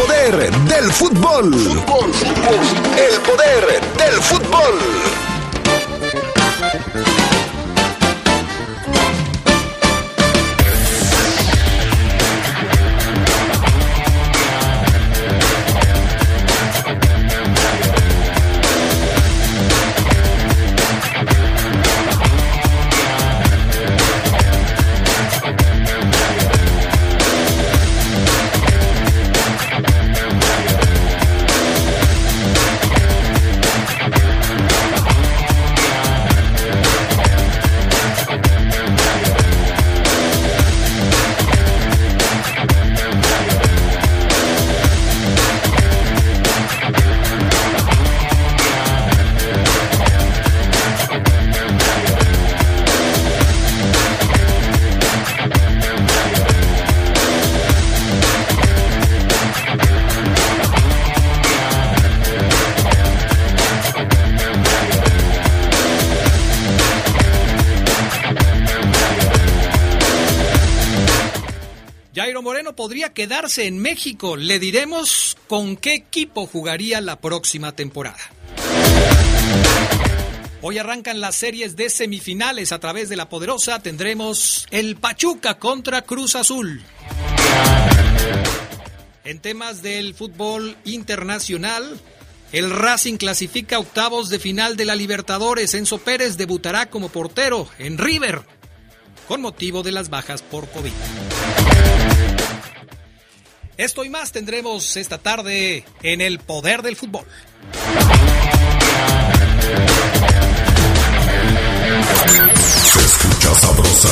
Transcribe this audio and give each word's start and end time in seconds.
poder 0.00 0.50
del 0.50 0.92
fútbol. 0.92 1.52
El 2.96 3.20
poder 3.20 3.80
del 3.98 4.22
fútbol. 4.22 4.78
Quedarse 73.20 73.66
en 73.66 73.78
México. 73.78 74.34
Le 74.34 74.58
diremos 74.58 75.36
con 75.46 75.76
qué 75.76 75.92
equipo 75.92 76.46
jugaría 76.46 77.02
la 77.02 77.20
próxima 77.20 77.72
temporada. 77.72 78.16
Hoy 80.62 80.78
arrancan 80.78 81.20
las 81.20 81.36
series 81.36 81.76
de 81.76 81.90
semifinales 81.90 82.72
a 82.72 82.78
través 82.78 83.10
de 83.10 83.16
la 83.16 83.28
poderosa. 83.28 83.82
Tendremos 83.82 84.66
el 84.70 84.96
Pachuca 84.96 85.58
contra 85.58 86.00
Cruz 86.00 86.34
Azul. 86.34 86.82
En 89.24 89.38
temas 89.40 89.82
del 89.82 90.14
fútbol 90.14 90.78
internacional, 90.86 92.00
el 92.52 92.70
Racing 92.70 93.18
clasifica 93.18 93.78
octavos 93.78 94.30
de 94.30 94.38
final 94.38 94.78
de 94.78 94.86
la 94.86 94.96
Libertadores. 94.96 95.74
Enzo 95.74 95.98
Pérez 95.98 96.38
debutará 96.38 96.88
como 96.88 97.10
portero 97.10 97.68
en 97.78 97.98
River 97.98 98.40
con 99.28 99.42
motivo 99.42 99.82
de 99.82 99.92
las 99.92 100.08
bajas 100.08 100.40
por 100.40 100.70
COVID. 100.70 100.90
Esto 103.80 104.04
y 104.04 104.10
más 104.10 104.30
tendremos 104.30 104.94
esta 104.98 105.16
tarde 105.16 105.86
en 106.02 106.20
el 106.20 106.38
Poder 106.38 106.82
del 106.82 106.96
Fútbol. 106.96 107.24
Se 112.54 113.00
escucha 113.00 113.54
sabrosa, 113.54 114.08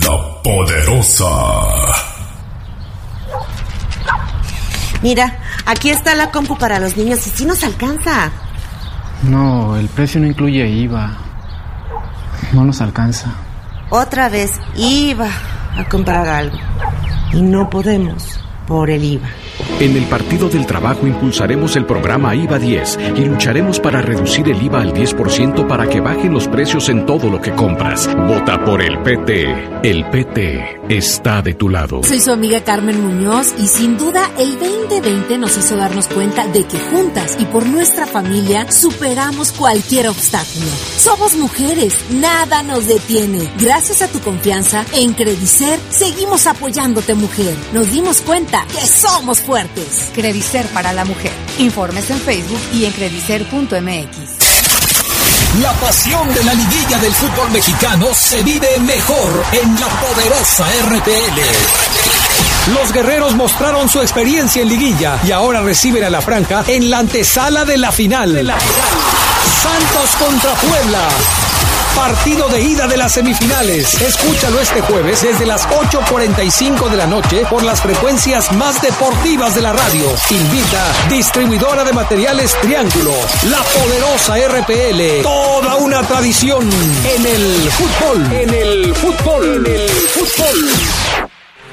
la 0.00 0.42
poderosa. 0.42 1.30
Mira, 5.00 5.38
aquí 5.64 5.90
está 5.90 6.16
la 6.16 6.32
compu 6.32 6.58
para 6.58 6.80
los 6.80 6.96
niños 6.96 7.24
y 7.28 7.30
si 7.30 7.44
nos 7.44 7.62
alcanza. 7.62 8.32
No, 9.22 9.76
el 9.76 9.86
precio 9.90 10.20
no 10.20 10.26
incluye 10.26 10.66
IVA. 10.66 11.18
No 12.52 12.64
nos 12.64 12.80
alcanza. 12.80 13.32
Otra 13.90 14.28
vez 14.28 14.50
iba 14.74 15.28
a 15.76 15.88
comprar 15.88 16.26
algo. 16.26 16.58
Y 17.32 17.42
no 17.42 17.70
podemos 17.70 18.41
por 18.72 18.88
el 18.88 19.04
IVA. 19.04 19.41
En 19.80 19.96
el 19.96 20.04
Partido 20.04 20.48
del 20.48 20.66
Trabajo 20.66 21.06
impulsaremos 21.06 21.76
el 21.76 21.86
programa 21.86 22.34
IVA 22.34 22.58
10 22.58 22.98
y 23.16 23.24
lucharemos 23.24 23.80
para 23.80 24.00
reducir 24.00 24.48
el 24.48 24.62
IVA 24.62 24.80
al 24.80 24.92
10% 24.92 25.66
para 25.66 25.88
que 25.88 26.00
bajen 26.00 26.32
los 26.32 26.48
precios 26.48 26.88
en 26.88 27.06
todo 27.06 27.28
lo 27.30 27.40
que 27.40 27.52
compras. 27.52 28.08
Vota 28.28 28.64
por 28.64 28.80
el 28.80 28.98
PT. 29.02 29.80
El 29.82 30.04
PT 30.10 30.80
está 30.88 31.42
de 31.42 31.54
tu 31.54 31.68
lado. 31.68 32.02
Soy 32.04 32.20
su 32.20 32.30
amiga 32.30 32.62
Carmen 32.62 33.00
Muñoz 33.00 33.54
y 33.58 33.66
sin 33.66 33.98
duda 33.98 34.30
el 34.38 34.58
2020 34.58 35.38
nos 35.38 35.56
hizo 35.56 35.76
darnos 35.76 36.06
cuenta 36.08 36.46
de 36.46 36.64
que 36.64 36.78
juntas 36.78 37.36
y 37.40 37.44
por 37.46 37.66
nuestra 37.66 38.06
familia 38.06 38.70
superamos 38.70 39.52
cualquier 39.52 40.08
obstáculo. 40.08 40.70
Somos 40.96 41.36
mujeres, 41.36 41.98
nada 42.10 42.62
nos 42.62 42.86
detiene. 42.86 43.50
Gracias 43.58 44.02
a 44.02 44.08
tu 44.08 44.20
confianza, 44.20 44.84
en 44.94 45.14
Credicer 45.14 45.78
seguimos 45.90 46.46
apoyándote 46.46 47.14
mujer. 47.14 47.54
Nos 47.72 47.90
dimos 47.90 48.20
cuenta 48.20 48.64
que 48.68 48.86
somos 48.86 49.40
fuertes. 49.40 49.51
Credicer 50.14 50.66
para 50.68 50.94
la 50.94 51.04
mujer. 51.04 51.30
Informes 51.58 52.08
en 52.10 52.18
Facebook 52.18 52.60
y 52.72 52.86
en 52.86 52.92
credicer.mx. 52.92 54.38
La 55.60 55.72
pasión 55.74 56.32
de 56.32 56.42
la 56.42 56.54
liguilla 56.54 56.98
del 56.98 57.12
fútbol 57.12 57.50
mexicano 57.50 58.08
se 58.14 58.42
vive 58.42 58.68
mejor 58.80 59.44
en 59.52 59.74
la 59.78 59.88
poderosa 59.88 60.66
RPL. 60.88 61.40
Los 62.74 62.92
guerreros 62.92 63.34
mostraron 63.34 63.90
su 63.90 64.00
experiencia 64.00 64.62
en 64.62 64.70
liguilla 64.70 65.18
y 65.26 65.32
ahora 65.32 65.60
reciben 65.60 66.04
a 66.04 66.10
la 66.10 66.22
franja 66.22 66.64
en 66.66 66.88
la 66.88 67.00
antesala 67.00 67.66
de 67.66 67.76
la 67.76 67.92
final. 67.92 68.32
De 68.32 68.44
la 68.44 68.58
final. 68.58 68.72
Santos 69.62 70.16
contra 70.16 70.54
Puebla. 70.54 71.51
Partido 71.96 72.48
de 72.48 72.60
ida 72.60 72.86
de 72.86 72.96
las 72.96 73.12
semifinales. 73.12 74.00
Escúchalo 74.00 74.60
este 74.60 74.80
jueves 74.80 75.22
desde 75.22 75.46
las 75.46 75.68
8.45 75.68 76.88
de 76.88 76.96
la 76.96 77.06
noche 77.06 77.44
por 77.50 77.62
las 77.62 77.80
frecuencias 77.80 78.52
más 78.52 78.80
deportivas 78.80 79.54
de 79.54 79.62
la 79.62 79.72
radio. 79.72 80.06
Invita 80.30 80.92
distribuidora 81.08 81.84
de 81.84 81.92
materiales 81.92 82.56
Triángulo, 82.62 83.12
la 83.44 83.62
poderosa 83.62 84.36
RPL. 84.36 85.22
Toda 85.22 85.76
una 85.76 86.02
tradición 86.02 86.68
en 87.04 87.26
el 87.26 87.70
fútbol. 87.70 88.32
En 88.32 88.54
el 88.54 88.94
fútbol. 88.94 89.66
En 89.66 89.80
el 89.80 89.90
fútbol. 89.90 91.31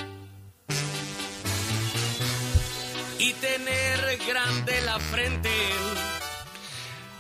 Y 3.18 3.32
tener 3.32 4.18
grande 4.28 4.82
la 4.82 5.00
frente. 5.00 5.50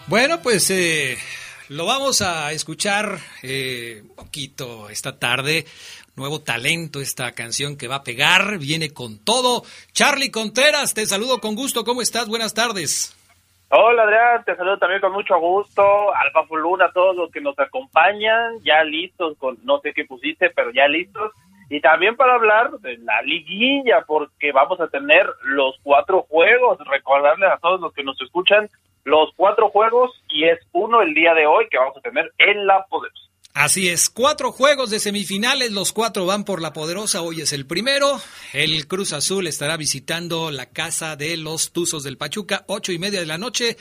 Bueno, 0.07 0.41
pues 0.41 0.69
eh, 0.71 1.17
lo 1.69 1.85
vamos 1.85 2.21
a 2.21 2.51
escuchar 2.51 3.17
eh, 3.41 4.01
un 4.03 4.15
poquito 4.15 4.89
esta 4.89 5.17
tarde. 5.17 5.65
Nuevo 6.17 6.41
talento, 6.41 6.99
esta 6.99 7.31
canción 7.31 7.77
que 7.77 7.87
va 7.87 7.95
a 7.95 8.03
pegar, 8.03 8.57
viene 8.57 8.89
con 8.89 9.19
todo. 9.19 9.63
Charlie 9.93 10.31
Contreras, 10.31 10.93
te 10.93 11.05
saludo 11.05 11.39
con 11.39 11.55
gusto. 11.55 11.85
¿Cómo 11.85 12.01
estás? 12.01 12.27
Buenas 12.27 12.53
tardes. 12.53 13.15
Hola 13.69 14.03
Adrián, 14.03 14.43
te 14.45 14.55
saludo 14.55 14.77
también 14.77 15.01
con 15.01 15.11
mucho 15.11 15.39
gusto. 15.39 16.13
Alfa 16.15 16.43
Fuluna, 16.43 16.91
todos 16.93 17.15
los 17.15 17.31
que 17.31 17.41
nos 17.41 17.57
acompañan, 17.57 18.61
ya 18.63 18.83
listos 18.83 19.35
con, 19.39 19.57
no 19.63 19.79
sé 19.79 19.93
qué 19.93 20.05
pusiste, 20.05 20.51
pero 20.51 20.71
ya 20.71 20.87
listos. 20.87 21.31
Y 21.69 21.81
también 21.81 22.15
para 22.15 22.35
hablar 22.35 22.71
de 22.79 22.97
la 22.99 23.23
liguilla, 23.23 24.03
porque 24.05 24.51
vamos 24.51 24.79
a 24.79 24.87
tener 24.87 25.27
los 25.43 25.75
cuatro 25.81 26.21
juegos. 26.29 26.77
Recordarles 26.87 27.51
a 27.51 27.57
todos 27.57 27.81
los 27.81 27.91
que 27.93 28.03
nos 28.03 28.21
escuchan 28.21 28.69
los 29.03 29.31
cuatro 29.35 29.69
juegos 29.69 30.11
y 30.29 30.45
es 30.45 30.59
uno 30.71 31.01
el 31.01 31.15
día 31.15 31.33
de 31.33 31.47
hoy 31.47 31.67
que 31.69 31.77
vamos 31.77 31.97
a 31.97 32.01
tener 32.01 32.31
en 32.37 32.67
La 32.67 32.85
Poderosa. 32.85 33.29
Así 33.57 33.87
es, 33.87 34.09
cuatro 34.09 34.51
juegos 34.51 34.89
de 34.89 34.99
semifinales, 34.99 35.71
los 35.71 35.93
cuatro 35.93 36.25
van 36.25 36.43
por 36.43 36.61
la 36.61 36.73
poderosa, 36.73 37.21
hoy 37.21 37.39
es 37.39 37.53
el 37.53 37.65
primero. 37.65 38.17
El 38.51 38.85
Cruz 38.85 39.13
Azul 39.13 39.47
estará 39.47 39.77
visitando 39.77 40.51
la 40.51 40.65
casa 40.65 41.15
de 41.15 41.37
los 41.37 41.71
Tuzos 41.71 42.03
del 42.03 42.17
Pachuca, 42.17 42.65
ocho 42.67 42.91
y 42.91 42.99
media 42.99 43.21
de 43.21 43.25
la 43.25 43.37
noche, 43.37 43.77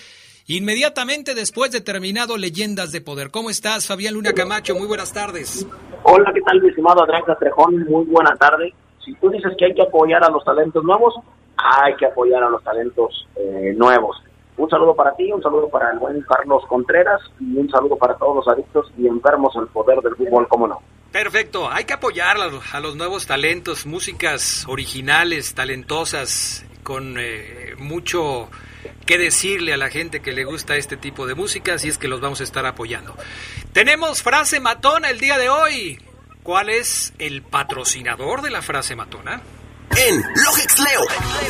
inmediatamente 0.46 1.34
después 1.34 1.72
de 1.72 1.80
terminado 1.80 2.36
Leyendas 2.36 2.92
de 2.92 3.00
Poder. 3.00 3.32
¿Cómo 3.32 3.50
estás, 3.50 3.88
Fabián 3.88 4.14
Luna 4.14 4.32
Camacho? 4.32 4.76
Muy 4.76 4.86
buenas 4.86 5.12
tardes. 5.12 5.66
Hola, 6.04 6.30
¿qué 6.32 6.40
tal, 6.42 6.62
mi 6.62 6.68
estimado 6.68 7.02
Adrián 7.02 7.24
Castrejón? 7.26 7.84
Muy 7.88 8.04
buena 8.04 8.36
tarde. 8.36 8.72
Si 9.04 9.12
tú 9.14 9.28
dices 9.28 9.54
que 9.58 9.64
hay 9.64 9.74
que 9.74 9.82
apoyar 9.82 10.22
a 10.22 10.30
los 10.30 10.44
talentos 10.44 10.84
nuevos, 10.84 11.14
hay 11.56 11.96
que 11.96 12.06
apoyar 12.06 12.44
a 12.44 12.48
los 12.48 12.62
talentos 12.62 13.26
eh, 13.34 13.74
nuevos. 13.76 14.22
Un 14.56 14.70
saludo 14.70 14.94
para 14.94 15.14
ti, 15.16 15.32
un 15.32 15.42
saludo 15.42 15.68
para 15.68 15.90
el 15.90 15.98
buen 15.98 16.20
Carlos 16.22 16.62
Contreras 16.68 17.20
y 17.40 17.56
un 17.56 17.68
saludo 17.70 17.96
para 17.96 18.16
todos 18.16 18.36
los 18.36 18.48
adictos 18.48 18.90
y 18.96 19.06
enfermos 19.06 19.54
al 19.56 19.66
poder 19.68 20.00
del 20.00 20.14
fútbol, 20.14 20.46
cómo 20.48 20.68
no. 20.68 20.80
Perfecto, 21.10 21.70
hay 21.70 21.84
que 21.84 21.94
apoyar 21.94 22.36
a 22.38 22.80
los, 22.80 22.96
nuevos 22.96 23.26
talentos, 23.26 23.86
músicas 23.86 24.64
originales, 24.68 25.54
talentosas, 25.54 26.66
con 26.82 27.16
eh, 27.18 27.74
mucho 27.78 28.48
que 29.06 29.18
decirle 29.18 29.72
a 29.72 29.76
la 29.76 29.90
gente 29.90 30.20
que 30.20 30.32
le 30.32 30.44
gusta 30.44 30.76
este 30.76 30.96
tipo 30.96 31.26
de 31.26 31.34
música, 31.34 31.76
y 31.82 31.88
es 31.88 31.98
que 31.98 32.08
los 32.08 32.20
vamos 32.20 32.40
a 32.40 32.44
estar 32.44 32.66
apoyando. 32.66 33.14
Tenemos 33.72 34.22
frase 34.22 34.60
matona 34.60 35.10
el 35.10 35.20
día 35.20 35.38
de 35.38 35.48
hoy. 35.48 35.98
¿Cuál 36.42 36.68
es 36.68 37.14
el 37.18 37.42
patrocinador 37.42 38.42
de 38.42 38.50
la 38.50 38.60
frase 38.60 38.96
matona? 38.96 39.40
En 39.96 40.20
Logex 40.44 40.80
Leo 40.80 41.02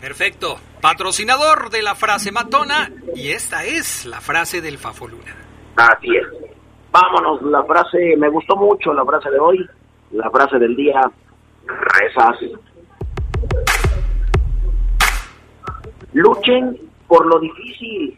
Perfecto. 0.00 0.60
Patrocinador 0.80 1.70
de 1.70 1.82
la 1.82 1.96
frase 1.96 2.30
matona 2.30 2.92
y 3.14 3.32
esta 3.32 3.64
es 3.64 4.06
la 4.06 4.20
frase 4.20 4.60
del 4.60 4.78
Fafoluna. 4.78 5.34
Así 5.76 6.16
es. 6.16 6.28
Vámonos, 6.92 7.42
la 7.42 7.64
frase, 7.64 8.14
me 8.16 8.28
gustó 8.28 8.54
mucho 8.56 8.94
la 8.94 9.04
frase 9.04 9.28
de 9.30 9.40
hoy, 9.40 9.68
la 10.12 10.30
frase 10.30 10.56
del 10.58 10.76
día, 10.76 11.00
reza 11.66 12.30
así. 12.30 12.52
Luchen 16.12 16.78
por 17.06 17.26
lo 17.26 17.40
difícil. 17.40 18.16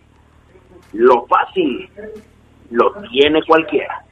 Lo 0.92 1.26
fácil 1.26 1.88
lo 2.70 2.92
tiene 3.10 3.42
cualquiera. 3.44 4.04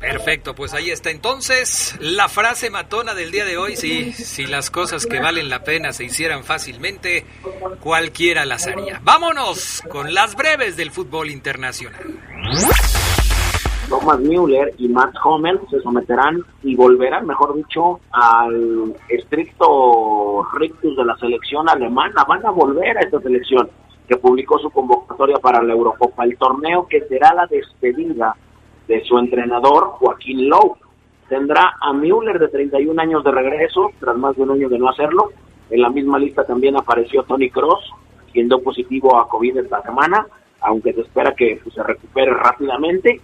Perfecto, 0.00 0.54
pues 0.54 0.74
ahí 0.74 0.90
está 0.90 1.10
entonces 1.10 1.96
la 2.00 2.28
frase 2.28 2.70
matona 2.70 3.14
del 3.14 3.30
día 3.30 3.44
de 3.44 3.56
hoy. 3.56 3.76
Sí, 3.76 4.12
si 4.12 4.46
las 4.46 4.70
cosas 4.70 5.06
que 5.06 5.18
valen 5.18 5.48
la 5.48 5.64
pena 5.64 5.92
se 5.92 6.04
hicieran 6.04 6.44
fácilmente, 6.44 7.24
cualquiera 7.80 8.44
las 8.44 8.66
haría. 8.66 9.00
Vámonos 9.02 9.82
con 9.90 10.14
las 10.14 10.34
breves 10.34 10.76
del 10.76 10.90
fútbol 10.90 11.30
internacional. 11.30 12.00
Thomas 13.88 14.20
Müller 14.20 14.72
y 14.78 14.88
Matt 14.88 15.14
Hummel 15.24 15.60
se 15.70 15.80
someterán 15.80 16.42
y 16.62 16.74
volverán, 16.74 17.26
mejor 17.26 17.54
dicho, 17.54 18.00
al 18.12 18.94
estricto 19.08 20.46
rictus 20.54 20.96
de 20.96 21.04
la 21.04 21.16
selección 21.16 21.68
alemana. 21.68 22.24
Van 22.24 22.44
a 22.46 22.50
volver 22.50 22.96
a 22.98 23.00
esta 23.02 23.20
selección 23.20 23.68
que 24.08 24.16
publicó 24.16 24.58
su 24.58 24.70
convocatoria 24.70 25.36
para 25.38 25.62
la 25.62 25.72
Eurocopa, 25.72 26.24
el 26.24 26.36
torneo 26.36 26.86
que 26.86 27.02
será 27.08 27.34
la 27.34 27.46
despedida 27.46 28.36
de 28.86 29.02
su 29.04 29.18
entrenador 29.18 29.84
Joaquín 29.98 30.48
Lowe. 30.48 30.76
Tendrá 31.28 31.74
a 31.80 31.92
Müller 31.92 32.38
de 32.38 32.48
31 32.48 33.00
años 33.00 33.24
de 33.24 33.30
regreso, 33.30 33.90
tras 33.98 34.16
más 34.16 34.36
de 34.36 34.42
un 34.42 34.52
año 34.52 34.68
de 34.68 34.78
no 34.78 34.90
hacerlo. 34.90 35.30
En 35.70 35.80
la 35.80 35.88
misma 35.88 36.18
lista 36.18 36.44
también 36.44 36.76
apareció 36.76 37.22
Tony 37.22 37.50
Cross, 37.50 37.90
quien 38.32 38.48
dio 38.48 38.62
positivo 38.62 39.16
a 39.16 39.28
COVID 39.28 39.56
esta 39.58 39.82
semana, 39.82 40.26
aunque 40.60 40.92
se 40.92 41.00
espera 41.00 41.34
que 41.34 41.60
pues, 41.62 41.74
se 41.74 41.82
recupere 41.82 42.32
rápidamente. 42.32 43.20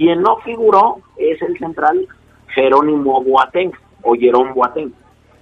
Quien 0.00 0.22
no 0.22 0.38
figuró 0.38 0.96
es 1.18 1.42
el 1.42 1.58
central 1.58 2.08
Jerónimo 2.54 3.22
Boateng 3.22 3.70
o 4.00 4.14
Jerón 4.14 4.54
Boateng, 4.54 4.94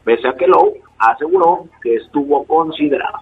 pese 0.03 0.27
a 0.27 0.33
que 0.33 0.49
Lowe 0.49 0.81
aseguró 0.99 1.69
que 1.81 1.95
estuvo 1.95 2.45
considerado. 2.45 3.19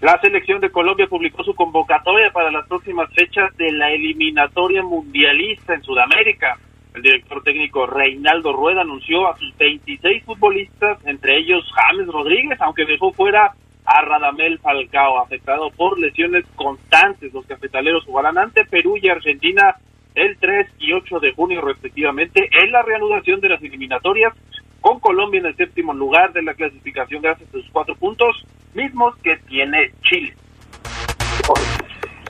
La 0.00 0.20
selección 0.20 0.60
de 0.60 0.72
Colombia 0.72 1.06
publicó 1.06 1.44
su 1.44 1.54
convocatoria 1.54 2.32
para 2.32 2.50
las 2.50 2.66
próximas 2.66 3.08
fechas 3.14 3.56
de 3.58 3.70
la 3.70 3.92
eliminatoria 3.92 4.82
mundialista 4.82 5.74
en 5.74 5.82
Sudamérica. 5.84 6.58
El 6.96 7.02
director 7.02 7.44
técnico 7.44 7.86
Reinaldo 7.86 8.54
Rueda 8.54 8.80
anunció 8.80 9.28
a 9.28 9.38
sus 9.38 9.56
26 9.56 10.24
futbolistas, 10.24 10.98
entre 11.06 11.38
ellos 11.38 11.64
James 11.72 12.08
Rodríguez, 12.08 12.60
aunque 12.60 12.86
dejó 12.86 13.12
fuera 13.12 13.54
a 13.84 14.02
Radamel 14.02 14.58
Falcao, 14.58 15.18
afectado 15.18 15.70
por 15.70 15.98
lesiones 15.98 16.44
constantes. 16.56 17.32
Los 17.32 17.46
cafetaleros 17.46 18.04
jugarán 18.04 18.38
ante 18.38 18.64
Perú 18.64 18.96
y 19.00 19.08
Argentina 19.08 19.76
el 20.14 20.36
3 20.38 20.68
y 20.78 20.92
8 20.92 21.20
de 21.20 21.32
junio 21.32 21.60
respectivamente 21.60 22.48
en 22.52 22.72
la 22.72 22.82
reanudación 22.82 23.40
de 23.40 23.48
las 23.48 23.62
eliminatorias 23.62 24.32
con 24.80 25.00
Colombia 25.00 25.40
en 25.40 25.46
el 25.46 25.56
séptimo 25.56 25.92
lugar 25.92 26.32
de 26.32 26.42
la 26.42 26.54
clasificación 26.54 27.22
gracias 27.22 27.48
a 27.48 27.52
sus 27.52 27.68
cuatro 27.72 27.96
puntos 27.96 28.44
mismos 28.74 29.16
que 29.22 29.36
tiene 29.48 29.92
Chile. 30.02 30.34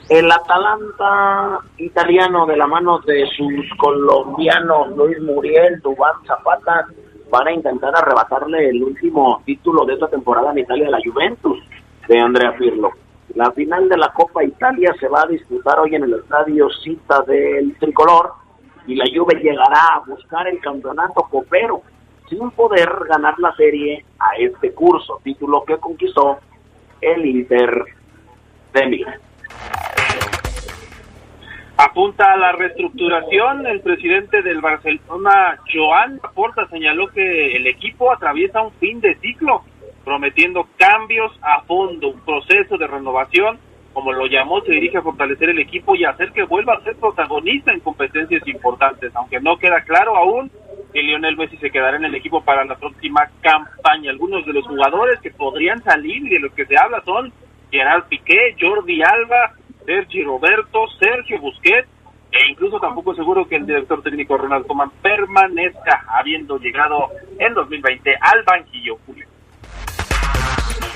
El 0.07 0.31
Atalanta 0.31 1.59
italiano 1.77 2.45
de 2.45 2.57
la 2.57 2.67
mano 2.67 2.99
de 2.99 3.25
sus 3.35 3.69
colombianos 3.77 4.95
Luis 4.95 5.19
Muriel, 5.21 5.79
Dubán 5.81 6.13
Zapata, 6.25 6.87
van 7.29 7.47
a 7.47 7.51
intentar 7.51 7.95
arrebatarle 7.95 8.69
el 8.69 8.83
último 8.83 9.41
título 9.45 9.85
de 9.85 9.93
esta 9.93 10.07
temporada 10.07 10.51
en 10.51 10.59
Italia 10.59 10.87
a 10.87 10.91
la 10.91 10.99
Juventus 11.03 11.59
de 12.07 12.19
Andrea 12.19 12.55
Pirlo. 12.57 12.91
La 13.33 13.51
final 13.51 13.89
de 13.89 13.97
la 13.97 14.13
Copa 14.13 14.43
Italia 14.43 14.93
se 14.99 15.07
va 15.07 15.23
a 15.23 15.27
disputar 15.27 15.79
hoy 15.79 15.95
en 15.95 16.03
el 16.03 16.13
estadio 16.13 16.69
Cita 16.83 17.21
del 17.23 17.75
Tricolor 17.79 18.33
y 18.87 18.95
la 18.95 19.05
Juve 19.13 19.39
llegará 19.41 19.95
a 19.95 20.03
buscar 20.07 20.47
el 20.47 20.59
campeonato 20.59 21.23
copero 21.29 21.81
sin 22.29 22.49
poder 22.51 22.89
ganar 23.09 23.37
la 23.39 23.53
serie 23.55 24.03
a 24.19 24.37
este 24.37 24.73
curso, 24.73 25.19
título 25.23 25.63
que 25.63 25.77
conquistó 25.77 26.39
el 27.01 27.25
Inter 27.25 27.85
de 28.73 28.85
Milán. 28.87 29.19
Apunta 31.77 32.31
a 32.31 32.37
la 32.37 32.53
reestructuración, 32.53 33.67
el 33.67 33.81
presidente 33.81 34.41
del 34.41 34.61
Barcelona, 34.61 35.59
Joan 35.73 36.21
Laporta, 36.23 36.67
señaló 36.69 37.07
que 37.07 37.57
el 37.57 37.67
equipo 37.67 38.13
atraviesa 38.13 38.61
un 38.61 38.71
fin 38.73 39.01
de 39.01 39.15
ciclo, 39.15 39.61
prometiendo 40.05 40.69
cambios 40.77 41.37
a 41.41 41.63
fondo, 41.63 42.09
un 42.09 42.21
proceso 42.21 42.77
de 42.77 42.87
renovación, 42.87 43.59
como 43.91 44.13
lo 44.13 44.25
llamó, 44.25 44.61
se 44.61 44.71
dirige 44.71 44.99
a 44.99 45.01
fortalecer 45.01 45.49
el 45.49 45.59
equipo 45.59 45.95
y 45.95 46.05
hacer 46.05 46.31
que 46.31 46.43
vuelva 46.43 46.75
a 46.75 46.83
ser 46.83 46.95
protagonista 46.95 47.73
en 47.73 47.81
competencias 47.81 48.47
importantes, 48.47 49.13
aunque 49.13 49.41
no 49.41 49.57
queda 49.57 49.81
claro 49.81 50.15
aún 50.15 50.49
que 50.93 51.03
Lionel 51.03 51.35
Messi 51.35 51.57
se 51.57 51.71
quedará 51.71 51.97
en 51.97 52.05
el 52.05 52.15
equipo 52.15 52.41
para 52.41 52.63
la 52.63 52.75
próxima 52.75 53.29
campaña. 53.41 54.11
Algunos 54.11 54.45
de 54.45 54.53
los 54.53 54.65
jugadores 54.65 55.19
que 55.19 55.31
podrían 55.31 55.83
salir 55.83 56.25
y 56.25 56.29
de 56.29 56.39
los 56.39 56.53
que 56.53 56.65
se 56.65 56.77
habla 56.77 57.01
son 57.03 57.33
Gerard 57.69 58.05
Piqué, 58.05 58.55
Jordi 58.59 59.01
Alba, 59.01 59.53
Sergi 59.85 60.23
Roberto, 60.23 60.87
Sergio 60.99 61.39
Busquets 61.39 61.87
e 62.31 62.49
incluso 62.49 62.79
tampoco 62.79 63.11
es 63.11 63.17
seguro 63.17 63.47
que 63.47 63.55
el 63.55 63.65
director 63.65 64.01
técnico 64.01 64.37
Ronald 64.37 64.65
Koeman 64.67 64.91
permanezca 65.01 66.05
habiendo 66.09 66.57
llegado 66.57 67.07
en 67.39 67.53
2020 67.53 68.15
al 68.19 68.43
banquillo, 68.43 68.97
Julio. 69.05 69.25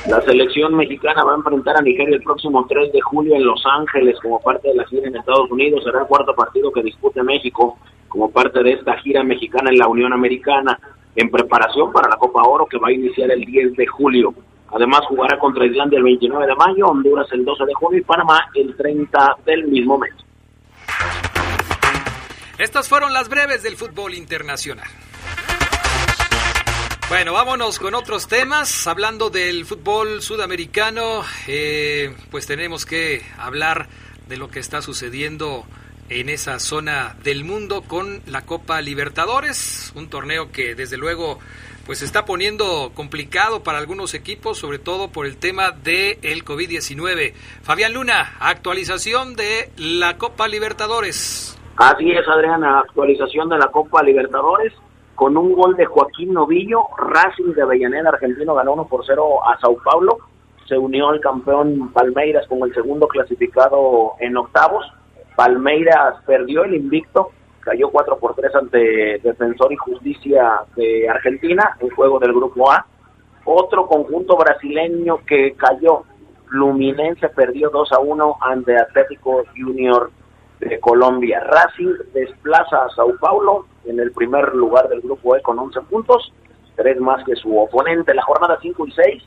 La 0.08 0.22
selección 0.22 0.75
mexicana 0.75 1.24
va 1.24 1.34
a 1.34 1.38
enfrentar 1.38 1.77
a 1.77 1.81
Nigeria 1.81 2.15
el 2.15 2.24
próximo 2.24 2.65
3 2.67 2.91
de 2.91 3.01
julio 3.01 3.36
en 3.36 3.46
Los 3.46 3.63
Ángeles 3.65 4.17
como 4.22 4.41
parte 4.41 4.69
de 4.69 4.75
la 4.75 4.86
gira 4.86 5.08
en 5.08 5.15
Estados 5.15 5.51
Unidos. 5.51 5.84
Será 5.84 6.01
el 6.01 6.08
cuarto 6.08 6.34
partido 6.34 6.72
que 6.72 6.81
dispute 6.81 7.22
México 7.22 7.77
como 8.08 8.31
parte 8.31 8.63
de 8.63 8.72
esta 8.74 8.98
gira 8.98 9.24
mexicana 9.24 9.69
en 9.69 9.77
la 9.77 9.88
Unión 9.88 10.12
Americana 10.12 10.79
en 11.15 11.29
preparación 11.29 11.91
para 11.91 12.10
la 12.10 12.17
Copa 12.17 12.41
Oro 12.43 12.65
que 12.65 12.79
va 12.79 12.88
a 12.88 12.91
iniciar 12.91 13.29
el 13.31 13.46
10 13.46 13.75
de 13.75 13.88
julio. 13.88 14.34
Además 14.71 15.01
jugará 15.07 15.38
contra 15.39 15.65
Islandia 15.65 15.97
el 15.97 16.03
29 16.03 16.45
de 16.45 16.55
mayo, 16.55 16.88
Honduras 16.88 17.27
el 17.31 17.43
12 17.43 17.65
de 17.65 17.73
junio 17.73 17.99
y 17.99 18.03
Panamá 18.03 18.49
el 18.53 18.75
30 18.75 19.38
del 19.45 19.65
mismo 19.65 19.97
mes. 19.97 20.13
Estas 22.57 22.89
fueron 22.89 23.13
las 23.13 23.29
breves 23.29 23.63
del 23.63 23.77
fútbol 23.77 24.13
internacional. 24.13 24.88
Bueno, 27.09 27.33
vámonos 27.33 27.79
con 27.79 27.95
otros 27.95 28.27
temas. 28.27 28.85
Hablando 28.85 29.31
del 29.31 29.65
fútbol 29.65 30.21
sudamericano, 30.21 31.23
eh, 31.47 32.13
pues 32.29 32.45
tenemos 32.45 32.85
que 32.85 33.23
hablar 33.38 33.88
de 34.27 34.38
lo 34.38 34.49
que 34.49 34.59
está 34.59 34.83
sucediendo 34.83 35.65
en 36.09 36.29
esa 36.29 36.59
zona 36.59 37.15
del 37.23 37.45
mundo 37.45 37.81
con 37.81 38.21
la 38.27 38.45
Copa 38.45 38.81
Libertadores, 38.81 39.91
un 39.95 40.09
torneo 40.09 40.51
que 40.51 40.75
desde 40.75 40.97
luego 40.97 41.39
pues 41.89 41.98
se 41.98 42.05
está 42.05 42.24
poniendo 42.24 42.91
complicado 42.93 43.63
para 43.63 43.79
algunos 43.79 44.13
equipos, 44.13 44.60
sobre 44.60 44.77
todo 44.77 45.08
por 45.08 45.25
el 45.25 45.38
tema 45.38 45.72
del 45.72 46.19
el 46.22 46.46
COVID-19. 46.46 47.34
Fabián 47.63 47.96
Luna, 47.96 48.38
actualización 48.39 49.36
de 49.36 49.72
la 49.75 50.15
Copa 50.19 50.48
Libertadores. 50.48 51.60
Así 51.77 52.12
es, 52.12 52.27
Adriana, 52.27 52.81
actualización 52.81 53.50
de 53.50 53.58
la 53.58 53.69
Copa 53.69 54.03
Libertadores 54.03 54.72
con 55.15 55.36
un 55.36 55.51
gol 55.53 55.75
de 55.77 55.88
Joaquín 55.88 56.31
Novillo, 56.31 56.81
Racing 56.96 57.53
de 57.55 57.63
Avellaneda 57.63 58.10
argentino 58.10 58.53
ganó 58.53 58.74
1 58.74 58.88
por 58.88 59.03
0 59.03 59.39
a 59.48 59.60
Sao 59.60 59.75
Paulo, 59.84 60.19
se 60.67 60.77
unió 60.77 61.10
al 61.10 61.19
campeón 61.19 61.91
Palmeiras 61.91 62.46
como 62.48 62.65
el 62.65 62.74
segundo 62.75 63.08
clasificado 63.08 64.13
en 64.19 64.38
octavos, 64.38 64.86
Palmeiras 65.36 66.24
perdió 66.27 66.65
el 66.65 66.75
invicto, 66.75 67.31
cayó 67.59 67.89
4 67.89 68.17
por 68.17 68.35
3 68.35 68.55
ante 68.55 69.19
Defensor 69.19 69.71
y 69.71 69.77
Justicia 69.77 70.61
de 70.75 71.09
Argentina, 71.09 71.77
en 71.79 71.89
juego 71.89 72.19
del 72.19 72.33
Grupo 72.33 72.71
A, 72.71 72.85
otro 73.45 73.87
conjunto 73.87 74.37
brasileño 74.37 75.19
que 75.25 75.53
cayó, 75.53 76.03
Fluminense 76.47 77.29
perdió 77.29 77.69
2 77.69 77.91
a 77.91 77.99
1 77.99 78.37
ante 78.41 78.77
Atlético 78.77 79.43
Junior 79.55 80.11
de 80.59 80.79
Colombia. 80.79 81.39
Racing 81.41 81.93
desplaza 82.13 82.85
a 82.85 82.89
Sao 82.89 83.15
Paulo 83.19 83.65
en 83.85 83.99
el 83.99 84.11
primer 84.11 84.53
lugar 84.55 84.89
del 84.89 85.01
grupo 85.01 85.35
E 85.35 85.41
con 85.41 85.57
11 85.59 85.81
puntos, 85.81 86.33
tres 86.75 86.99
más 86.99 87.23
que 87.23 87.35
su 87.35 87.57
oponente. 87.57 88.13
La 88.13 88.23
jornada 88.23 88.57
5 88.61 88.87
y 88.87 88.91
6, 88.91 89.23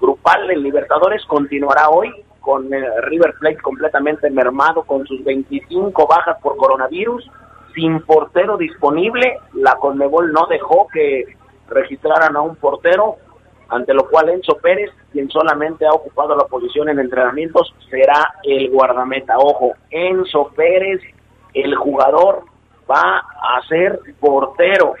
grupal 0.00 0.50
en 0.50 0.62
Libertadores, 0.62 1.24
continuará 1.26 1.88
hoy 1.88 2.12
con 2.44 2.72
eh, 2.72 3.00
River 3.02 3.34
Plate 3.40 3.62
completamente 3.62 4.30
mermado 4.30 4.82
con 4.82 5.06
sus 5.06 5.24
25 5.24 6.06
bajas 6.06 6.36
por 6.42 6.56
coronavirus, 6.56 7.28
sin 7.74 8.00
portero 8.00 8.56
disponible. 8.56 9.38
La 9.54 9.76
Conmebol 9.76 10.32
no 10.32 10.46
dejó 10.46 10.86
que 10.92 11.24
registraran 11.68 12.36
a 12.36 12.42
un 12.42 12.56
portero, 12.56 13.16
ante 13.68 13.94
lo 13.94 14.08
cual 14.08 14.28
Enzo 14.28 14.58
Pérez, 14.58 14.90
quien 15.10 15.30
solamente 15.30 15.86
ha 15.86 15.92
ocupado 15.92 16.36
la 16.36 16.44
posición 16.44 16.90
en 16.90 16.98
entrenamientos, 16.98 17.74
será 17.88 18.34
el 18.42 18.70
guardameta. 18.70 19.38
Ojo, 19.38 19.72
Enzo 19.90 20.50
Pérez, 20.54 21.00
el 21.54 21.74
jugador, 21.74 22.42
va 22.90 23.18
a 23.18 23.66
ser 23.66 24.00
portero. 24.20 24.94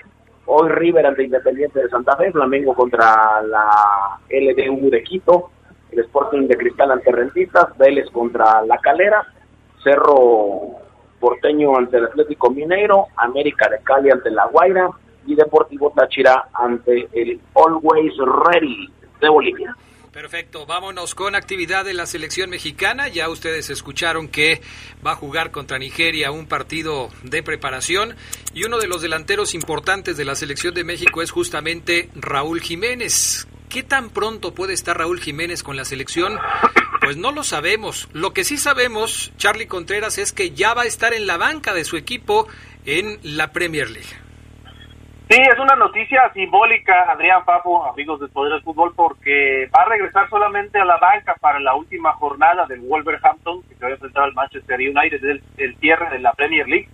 Hoy 0.46 0.68
River 0.70 1.06
ante 1.06 1.24
Independiente 1.24 1.80
de 1.80 1.88
Santa 1.88 2.16
Fe, 2.16 2.32
Flamengo 2.32 2.74
contra 2.74 3.42
la 3.42 4.18
LDU 4.30 4.90
de 4.90 5.02
Quito, 5.02 5.50
el 5.94 6.04
Sporting 6.04 6.46
de 6.46 6.56
Cristal 6.56 6.90
ante 6.90 7.10
Rentistas, 7.10 7.76
Vélez 7.78 8.10
contra 8.10 8.62
La 8.62 8.78
Calera, 8.78 9.26
Cerro 9.82 10.78
Porteño 11.20 11.76
ante 11.76 11.98
el 11.98 12.04
Atlético 12.04 12.50
Mineiro, 12.50 13.06
América 13.16 13.68
de 13.68 13.78
Cali 13.82 14.10
ante 14.10 14.30
La 14.30 14.46
Guaira, 14.46 14.90
y 15.26 15.34
Deportivo 15.34 15.92
Táchira 15.94 16.48
ante 16.52 17.08
el 17.12 17.40
Always 17.54 18.12
Ready 18.18 18.88
de 19.20 19.28
Bolivia. 19.28 19.76
Perfecto, 20.12 20.64
vámonos 20.64 21.16
con 21.16 21.34
actividad 21.34 21.84
de 21.84 21.92
la 21.92 22.06
selección 22.06 22.48
mexicana. 22.48 23.08
Ya 23.08 23.28
ustedes 23.28 23.68
escucharon 23.70 24.28
que 24.28 24.60
va 25.04 25.12
a 25.12 25.16
jugar 25.16 25.50
contra 25.50 25.76
Nigeria 25.78 26.30
un 26.30 26.46
partido 26.46 27.08
de 27.24 27.42
preparación 27.42 28.14
y 28.52 28.62
uno 28.62 28.78
de 28.78 28.86
los 28.86 29.02
delanteros 29.02 29.54
importantes 29.54 30.16
de 30.16 30.24
la 30.24 30.36
selección 30.36 30.72
de 30.72 30.84
México 30.84 31.20
es 31.20 31.32
justamente 31.32 32.10
Raúl 32.14 32.60
Jiménez. 32.60 33.48
¿Qué 33.74 33.82
tan 33.82 34.08
pronto 34.08 34.54
puede 34.54 34.72
estar 34.72 34.96
Raúl 34.96 35.18
Jiménez 35.18 35.64
con 35.64 35.76
la 35.76 35.84
selección? 35.84 36.38
Pues 37.00 37.16
no 37.16 37.32
lo 37.32 37.42
sabemos. 37.42 38.08
Lo 38.12 38.32
que 38.32 38.44
sí 38.44 38.56
sabemos, 38.56 39.32
Charlie 39.36 39.66
Contreras, 39.66 40.16
es 40.18 40.32
que 40.32 40.50
ya 40.50 40.74
va 40.74 40.82
a 40.82 40.84
estar 40.84 41.12
en 41.12 41.26
la 41.26 41.38
banca 41.38 41.74
de 41.74 41.82
su 41.82 41.96
equipo 41.96 42.46
en 42.86 43.18
la 43.24 43.50
Premier 43.50 43.90
League. 43.90 44.06
Sí, 45.28 45.40
es 45.40 45.58
una 45.58 45.74
noticia 45.74 46.32
simbólica, 46.34 46.94
Adrián 47.10 47.44
Papo, 47.44 47.84
amigos 47.84 48.20
del 48.20 48.28
Poder 48.28 48.62
Fútbol, 48.62 48.92
porque 48.94 49.68
va 49.76 49.82
a 49.82 49.88
regresar 49.88 50.30
solamente 50.30 50.78
a 50.78 50.84
la 50.84 50.98
banca 50.98 51.34
para 51.40 51.58
la 51.58 51.74
última 51.74 52.12
jornada 52.12 52.66
del 52.66 52.78
Wolverhampton, 52.78 53.64
que 53.64 53.74
se 53.74 53.84
va 53.84 53.88
a 53.88 53.94
enfrentar 53.94 54.22
al 54.22 54.34
Manchester 54.34 54.78
United, 54.78 55.20
del 55.20 55.42
el 55.56 55.76
cierre 55.78 56.10
de 56.10 56.20
la 56.20 56.32
Premier 56.34 56.68
League 56.68 56.88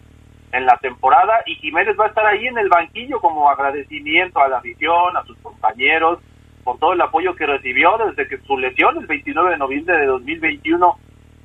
en 0.52 0.64
la 0.64 0.78
temporada, 0.78 1.42
y 1.44 1.56
Jiménez 1.56 1.94
va 2.00 2.06
a 2.06 2.08
estar 2.08 2.24
ahí 2.24 2.46
en 2.46 2.56
el 2.56 2.70
banquillo 2.70 3.20
como 3.20 3.50
agradecimiento 3.50 4.40
a 4.40 4.48
la 4.48 4.56
afición, 4.56 5.14
a 5.18 5.24
sus 5.24 5.36
compañeros, 5.40 6.20
por 6.64 6.78
todo 6.78 6.92
el 6.92 7.00
apoyo 7.00 7.34
que 7.34 7.46
recibió 7.46 7.96
desde 7.98 8.28
que 8.28 8.38
su 8.44 8.58
lesión 8.58 8.98
el 8.98 9.06
29 9.06 9.50
de 9.50 9.58
noviembre 9.58 9.98
de 9.98 10.06
2021. 10.06 10.98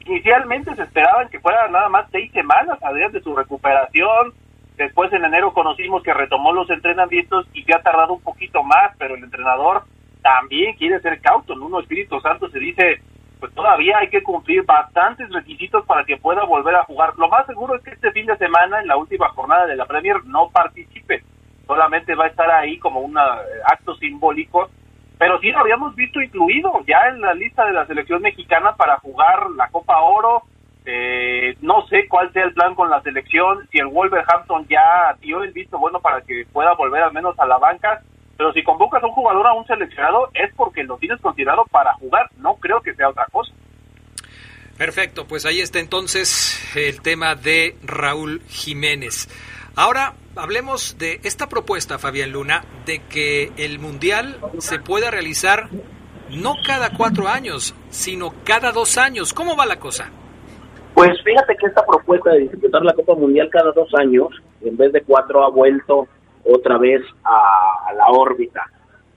Inicialmente 0.06 0.76
se 0.76 0.84
esperaban 0.84 1.30
que 1.30 1.40
fuera 1.40 1.68
nada 1.70 1.90
más 1.90 2.08
seis 2.12 2.32
semanas, 2.32 2.78
Adrián, 2.84 3.12
de 3.12 3.22
su 3.22 3.36
recuperación, 3.36 4.34
Después 4.78 5.12
en 5.14 5.24
enero 5.24 5.54
conocimos 5.54 6.04
que 6.04 6.14
retomó 6.14 6.52
los 6.52 6.70
entrenamientos 6.70 7.48
y 7.54 7.64
que 7.64 7.74
ha 7.74 7.82
tardado 7.82 8.14
un 8.14 8.22
poquito 8.22 8.62
más, 8.62 8.92
pero 8.98 9.16
el 9.16 9.24
entrenador 9.24 9.84
también 10.22 10.76
quiere 10.76 11.00
ser 11.00 11.22
cauto. 11.22 11.54
En 11.54 11.62
uno 11.62 11.80
Espíritu 11.80 12.20
Santo 12.20 12.50
se 12.50 12.60
dice, 12.60 13.02
pues 13.40 13.54
todavía 13.54 14.00
hay 14.00 14.10
que 14.10 14.22
cumplir 14.22 14.64
bastantes 14.66 15.30
requisitos 15.32 15.86
para 15.86 16.04
que 16.04 16.18
pueda 16.18 16.44
volver 16.44 16.76
a 16.76 16.84
jugar. 16.84 17.14
Lo 17.18 17.30
más 17.30 17.46
seguro 17.46 17.76
es 17.76 17.84
que 17.84 17.92
este 17.92 18.12
fin 18.12 18.26
de 18.26 18.38
semana, 18.38 18.82
en 18.82 18.88
la 18.88 18.98
última 18.98 19.30
jornada 19.30 19.66
de 19.66 19.78
la 19.78 19.86
Premier, 19.86 20.26
no 20.26 20.50
participe. 20.50 21.24
Solamente 21.66 22.14
va 22.14 22.26
a 22.26 22.30
estar 22.30 22.52
ahí 22.52 22.78
como 22.78 23.00
un 23.00 23.18
acto 23.18 23.96
simbólico. 23.96 24.70
Pero 25.26 25.40
sí 25.40 25.50
lo 25.50 25.58
habíamos 25.58 25.96
visto 25.96 26.22
incluido 26.22 26.72
ya 26.86 27.00
en 27.10 27.20
la 27.20 27.34
lista 27.34 27.66
de 27.66 27.74
la 27.74 27.88
selección 27.88 28.22
mexicana 28.22 28.76
para 28.76 29.00
jugar 29.00 29.50
la 29.58 29.70
Copa 29.70 30.00
Oro, 30.00 30.44
eh, 30.86 31.58
no 31.62 31.84
sé 31.88 32.08
cuál 32.08 32.32
sea 32.32 32.44
el 32.44 32.54
plan 32.54 32.76
con 32.76 32.92
la 32.92 33.02
selección, 33.02 33.68
si 33.72 33.80
el 33.80 33.88
Wolverhampton 33.88 34.68
ya 34.68 35.18
dio 35.20 35.42
el 35.42 35.52
visto 35.52 35.80
bueno 35.80 36.00
para 36.00 36.22
que 36.22 36.46
pueda 36.54 36.76
volver 36.76 37.02
al 37.02 37.12
menos 37.12 37.34
a 37.40 37.48
la 37.48 37.58
banca, 37.58 38.04
pero 38.38 38.54
si 38.54 38.62
convocas 38.62 39.02
a 39.02 39.08
un 39.08 39.14
jugador 39.14 39.48
a 39.48 39.54
un 39.54 39.66
seleccionado 39.66 40.30
es 40.36 40.54
porque 40.54 40.84
lo 40.84 40.96
tienes 41.00 41.20
considerado 41.22 41.66
para 41.72 41.94
jugar, 41.94 42.30
no 42.38 42.58
creo 42.58 42.80
que 42.82 42.94
sea 42.94 43.10
otra 43.10 43.26
cosa. 43.32 43.52
Perfecto, 44.78 45.26
pues 45.26 45.48
ahí 45.48 45.60
está 45.60 45.80
entonces 45.80 46.72
el 46.76 47.02
tema 47.02 47.34
de 47.34 47.78
Raúl 47.82 48.44
Jiménez. 48.48 49.28
Ahora 49.78 50.14
hablemos 50.38 50.98
de 50.98 51.20
esta 51.24 51.48
propuesta, 51.48 52.00
Fabián 52.00 52.32
Luna, 52.32 52.64
de 52.86 53.02
que 53.10 53.52
el 53.58 53.80
Mundial 53.80 54.38
se 54.60 54.80
pueda 54.80 55.12
realizar 55.12 55.68
no 56.30 56.56
cada 56.66 56.96
cuatro 56.96 57.28
años, 57.28 57.76
sino 57.90 58.34
cada 58.46 58.72
dos 58.72 58.98
años. 58.98 59.34
¿Cómo 59.34 59.58
va 59.58 59.66
la 59.66 59.78
cosa? 59.78 60.10
Pues 60.94 61.22
fíjate 61.24 61.58
que 61.58 61.68
esta 61.68 61.86
propuesta 61.86 62.32
de 62.32 62.48
disputar 62.48 62.84
la 62.84 62.94
Copa 62.94 63.16
Mundial 63.16 63.50
cada 63.52 63.74
dos 63.74 63.94
años, 63.96 64.30
en 64.62 64.78
vez 64.78 64.94
de 64.94 65.02
cuatro, 65.02 65.44
ha 65.44 65.50
vuelto 65.50 66.08
otra 66.46 66.78
vez 66.78 67.02
a, 67.26 67.94
la 67.98 68.08
órbita. 68.08 68.62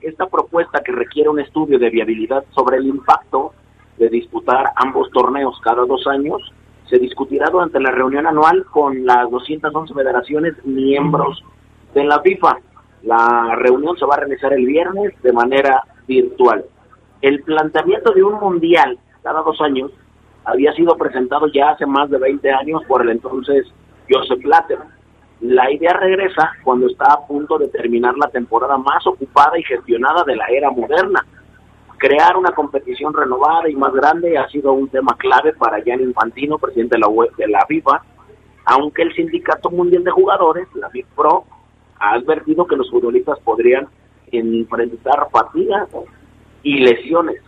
Esta 0.01 0.27
propuesta 0.27 0.81
que 0.83 0.91
requiere 0.91 1.29
un 1.29 1.39
estudio 1.39 1.79
de 1.79 1.89
viabilidad 1.89 2.43
sobre 2.53 2.77
el 2.77 2.87
impacto 2.87 3.53
de 3.97 4.09
disputar 4.09 4.71
ambos 4.75 5.09
torneos 5.11 5.57
cada 5.63 5.85
dos 5.85 6.05
años, 6.07 6.41
se 6.89 6.97
discutirá 6.97 7.49
durante 7.49 7.79
la 7.79 7.91
reunión 7.91 8.25
anual 8.25 8.65
con 8.65 9.05
las 9.05 9.29
211 9.29 9.93
federaciones 9.93 10.53
miembros 10.65 11.43
de 11.93 12.03
la 12.03 12.19
FIFA. 12.21 12.57
La 13.03 13.55
reunión 13.55 13.95
se 13.97 14.05
va 14.05 14.15
a 14.15 14.19
realizar 14.19 14.51
el 14.53 14.65
viernes 14.65 15.13
de 15.21 15.31
manera 15.31 15.83
virtual. 16.07 16.65
El 17.21 17.43
planteamiento 17.43 18.11
de 18.11 18.23
un 18.23 18.39
mundial 18.39 18.97
cada 19.21 19.41
dos 19.41 19.59
años 19.61 19.91
había 20.45 20.73
sido 20.73 20.95
presentado 20.97 21.47
ya 21.47 21.71
hace 21.71 21.85
más 21.85 22.09
de 22.09 22.17
20 22.17 22.51
años 22.51 22.81
por 22.87 23.01
el 23.01 23.09
entonces 23.09 23.67
Joseph 24.09 24.41
Blatter. 24.41 24.79
La 25.41 25.71
idea 25.71 25.93
regresa 25.93 26.51
cuando 26.63 26.87
está 26.87 27.13
a 27.13 27.27
punto 27.27 27.57
de 27.57 27.67
terminar 27.69 28.15
la 28.17 28.29
temporada 28.29 28.77
más 28.77 29.05
ocupada 29.05 29.57
y 29.57 29.63
gestionada 29.63 30.23
de 30.25 30.35
la 30.35 30.45
era 30.47 30.71
moderna. 30.71 31.25
Crear 31.99 32.37
una 32.37 32.51
competición 32.53 33.13
renovada 33.13 33.69
y 33.69 33.75
más 33.75 33.93
grande 33.93 34.37
ha 34.37 34.47
sido 34.47 34.71
un 34.73 34.87
tema 34.87 35.15
clave 35.17 35.53
para 35.53 35.83
Jan 35.85 36.01
Infantino, 36.01 36.57
presidente 36.57 36.95
de 36.95 37.01
la, 37.01 37.09
UE 37.09 37.27
de 37.37 37.47
la 37.47 37.65
FIFA, 37.67 38.01
aunque 38.65 39.03
el 39.03 39.13
Sindicato 39.13 39.69
Mundial 39.69 40.03
de 40.03 40.11
Jugadores, 40.11 40.67
la 40.75 40.89
FIFPro, 40.89 41.43
ha 41.99 42.13
advertido 42.13 42.65
que 42.65 42.77
los 42.77 42.89
futbolistas 42.89 43.39
podrían 43.41 43.87
enfrentar 44.31 45.27
fatigas 45.31 45.89
y 46.63 46.79
lesiones. 46.79 47.41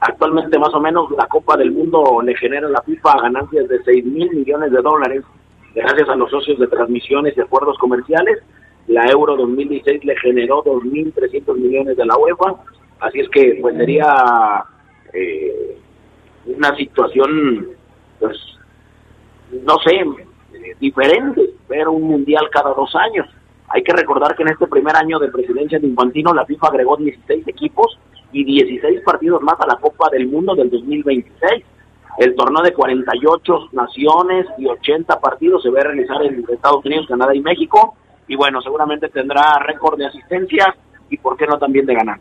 Actualmente 0.00 0.58
más 0.58 0.72
o 0.72 0.80
menos 0.80 1.10
la 1.10 1.26
Copa 1.26 1.56
del 1.56 1.72
Mundo 1.72 2.22
le 2.24 2.34
genera 2.36 2.66
a 2.66 2.70
la 2.70 2.82
FIFA 2.82 3.20
ganancias 3.22 3.68
de 3.68 3.82
6 3.84 4.04
mil 4.06 4.30
millones 4.30 4.72
de 4.72 4.80
dólares 4.80 5.22
gracias 5.74 6.08
a 6.08 6.16
los 6.16 6.30
socios 6.30 6.58
de 6.58 6.66
transmisiones 6.68 7.36
y 7.36 7.40
acuerdos 7.40 7.76
comerciales. 7.78 8.38
La 8.86 9.04
Euro 9.06 9.36
2016 9.36 10.04
le 10.04 10.16
generó 10.16 10.64
2.300 10.64 11.54
millones 11.56 11.96
de 11.96 12.06
la 12.06 12.16
UEFA, 12.16 12.54
así 13.00 13.20
es 13.20 13.28
que 13.30 13.58
pues 13.60 13.76
sería 13.76 14.64
eh, 15.12 15.76
una 16.46 16.74
situación, 16.76 17.68
pues, 18.18 18.38
no 19.64 19.76
sé, 19.84 20.04
diferente 20.78 21.50
ver 21.68 21.88
un 21.88 22.02
mundial 22.02 22.48
cada 22.50 22.74
dos 22.74 22.94
años. 22.96 23.26
Hay 23.68 23.82
que 23.82 23.92
recordar 23.92 24.34
que 24.34 24.42
en 24.42 24.50
este 24.50 24.66
primer 24.66 24.96
año 24.96 25.18
de 25.18 25.30
presidencia 25.30 25.78
de 25.78 25.86
Infantino 25.86 26.34
la 26.34 26.44
FIFA 26.44 26.68
agregó 26.68 26.96
16 26.96 27.46
equipos 27.46 27.98
y 28.32 28.44
16 28.44 29.02
partidos 29.04 29.42
más 29.42 29.60
a 29.60 29.66
la 29.66 29.76
Copa 29.76 30.08
del 30.10 30.26
Mundo 30.26 30.54
del 30.54 30.70
2026. 30.70 31.64
El 32.18 32.34
torneo 32.34 32.62
de 32.62 32.72
48 32.72 33.68
naciones 33.72 34.46
y 34.58 34.66
80 34.66 35.20
partidos 35.20 35.62
se 35.62 35.70
va 35.70 35.80
a 35.80 35.84
realizar 35.84 36.22
en 36.22 36.44
Estados 36.48 36.84
Unidos, 36.84 37.06
Canadá 37.06 37.34
y 37.34 37.40
México. 37.40 37.94
Y 38.26 38.36
bueno, 38.36 38.60
seguramente 38.60 39.08
tendrá 39.08 39.58
récord 39.60 39.96
de 39.98 40.06
asistencia 40.06 40.74
y 41.08 41.16
por 41.16 41.36
qué 41.36 41.46
no 41.46 41.58
también 41.58 41.86
de 41.86 41.94
ganar. 41.94 42.18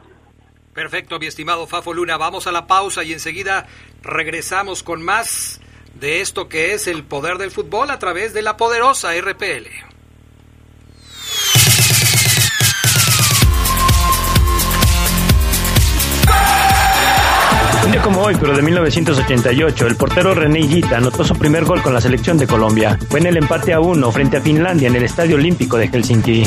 Perfecto, 0.80 1.20
mi 1.20 1.26
estimado 1.26 1.68
Fafo 1.68 1.94
Luna. 1.94 2.16
Vamos 2.16 2.48
a 2.48 2.54
la 2.54 2.66
pausa 2.66 3.04
y 3.04 3.12
enseguida 3.12 3.68
regresamos 4.02 4.82
con 4.82 5.02
más 5.02 5.60
de 5.96 6.22
esto 6.22 6.48
que 6.48 6.72
es 6.72 6.88
el 6.88 7.04
poder 7.04 7.38
del 7.38 7.52
fútbol 7.52 7.92
a 7.92 8.00
través 8.00 8.34
de 8.34 8.42
la 8.42 8.56
poderosa 8.56 9.10
RPL. 9.14 9.68
Un 17.84 17.92
día 17.92 18.02
como 18.02 18.22
hoy, 18.22 18.38
pero 18.40 18.56
de 18.56 18.62
1988, 18.62 19.86
el 19.86 19.98
portero 19.98 20.34
René 20.34 20.62
Higuita 20.62 20.96
anotó 20.96 21.26
su 21.26 21.38
primer 21.38 21.66
gol 21.66 21.82
con 21.82 21.94
la 21.94 22.00
selección 22.00 22.38
de 22.38 22.48
Colombia. 22.48 22.98
Fue 23.10 23.20
en 23.20 23.26
el 23.26 23.36
empate 23.36 23.74
a 23.74 23.82
uno 23.82 24.14
frente 24.14 24.38
a 24.38 24.42
Finlandia 24.42 24.88
en 24.88 24.96
el 24.96 25.04
Estadio 25.04 25.36
Olímpico 25.36 25.76
de 25.76 25.90
Helsinki. 25.90 26.44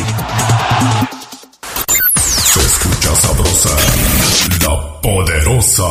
Poderosa. 5.03 5.85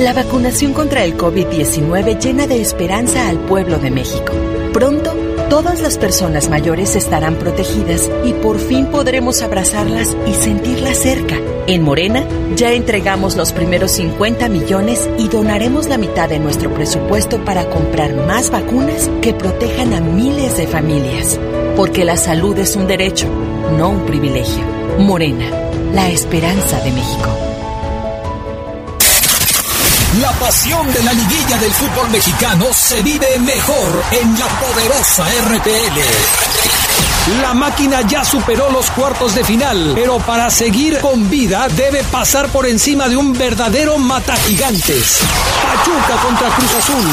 La 0.00 0.12
vacunación 0.12 0.72
contra 0.72 1.04
el 1.04 1.16
COVID-19 1.16 2.18
llena 2.18 2.48
de 2.48 2.60
esperanza 2.60 3.28
al 3.28 3.38
pueblo 3.38 3.78
de 3.78 3.92
México. 3.92 4.32
Pronto, 4.72 5.14
todas 5.48 5.80
las 5.80 5.96
personas 5.96 6.50
mayores 6.50 6.96
estarán 6.96 7.36
protegidas 7.36 8.10
y 8.24 8.32
por 8.32 8.58
fin 8.58 8.86
podremos 8.86 9.42
abrazarlas 9.42 10.16
y 10.26 10.32
sentirlas 10.34 10.98
cerca. 10.98 11.36
En 11.68 11.82
Morena, 11.82 12.24
ya 12.56 12.72
entregamos 12.72 13.36
los 13.36 13.52
primeros 13.52 13.92
50 13.92 14.48
millones 14.48 15.08
y 15.16 15.28
donaremos 15.28 15.88
la 15.88 15.98
mitad 15.98 16.28
de 16.28 16.40
nuestro 16.40 16.74
presupuesto 16.74 17.44
para 17.44 17.70
comprar 17.70 18.12
más 18.26 18.50
vacunas 18.50 19.08
que 19.22 19.32
protejan 19.32 19.94
a 19.94 20.00
miles 20.00 20.56
de 20.56 20.66
familias. 20.66 21.38
Porque 21.76 22.04
la 22.04 22.16
salud 22.16 22.58
es 22.58 22.74
un 22.74 22.88
derecho, 22.88 23.28
no 23.78 23.90
un 23.90 24.04
privilegio. 24.04 24.64
Morena, 24.98 25.66
la 25.96 26.10
esperanza 26.10 26.78
de 26.80 26.92
México. 26.92 27.30
La 30.20 30.30
pasión 30.32 30.92
de 30.92 31.02
la 31.02 31.12
liguilla 31.14 31.56
del 31.56 31.72
fútbol 31.72 32.10
mexicano 32.10 32.66
se 32.74 33.02
vive 33.02 33.38
mejor 33.38 34.04
en 34.20 34.38
la 34.38 34.46
poderosa 34.60 35.26
RPL. 35.48 36.65
La 37.26 37.54
máquina 37.54 38.02
ya 38.02 38.24
superó 38.24 38.70
los 38.70 38.88
cuartos 38.92 39.34
de 39.34 39.42
final, 39.42 39.92
pero 39.96 40.18
para 40.18 40.48
seguir 40.48 41.00
con 41.00 41.28
vida 41.28 41.66
debe 41.74 42.04
pasar 42.04 42.48
por 42.50 42.66
encima 42.66 43.08
de 43.08 43.16
un 43.16 43.32
verdadero 43.32 43.98
matagigantes. 43.98 45.22
Pachuca 45.60 46.22
contra 46.22 46.48
Cruz 46.50 46.74
Azul. 46.76 47.04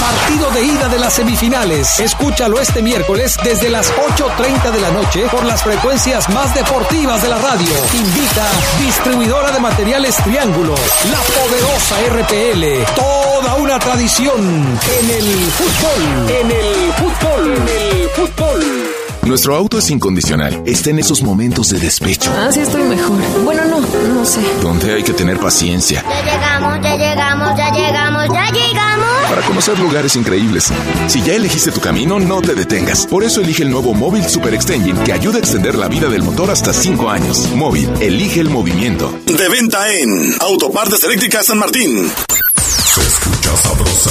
Partido 0.00 0.50
de 0.50 0.64
ida 0.64 0.88
de 0.88 0.98
las 0.98 1.12
semifinales. 1.12 2.00
Escúchalo 2.00 2.60
este 2.60 2.82
miércoles 2.82 3.36
desde 3.44 3.70
las 3.70 3.92
8.30 3.92 4.72
de 4.72 4.80
la 4.80 4.90
noche 4.90 5.28
por 5.30 5.44
las 5.44 5.62
frecuencias 5.62 6.28
más 6.30 6.52
deportivas 6.54 7.22
de 7.22 7.28
la 7.28 7.38
radio. 7.38 7.72
Invita 7.94 8.44
distribuidora 8.80 9.52
de 9.52 9.60
materiales 9.60 10.16
Triángulo, 10.16 10.74
la 11.08 11.20
poderosa 11.20 12.00
RPL. 12.08 12.94
Toda 12.96 13.54
una 13.54 13.78
tradición 13.78 14.40
en 14.40 15.10
el 15.10 15.50
fútbol. 15.52 16.30
En 16.30 16.50
el 16.50 16.92
fútbol. 16.94 17.54
En 17.56 17.68
el 17.68 18.08
fútbol. 18.08 19.01
Nuestro 19.26 19.54
auto 19.54 19.78
es 19.78 19.88
incondicional. 19.90 20.62
Está 20.66 20.90
en 20.90 20.98
esos 20.98 21.22
momentos 21.22 21.68
de 21.70 21.78
despecho. 21.78 22.32
Ah, 22.36 22.50
sí 22.52 22.58
estoy 22.58 22.82
mejor. 22.82 23.18
Bueno, 23.44 23.64
no, 23.66 23.80
no 23.80 24.24
sé. 24.24 24.40
Donde 24.60 24.94
hay 24.94 25.04
que 25.04 25.12
tener 25.12 25.38
paciencia. 25.38 26.04
Ya 26.08 26.22
llegamos, 26.24 26.80
ya 26.82 26.96
llegamos, 26.96 27.56
ya 27.56 27.70
llegamos, 27.70 28.26
ya 28.32 28.50
llegamos. 28.50 29.06
Para 29.28 29.42
conocer 29.42 29.78
lugares 29.78 30.16
increíbles. 30.16 30.72
Si 31.06 31.22
ya 31.22 31.34
elegiste 31.34 31.70
tu 31.70 31.80
camino, 31.80 32.18
no 32.18 32.42
te 32.42 32.54
detengas. 32.54 33.06
Por 33.06 33.22
eso 33.22 33.40
elige 33.40 33.62
el 33.62 33.70
nuevo 33.70 33.94
Móvil 33.94 34.24
Super 34.28 34.54
Extension 34.54 34.98
que 35.04 35.12
ayuda 35.12 35.36
a 35.36 35.40
extender 35.40 35.76
la 35.76 35.86
vida 35.86 36.08
del 36.08 36.24
motor 36.24 36.50
hasta 36.50 36.72
5 36.72 37.08
años. 37.08 37.48
Móvil, 37.54 37.88
elige 38.00 38.40
el 38.40 38.50
movimiento. 38.50 39.16
De 39.26 39.48
venta 39.48 39.88
en 39.92 40.34
Autopartes 40.40 41.04
Eléctricas 41.04 41.46
San 41.46 41.58
Martín. 41.58 42.10
Se 42.56 43.00
escucha 43.00 43.56
sabrosa, 43.56 44.10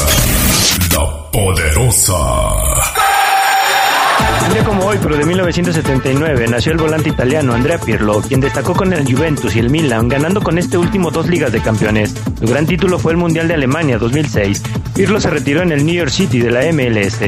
la 0.94 1.32
poderosa. 1.32 3.01
Un 4.44 4.54
día 4.54 4.64
como 4.66 4.86
hoy, 4.86 4.98
pero 5.02 5.16
de 5.16 5.26
1979, 5.26 6.48
nació 6.50 6.72
el 6.72 6.78
volante 6.80 7.10
italiano 7.10 7.54
Andrea 7.54 7.78
Pirlo, 7.80 8.22
quien 8.22 8.42
destacó 8.42 8.74
con 8.74 8.92
el 8.92 9.06
Juventus 9.06 9.56
y 9.56 9.60
el 9.60 9.70
Milan, 9.70 10.08
ganando 10.08 10.42
con 10.42 10.58
este 10.58 10.78
último 10.78 11.12
dos 11.12 11.28
ligas 11.28 11.52
de 11.52 11.62
campeones. 11.62 12.14
Su 12.40 12.48
gran 12.48 12.66
título 12.66 13.00
fue 13.00 13.12
el 13.12 13.18
Mundial 13.18 13.48
de 13.48 13.54
Alemania 13.54 13.98
2006. 13.98 14.62
Pirlo 14.96 15.22
se 15.22 15.30
retiró 15.30 15.62
en 15.62 15.72
el 15.72 15.86
New 15.86 15.96
York 15.96 16.12
City 16.12 16.40
de 16.40 16.52
la 16.52 16.62
MLS. 16.72 17.20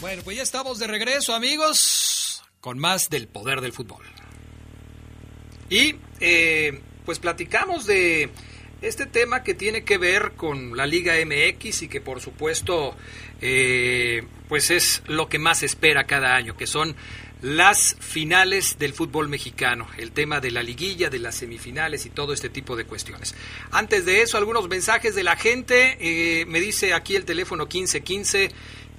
Bueno, 0.00 0.22
pues 0.22 0.36
ya 0.36 0.42
estamos 0.42 0.78
de 0.78 0.86
regreso, 0.86 1.34
amigos, 1.34 2.03
con 2.64 2.78
más 2.78 3.10
del 3.10 3.28
poder 3.28 3.60
del 3.60 3.74
fútbol. 3.74 4.02
Y 5.68 5.96
eh, 6.18 6.80
pues 7.04 7.18
platicamos 7.18 7.84
de 7.84 8.30
este 8.80 9.04
tema 9.04 9.42
que 9.42 9.52
tiene 9.52 9.84
que 9.84 9.98
ver 9.98 10.32
con 10.34 10.74
la 10.74 10.86
Liga 10.86 11.12
MX 11.26 11.82
y 11.82 11.88
que 11.88 12.00
por 12.00 12.22
supuesto 12.22 12.96
eh, 13.42 14.26
pues 14.48 14.70
es 14.70 15.02
lo 15.08 15.28
que 15.28 15.38
más 15.38 15.62
espera 15.62 16.04
cada 16.04 16.36
año, 16.36 16.56
que 16.56 16.66
son 16.66 16.96
las 17.42 17.98
finales 18.00 18.78
del 18.78 18.94
fútbol 18.94 19.28
mexicano, 19.28 19.86
el 19.98 20.12
tema 20.12 20.40
de 20.40 20.50
la 20.50 20.62
liguilla, 20.62 21.10
de 21.10 21.18
las 21.18 21.34
semifinales 21.34 22.06
y 22.06 22.08
todo 22.08 22.32
este 22.32 22.48
tipo 22.48 22.76
de 22.76 22.86
cuestiones. 22.86 23.34
Antes 23.72 24.06
de 24.06 24.22
eso, 24.22 24.38
algunos 24.38 24.66
mensajes 24.70 25.14
de 25.14 25.22
la 25.22 25.36
gente. 25.36 25.98
Eh, 26.00 26.46
me 26.46 26.60
dice 26.60 26.94
aquí 26.94 27.14
el 27.14 27.26
teléfono 27.26 27.64
1515 27.64 28.50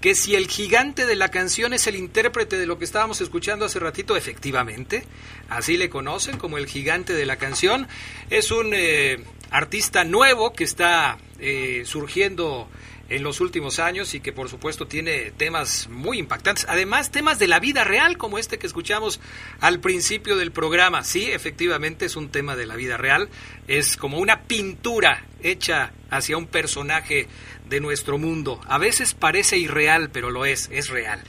que 0.05 0.13
si 0.13 0.35
el 0.35 0.47
gigante 0.47 1.07
de 1.07 1.15
la 1.15 1.29
canción 1.29 1.73
es 1.73 1.87
el 1.87 1.95
intérprete 1.95 2.59
de 2.59 2.67
lo 2.67 2.77
que 2.77 2.85
estábamos 2.85 3.21
escuchando 3.21 3.65
hace 3.65 3.79
ratito, 3.79 4.15
efectivamente, 4.15 5.03
así 5.49 5.77
le 5.77 5.89
conocen 5.89 6.37
como 6.37 6.59
el 6.59 6.67
gigante 6.67 7.13
de 7.13 7.25
la 7.25 7.37
canción. 7.37 7.87
Es 8.29 8.51
un 8.51 8.75
eh, 8.75 9.17
artista 9.49 10.03
nuevo 10.03 10.53
que 10.53 10.63
está 10.63 11.17
eh, 11.39 11.81
surgiendo 11.87 12.69
en 13.09 13.23
los 13.23 13.39
últimos 13.39 13.79
años 13.79 14.13
y 14.13 14.19
que 14.19 14.33
por 14.33 14.49
supuesto 14.49 14.87
tiene 14.87 15.31
temas 15.31 15.87
muy 15.89 16.17
impactantes. 16.19 16.65
Además, 16.67 17.11
temas 17.11 17.39
de 17.39 17.47
la 17.47 17.59
vida 17.59 17.83
real 17.83 18.17
como 18.17 18.37
este 18.37 18.57
que 18.57 18.67
escuchamos 18.67 19.19
al 19.59 19.79
principio 19.79 20.35
del 20.37 20.51
programa. 20.51 21.03
Sí, 21.03 21.31
efectivamente 21.31 22.05
es 22.05 22.15
un 22.15 22.29
tema 22.29 22.55
de 22.55 22.65
la 22.65 22.75
vida 22.75 22.97
real. 22.97 23.29
Es 23.67 23.97
como 23.97 24.19
una 24.19 24.43
pintura 24.43 25.25
hecha 25.41 25.93
hacia 26.09 26.37
un 26.37 26.47
personaje 26.47 27.27
de 27.69 27.79
nuestro 27.79 28.17
mundo. 28.17 28.59
A 28.67 28.77
veces 28.77 29.13
parece 29.13 29.57
irreal, 29.57 30.09
pero 30.11 30.31
lo 30.31 30.45
es, 30.45 30.69
es 30.71 30.89
real. 30.89 31.23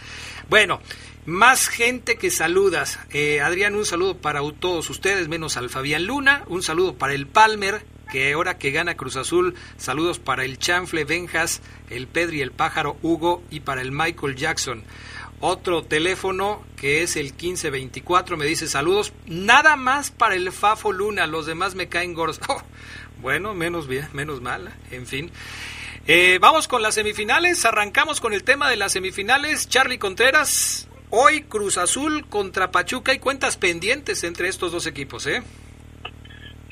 Bueno, 0.49 0.81
más 1.27 1.69
gente 1.69 2.17
que 2.17 2.31
saludas. 2.31 2.99
Eh, 3.11 3.41
Adrián, 3.41 3.75
un 3.75 3.85
saludo 3.85 4.19
para 4.19 4.41
todos 4.61 4.89
ustedes, 4.91 5.29
menos 5.29 5.57
al 5.57 5.71
Fabián 5.71 6.07
Luna. 6.07 6.45
Un 6.47 6.63
saludo 6.63 6.97
para 6.97 7.15
el 7.15 7.27
Palmer, 7.27 7.85
que 8.11 8.33
ahora 8.33 8.59
que 8.59 8.71
gana 8.71 8.97
Cruz 8.97 9.17
Azul, 9.17 9.55
saludos 9.77 10.19
para 10.19 10.45
el 10.45 10.59
Chanfle 10.59 11.05
Benjas, 11.05 11.61
el 11.91 12.07
Pedri, 12.07 12.41
el 12.41 12.53
Pájaro 12.53 12.97
Hugo 13.03 13.43
y 13.51 13.61
para 13.61 13.81
el 13.81 13.93
Michael 13.93 14.37
Jackson. 14.37 14.85
otro 15.41 15.83
teléfono 15.83 16.65
que 16.77 17.03
es 17.03 17.17
el 17.17 17.27
1524, 17.27 18.37
me 18.37 18.47
dice 18.47 18.69
saludos, 18.69 19.13
nada 19.27 19.77
más 19.77 20.11
para 20.11 20.35
el 20.35 20.51
Fafo 20.51 20.93
Luna, 20.93 21.27
los 21.27 21.47
demás 21.47 21.75
me 21.75 21.89
caen 21.89 22.15
gordos. 22.15 22.41
Oh, 22.49 22.63
bueno, 23.21 23.55
menos 23.55 23.89
bien, 23.89 24.09
menos 24.13 24.41
mal, 24.41 24.75
en 24.91 25.07
fin. 25.07 25.31
Eh, 26.07 26.39
vamos 26.41 26.69
con 26.69 26.83
las 26.83 26.95
semifinales, 26.95 27.65
arrancamos 27.65 28.21
con 28.21 28.33
el 28.33 28.45
tema 28.45 28.71
de 28.71 28.77
las 28.77 28.93
semifinales. 28.93 29.69
Charlie 29.69 29.99
Contreras, 29.99 30.87
hoy 31.11 31.43
Cruz 31.43 31.79
Azul 31.79 32.27
contra 32.29 32.71
Pachuca 32.71 33.13
y 33.13 33.19
cuentas 33.19 33.57
pendientes 33.57 34.23
entre 34.23 34.49
estos 34.49 34.71
dos 34.71 34.87
equipos, 34.87 35.27
¿eh? 35.27 35.43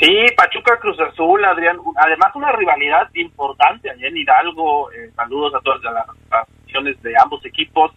Sí, 0.00 0.26
Pachuca 0.36 0.76
Cruz 0.80 0.98
Azul, 0.98 1.44
Adrián, 1.44 1.78
además 1.96 2.34
una 2.34 2.50
rivalidad 2.50 3.08
importante 3.14 3.90
allá 3.90 4.08
en 4.08 4.16
Hidalgo. 4.16 4.90
Eh, 4.90 5.10
saludos 5.14 5.54
a 5.54 5.60
todas 5.60 5.82
las 5.82 6.06
aficiones 6.30 7.00
de 7.02 7.14
ambos 7.22 7.44
equipos. 7.44 7.92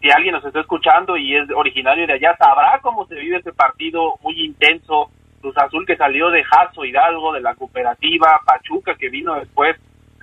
Si 0.00 0.10
alguien 0.10 0.34
nos 0.34 0.44
está 0.44 0.60
escuchando 0.60 1.16
y 1.16 1.36
es 1.36 1.48
originario 1.54 2.06
de 2.06 2.14
allá, 2.14 2.36
sabrá 2.36 2.80
cómo 2.82 3.06
se 3.06 3.14
vive 3.14 3.36
ese 3.36 3.52
partido 3.52 4.14
muy 4.22 4.44
intenso. 4.44 5.10
Cruz 5.40 5.56
Azul 5.56 5.86
que 5.86 5.96
salió 5.96 6.30
de 6.30 6.42
Jaso 6.42 6.84
Hidalgo, 6.84 7.32
de 7.32 7.40
la 7.40 7.54
cooperativa, 7.54 8.40
Pachuca 8.44 8.96
que 8.96 9.08
vino 9.08 9.36
después 9.36 9.76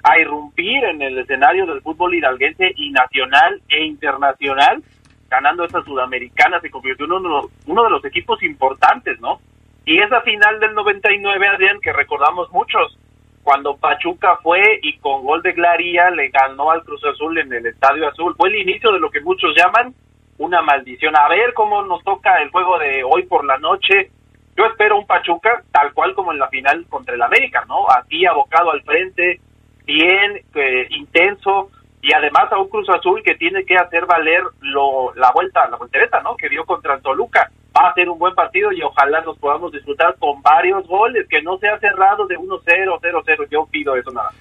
a 0.04 0.20
irrumpir 0.20 0.84
en 0.84 1.02
el 1.02 1.18
escenario 1.20 1.66
del 1.66 1.82
fútbol 1.82 2.16
hidalguense 2.16 2.72
y 2.76 2.92
nacional 2.92 3.62
e 3.70 3.86
internacional, 3.86 4.84
ganando 5.30 5.64
esta 5.64 5.84
sudamericana, 5.84 6.60
se 6.60 6.70
convirtió 6.70 7.06
en 7.06 7.14
uno 7.14 7.42
uno 7.66 7.84
de 7.84 7.90
los 7.90 8.06
equipos 8.06 8.44
importantes, 8.44 9.20
¿no? 9.20 9.40
Y 9.88 10.00
esa 10.00 10.20
final 10.20 10.60
del 10.60 10.74
99, 10.74 11.48
Adrián, 11.48 11.80
que 11.80 11.94
recordamos 11.94 12.52
muchos, 12.52 13.00
cuando 13.42 13.78
Pachuca 13.78 14.36
fue 14.44 14.62
y 14.82 14.98
con 14.98 15.24
gol 15.24 15.42
de 15.42 15.54
Glaría 15.54 16.10
le 16.10 16.28
ganó 16.28 16.72
al 16.72 16.84
Cruz 16.84 17.02
Azul 17.06 17.38
en 17.38 17.54
el 17.54 17.66
Estadio 17.66 18.10
Azul, 18.10 18.36
fue 18.36 18.50
el 18.50 18.58
inicio 18.58 18.92
de 18.92 19.00
lo 19.00 19.10
que 19.10 19.22
muchos 19.22 19.56
llaman 19.56 19.96
una 20.40 20.62
maldición. 20.62 21.16
A 21.16 21.30
ver 21.30 21.54
cómo 21.54 21.84
nos 21.84 22.04
toca 22.04 22.36
el 22.42 22.50
juego 22.50 22.78
de 22.80 23.02
hoy 23.06 23.24
por 23.28 23.46
la 23.46 23.58
noche. 23.60 24.12
Yo 24.58 24.66
espero 24.66 25.00
un 25.00 25.08
Pachuca 25.08 25.64
tal 25.72 25.94
cual 25.94 26.14
como 26.16 26.34
en 26.34 26.40
la 26.40 26.50
final 26.50 26.86
contra 26.90 27.16
el 27.16 27.22
América, 27.22 27.64
¿no? 27.66 27.88
Así 27.88 28.26
abocado 28.26 28.72
al 28.72 28.84
frente, 28.84 29.40
bien, 29.86 30.42
eh, 30.54 30.88
intenso, 30.90 31.70
y 32.02 32.14
además 32.14 32.52
a 32.52 32.58
un 32.58 32.68
Cruz 32.68 32.90
Azul 32.90 33.24
que 33.24 33.36
tiene 33.36 33.64
que 33.64 33.78
hacer 33.78 34.06
valer 34.06 34.44
lo, 34.60 35.14
la 35.16 35.32
vuelta, 35.32 35.66
la 35.70 35.78
voltereta, 35.78 36.20
¿no? 36.24 36.36
Que 36.36 36.50
dio 36.50 36.66
contra 36.66 37.00
Toluca 37.00 37.50
va 37.78 37.90
a 37.90 37.94
ser 37.94 38.10
un 38.10 38.18
buen 38.18 38.34
partido 38.34 38.72
y 38.72 38.82
ojalá 38.82 39.22
nos 39.22 39.38
podamos 39.38 39.72
disfrutar 39.72 40.16
con 40.18 40.42
varios 40.42 40.88
goles, 40.88 41.28
que 41.30 41.42
no 41.42 41.58
sea 41.58 41.78
cerrado 41.80 42.26
de 42.26 42.36
1-0, 42.38 42.64
0-0. 42.66 43.48
Yo 43.50 43.68
pido 43.70 43.96
eso 43.96 44.12
nada. 44.12 44.32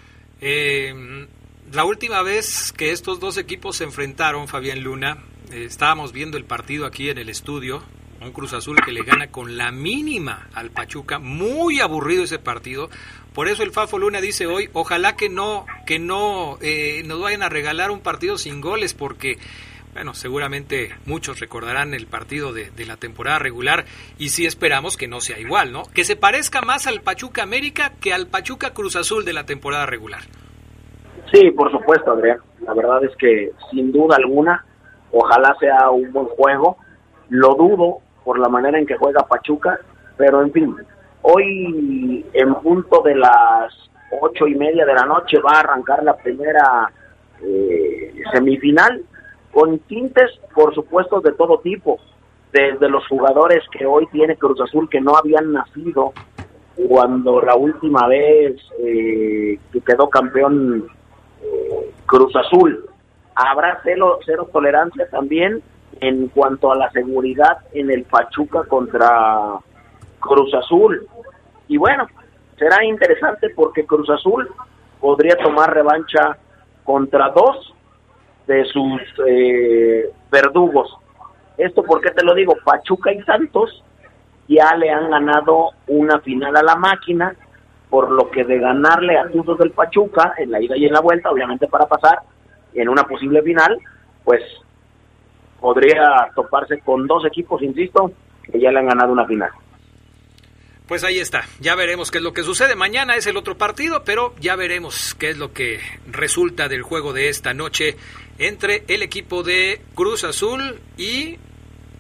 Eh, 0.41 1.27
la 1.73 1.85
última 1.85 2.23
vez 2.23 2.73
que 2.73 2.93
estos 2.93 3.21
dos 3.21 3.39
equipos 3.39 3.77
se 3.77 3.85
enfrentaron, 3.85 4.49
Fabián 4.49 4.83
Luna, 4.83 5.19
eh, 5.51 5.65
estábamos 5.65 6.13
viendo 6.13 6.37
el 6.37 6.45
partido 6.45 6.87
aquí 6.87 7.11
en 7.11 7.19
el 7.19 7.29
estudio, 7.29 7.83
un 8.21 8.33
Cruz 8.33 8.53
Azul 8.53 8.79
que 8.85 8.93
le 8.93 9.03
gana 9.03 9.29
con 9.29 9.57
la 9.57 9.71
mínima 9.73 10.49
al 10.55 10.71
Pachuca, 10.71 11.19
muy 11.19 11.81
aburrido 11.81 12.25
ese 12.25 12.39
partido. 12.39 12.89
Por 13.35 13.49
eso 13.49 13.63
el 13.63 13.73
Fafo 13.73 13.99
Luna 13.99 14.21
dice 14.21 14.47
hoy, 14.47 14.71
ojalá 14.73 15.17
que 15.17 15.29
no, 15.29 15.67
que 15.87 15.99
no 15.99 16.59
eh, 16.63 17.03
nos 17.05 17.21
vayan 17.21 17.43
a 17.43 17.49
regalar 17.49 17.91
un 17.91 18.01
partido 18.01 18.39
sin 18.39 18.61
goles, 18.61 18.95
porque 18.95 19.39
bueno, 19.97 20.13
seguramente 20.13 20.91
muchos 21.07 21.41
recordarán 21.41 21.95
el 21.95 22.07
partido 22.07 22.53
de, 22.53 22.71
la 22.87 22.99
temporada 22.99 23.39
regular 23.39 23.87
y 24.19 24.29
sí 24.29 24.45
esperamos 24.45 24.99
que 24.99 25.09
no 25.09 25.23
sea 25.23 25.39
igual, 25.39 25.73
¿no? 25.73 25.85
Que 25.95 26.05
se 26.05 26.17
parezca 26.17 26.61
más 26.61 26.87
al 26.87 27.01
Pachuca 27.01 27.43
América 27.43 27.93
que 27.99 28.13
al 28.13 28.27
Pachuca 28.27 28.75
Cruz 28.75 28.95
Azul 28.95 29.25
de 29.25 29.33
la 29.33 29.47
temporada 29.47 29.87
regular. 29.87 30.21
Sí, 31.33 31.51
por 31.53 31.71
supuesto, 31.71 32.13
Adrián. 32.13 32.41
La 32.61 32.75
verdad 32.75 33.05
es 33.05 33.17
que 33.17 33.53
sin 33.71 33.91
duda 33.91 34.17
alguna, 34.17 34.67
ojalá 35.13 35.57
sea 35.59 35.89
un 35.89 36.13
buen 36.13 36.27
juego. 36.27 36.77
Lo 37.31 37.55
dudo 37.55 38.01
por 38.23 38.39
la 38.39 38.51
manera 38.51 38.79
en 38.79 38.85
que 38.85 38.99
juega 38.99 39.27
Pachuca, 39.27 39.81
pero 40.19 40.43
en 40.43 40.53
fin, 40.53 40.77
hoy 41.23 42.23
en 42.35 42.55
punto 42.57 43.01
de 43.01 43.15
las 43.15 43.73
ocho 44.21 44.47
y 44.47 44.57
media 44.57 44.85
de 44.85 44.93
la 44.93 45.07
noche 45.07 45.39
va 45.41 45.57
a 45.57 45.61
arrancar 45.61 46.05
la 46.05 46.15
primera 46.19 46.93
eh, 47.43 48.13
semifinal 48.35 49.03
con 49.57 49.79
tintes, 49.79 50.31
por 50.55 50.75
supuesto, 50.75 51.23
de 51.23 51.33
todo 51.33 51.61
tipo, 51.61 51.99
desde 52.53 52.91
los 52.91 53.09
jugadores 53.09 53.65
que 53.71 53.87
hoy 53.87 54.07
tiene 54.09 54.37
Cruz 54.37 54.61
Azul 54.61 54.87
que 54.91 55.01
no 55.01 55.17
habían 55.17 55.51
nacido 55.51 56.13
cuando 56.87 57.41
la 57.41 57.57
última 57.57 58.07
vez 58.07 58.61
eh, 58.85 59.59
que 59.73 59.81
quedó 59.81 60.11
campeón 60.11 60.87
eh, 61.41 61.91
Cruz 62.05 62.37
Azul. 62.37 62.85
Habrá 63.35 63.81
cero, 63.83 64.19
cero 64.27 64.47
tolerancia 64.53 65.09
también 65.09 65.63
en 66.01 66.29
cuanto 66.29 66.71
a 66.71 66.77
la 66.77 66.91
seguridad 66.91 67.57
en 67.73 67.91
el 67.91 68.05
Pachuca 68.05 68.65
contra 68.65 69.59
Cruz 70.21 70.53
Azul. 70.53 71.07
Y 71.67 71.79
bueno, 71.79 72.07
será 72.59 72.85
interesante 72.85 73.49
porque 73.57 73.87
Cruz 73.87 74.11
Azul 74.11 74.51
podría 75.01 75.39
tomar 75.39 75.73
revancha 75.73 76.37
contra 76.85 77.31
dos 77.31 77.73
de 78.47 78.65
sus 78.67 79.01
eh, 79.27 80.11
verdugos. 80.31 80.97
Esto 81.59 81.83
porque 81.83 82.11
te 82.11 82.25
lo 82.25 82.35
digo, 82.35 82.55
Pachuca 82.65 83.13
y 83.13 83.23
Santos 83.23 83.83
ya 84.49 84.75
le 84.77 84.91
han 84.91 85.11
ganado 85.11 85.71
una 85.87 86.21
final 86.21 86.57
a 86.57 86.63
la 86.63 86.77
máquina, 86.77 87.35
por 87.91 88.11
lo 88.11 88.31
que 88.31 88.45
de 88.45 88.59
ganarle 88.59 89.19
a 89.19 89.29
Tuzos 89.29 89.59
del 89.59 89.71
Pachuca 89.71 90.35
en 90.39 90.51
la 90.51 90.61
ida 90.61 90.77
y 90.77 90.87
en 90.87 90.93
la 90.93 91.01
vuelta, 91.01 91.31
obviamente 91.31 91.67
para 91.67 91.87
pasar 91.87 92.19
en 92.75 92.89
una 92.89 93.05
posible 93.05 93.43
final, 93.43 93.79
pues 94.25 94.43
podría 95.61 96.31
toparse 96.35 96.81
con 96.81 97.07
dos 97.07 97.25
equipos, 97.25 97.63
insisto, 97.63 98.13
que 98.45 98.61
ya 98.61 98.71
le 98.71 98.81
han 98.81 98.87
ganado 98.87 99.13
una 99.13 99.27
final. 99.27 99.51
Pues 100.87 101.03
ahí 101.03 101.19
está, 101.19 101.43
ya 101.59 101.75
veremos 101.75 102.13
qué 102.13 102.19
es 102.19 102.25
lo 102.25 102.33
que 102.33 102.45
sucede. 102.45 102.77
Mañana 102.77 103.17
es 103.17 103.27
el 103.27 103.37
otro 103.37 103.57
partido, 103.57 104.05
pero 104.05 104.35
ya 104.39 104.55
veremos 104.55 105.17
qué 105.19 105.31
es 105.31 105.39
lo 105.39 105.53
que 105.53 105.81
resulta 106.07 106.69
del 106.69 106.83
juego 106.83 107.13
de 107.13 107.29
esta 107.29 107.55
noche 107.55 107.97
entre 108.39 108.85
el 108.89 109.03
equipo 109.03 109.43
de 109.43 109.81
Cruz 109.95 110.25
Azul 110.25 110.81
y 110.97 111.39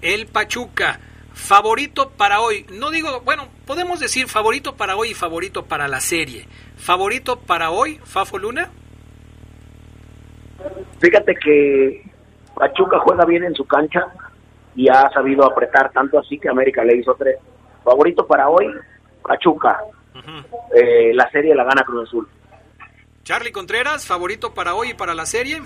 el 0.03 0.27
Pachuca. 0.27 1.01
Favorito 1.33 2.11
para 2.16 2.40
hoy, 2.40 2.64
no 2.72 2.90
digo, 2.90 3.20
bueno, 3.20 3.49
podemos 3.66 4.01
decir 4.01 4.27
favorito 4.27 4.77
para 4.77 4.96
hoy 4.96 5.11
y 5.11 5.14
favorito 5.14 5.66
para 5.66 5.87
la 5.87 6.01
serie. 6.01 6.49
¿Favorito 6.77 7.38
para 7.40 7.70
hoy, 7.70 8.01
Fafo 8.05 8.38
Luna? 8.38 8.70
Fíjate 10.99 11.35
que 11.35 12.03
Pachuca 12.55 12.99
juega 13.01 13.27
bien 13.27 13.44
en 13.44 13.55
su 13.55 13.66
cancha 13.66 14.07
y 14.75 14.88
ha 14.88 15.11
sabido 15.11 15.44
apretar 15.44 15.92
tanto 15.92 16.18
así 16.18 16.38
que 16.38 16.49
América 16.49 16.83
le 16.85 16.96
hizo 16.96 17.14
tres 17.14 17.37
Favorito 17.87 18.27
para 18.27 18.49
hoy, 18.49 18.66
Pachuca. 19.22 19.79
Eh, 20.75 21.14
la 21.14 21.31
serie 21.31 21.55
la 21.55 21.62
gana 21.62 21.85
Cruz 21.85 22.09
Azul. 22.09 22.27
Charlie 23.22 23.53
Contreras, 23.53 24.07
favorito 24.07 24.55
para 24.55 24.75
hoy 24.75 24.90
y 24.90 24.94
para 24.94 25.14
la 25.14 25.25
serie. 25.25 25.62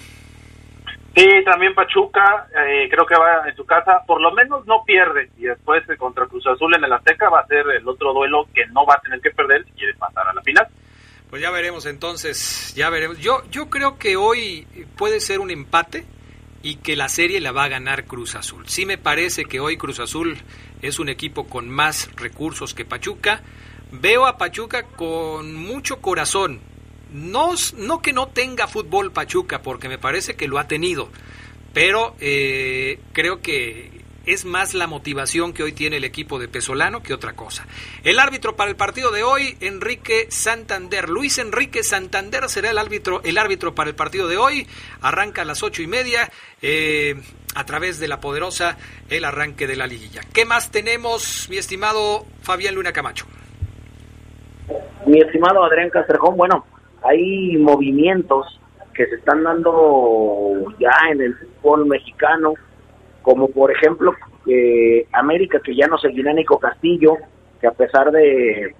Sí, 1.14 1.26
también 1.44 1.74
Pachuca, 1.74 2.46
eh, 2.54 2.88
creo 2.88 3.04
que 3.04 3.18
va 3.18 3.48
en 3.48 3.56
su 3.56 3.66
casa, 3.66 4.02
por 4.06 4.20
lo 4.20 4.32
menos 4.32 4.64
no 4.66 4.84
pierde, 4.84 5.30
y 5.36 5.42
después 5.42 5.82
eh, 5.88 5.96
contra 5.96 6.26
Cruz 6.26 6.46
Azul 6.46 6.74
en 6.76 6.84
el 6.84 6.92
Azteca 6.92 7.28
va 7.28 7.40
a 7.40 7.46
ser 7.46 7.66
el 7.68 7.86
otro 7.88 8.12
duelo 8.12 8.46
que 8.54 8.64
no 8.66 8.86
va 8.86 8.94
a 8.94 9.00
tener 9.00 9.20
que 9.20 9.30
perder 9.30 9.64
si 9.64 9.72
quiere 9.72 9.94
pasar 9.94 10.28
a 10.28 10.32
la 10.32 10.42
final. 10.42 10.68
Pues 11.28 11.42
ya 11.42 11.50
veremos 11.50 11.86
entonces, 11.86 12.72
ya 12.76 12.90
veremos. 12.90 13.18
Yo, 13.18 13.42
yo 13.50 13.70
creo 13.70 13.98
que 13.98 14.16
hoy 14.16 14.66
puede 14.96 15.20
ser 15.20 15.40
un 15.40 15.50
empate 15.50 16.04
y 16.62 16.76
que 16.76 16.96
la 16.96 17.08
serie 17.08 17.40
la 17.40 17.52
va 17.52 17.64
a 17.64 17.68
ganar 17.68 18.04
Cruz 18.04 18.34
Azul. 18.34 18.68
Sí 18.68 18.86
me 18.86 18.98
parece 18.98 19.44
que 19.44 19.60
hoy 19.60 19.76
Cruz 19.76 20.00
Azul 20.00 20.38
es 20.82 20.98
un 20.98 21.08
equipo 21.08 21.46
con 21.46 21.68
más 21.68 22.10
recursos 22.16 22.74
que 22.74 22.84
Pachuca. 22.84 23.42
Veo 23.92 24.26
a 24.26 24.38
Pachuca 24.38 24.84
con 24.84 25.54
mucho 25.54 26.00
corazón. 26.00 26.60
No, 27.12 27.54
no 27.76 28.02
que 28.02 28.12
no 28.12 28.28
tenga 28.28 28.66
fútbol 28.66 29.12
Pachuca, 29.12 29.62
porque 29.62 29.88
me 29.88 29.98
parece 29.98 30.34
que 30.34 30.48
lo 30.48 30.58
ha 30.58 30.68
tenido, 30.68 31.08
pero 31.72 32.14
eh, 32.20 33.00
creo 33.12 33.40
que 33.40 34.00
es 34.26 34.44
más 34.44 34.74
la 34.74 34.86
motivación 34.86 35.52
que 35.52 35.62
hoy 35.62 35.72
tiene 35.72 35.96
el 35.96 36.04
equipo 36.04 36.38
de 36.38 36.48
Pesolano 36.48 37.02
que 37.02 37.14
otra 37.14 37.32
cosa. 37.32 37.66
El 38.04 38.18
árbitro 38.18 38.54
para 38.54 38.70
el 38.70 38.76
partido 38.76 39.10
de 39.10 39.22
hoy, 39.22 39.56
Enrique 39.60 40.26
Santander. 40.30 41.08
Luis 41.08 41.38
Enrique 41.38 41.82
Santander 41.82 42.48
será 42.48 42.70
el 42.70 42.78
árbitro, 42.78 43.22
el 43.24 43.38
árbitro 43.38 43.74
para 43.74 43.90
el 43.90 43.96
partido 43.96 44.28
de 44.28 44.36
hoy. 44.36 44.66
Arranca 45.00 45.42
a 45.42 45.44
las 45.44 45.62
ocho 45.62 45.82
y 45.82 45.86
media 45.86 46.30
eh, 46.62 47.20
a 47.54 47.64
través 47.64 47.98
de 47.98 48.08
la 48.08 48.20
poderosa 48.20 48.76
el 49.08 49.24
arranque 49.24 49.66
de 49.66 49.76
la 49.76 49.86
liguilla. 49.86 50.20
¿Qué 50.32 50.44
más 50.44 50.70
tenemos, 50.70 51.48
mi 51.48 51.56
estimado 51.56 52.26
Fabián 52.42 52.74
Luna 52.74 52.92
Camacho? 52.92 53.26
Mi 55.06 55.20
estimado 55.20 55.64
Adrián 55.64 55.90
Castrejón, 55.90 56.36
bueno, 56.36 56.66
hay 57.02 57.56
movimientos 57.56 58.60
que 58.94 59.06
se 59.06 59.16
están 59.16 59.42
dando 59.44 60.52
ya 60.78 60.90
en 61.12 61.20
el 61.22 61.34
fútbol 61.34 61.86
mexicano 61.86 62.54
como 63.22 63.48
por 63.48 63.70
ejemplo 63.70 64.12
eh, 64.46 65.06
América 65.12 65.60
que 65.64 65.74
ya 65.74 65.86
no 65.86 65.98
seguirá 65.98 66.32
Nico 66.32 66.58
Castillo, 66.58 67.16
que 67.60 67.66
a 67.66 67.72
pesar 67.72 68.10
de 68.10 68.74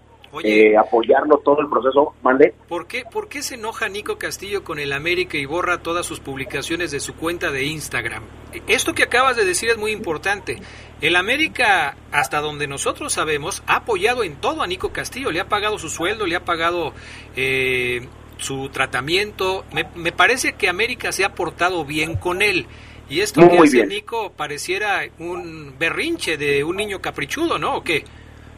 eh, 0.45 0.77
apoyarlo 0.77 1.39
todo 1.39 1.61
el 1.61 1.69
proceso. 1.69 2.15
¿Mande? 2.23 2.55
¿Por 2.69 2.87
qué, 2.87 3.05
¿Por 3.11 3.29
qué 3.29 3.43
se 3.43 3.57
enoja 3.57 3.89
Nico 3.89 4.17
Castillo 4.17 4.65
con 4.65 4.79
el 4.79 4.93
América 4.93 5.37
y 5.37 5.45
borra 5.45 5.79
todas 5.79 6.07
sus 6.07 6.21
publicaciones 6.21 6.91
de 6.91 7.01
su 7.01 7.15
cuenta 7.15 7.51
de 7.51 7.65
Instagram? 7.65 8.23
Esto 8.67 8.95
que 8.95 9.03
acabas 9.03 9.37
de 9.37 9.45
decir 9.45 9.71
es 9.71 9.79
muy 9.79 9.93
importante. 9.93 10.59
El 11.01 11.17
América, 11.17 11.97
hasta 12.13 12.41
donde 12.41 12.67
nosotros 12.67 13.13
sabemos, 13.13 13.63
ha 13.67 13.77
apoyado 13.77 14.23
en 14.23 14.37
todo 14.37 14.63
a 14.63 14.67
Nico 14.67 14.91
Castillo. 14.93 15.31
Le 15.31 15.41
ha 15.41 15.49
pagado 15.49 15.79
su 15.79 15.89
sueldo, 15.89 16.27
le 16.27 16.37
ha 16.37 16.45
pagado 16.45 16.93
eh, 17.37 18.07
su 18.37 18.69
tratamiento. 18.69 19.65
Me, 19.73 19.87
me, 19.95 20.13
parece 20.13 20.55
que 20.55 20.69
América 20.69 21.11
se 21.13 21.25
ha 21.25 21.35
portado 21.35 21.87
bien 21.87 22.17
con 22.17 22.43
él. 22.43 22.67
Y 23.09 23.21
esto 23.21 23.41
que 23.49 23.59
hace 23.59 23.87
Nico 23.87 24.33
pareciera 24.37 25.01
un 25.19 25.75
berrinche 25.79 26.37
de 26.37 26.63
un 26.63 26.77
niño 26.77 27.01
caprichudo, 27.01 27.59
¿no? 27.59 27.77
¿O 27.77 27.83
qué? 27.83 28.05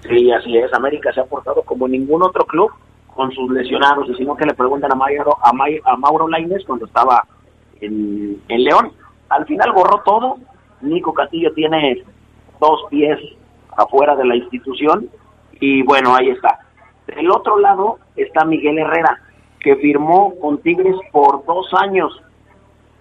Sí, 0.03 0.31
así 0.33 0.59
es. 0.59 0.73
América 0.75 1.13
se 1.13 1.21
ha 1.21 1.25
portado 1.25 1.63
como 1.63 1.87
ningún 1.87 2.23
otro 2.23 2.45
club 2.45 2.71
con 3.15 3.31
sus 3.33 3.51
lesionados. 3.53 4.09
Y 4.11 4.15
si 4.17 4.25
no, 4.25 4.37
que 4.37 4.47
le 4.47 4.55
preguntan 4.55 4.91
a, 4.93 4.97
Mauro, 4.97 5.39
a, 5.41 5.53
a 5.85 5.97
Mauro 5.97 6.29
Laines 6.29 6.65
cuando 6.67 6.87
estaba 6.87 7.25
en, 7.81 8.43
en 8.49 8.65
León. 8.65 8.93
Al 9.29 9.47
final 9.47 9.73
borró 9.73 10.03
todo. 10.05 10.39
Nico 10.81 11.15
Castillo 11.15 11.53
tiene 11.55 12.05
dos 12.63 12.85
pies 12.89 13.19
afuera 13.77 14.15
de 14.17 14.25
la 14.25 14.37
institución. 14.37 15.11
Y 15.61 15.83
bueno, 15.83 16.15
ahí 16.15 16.31
está. 16.31 16.61
Del 17.07 17.31
otro 17.31 17.59
lado 17.59 17.99
está 18.17 18.45
Miguel 18.45 18.79
Herrera, 18.79 19.21
que 19.61 19.77
firmó 19.77 20.35
con 20.41 20.59
Tigres 20.59 20.97
por 21.11 21.45
dos 21.45 21.67
años 21.75 22.23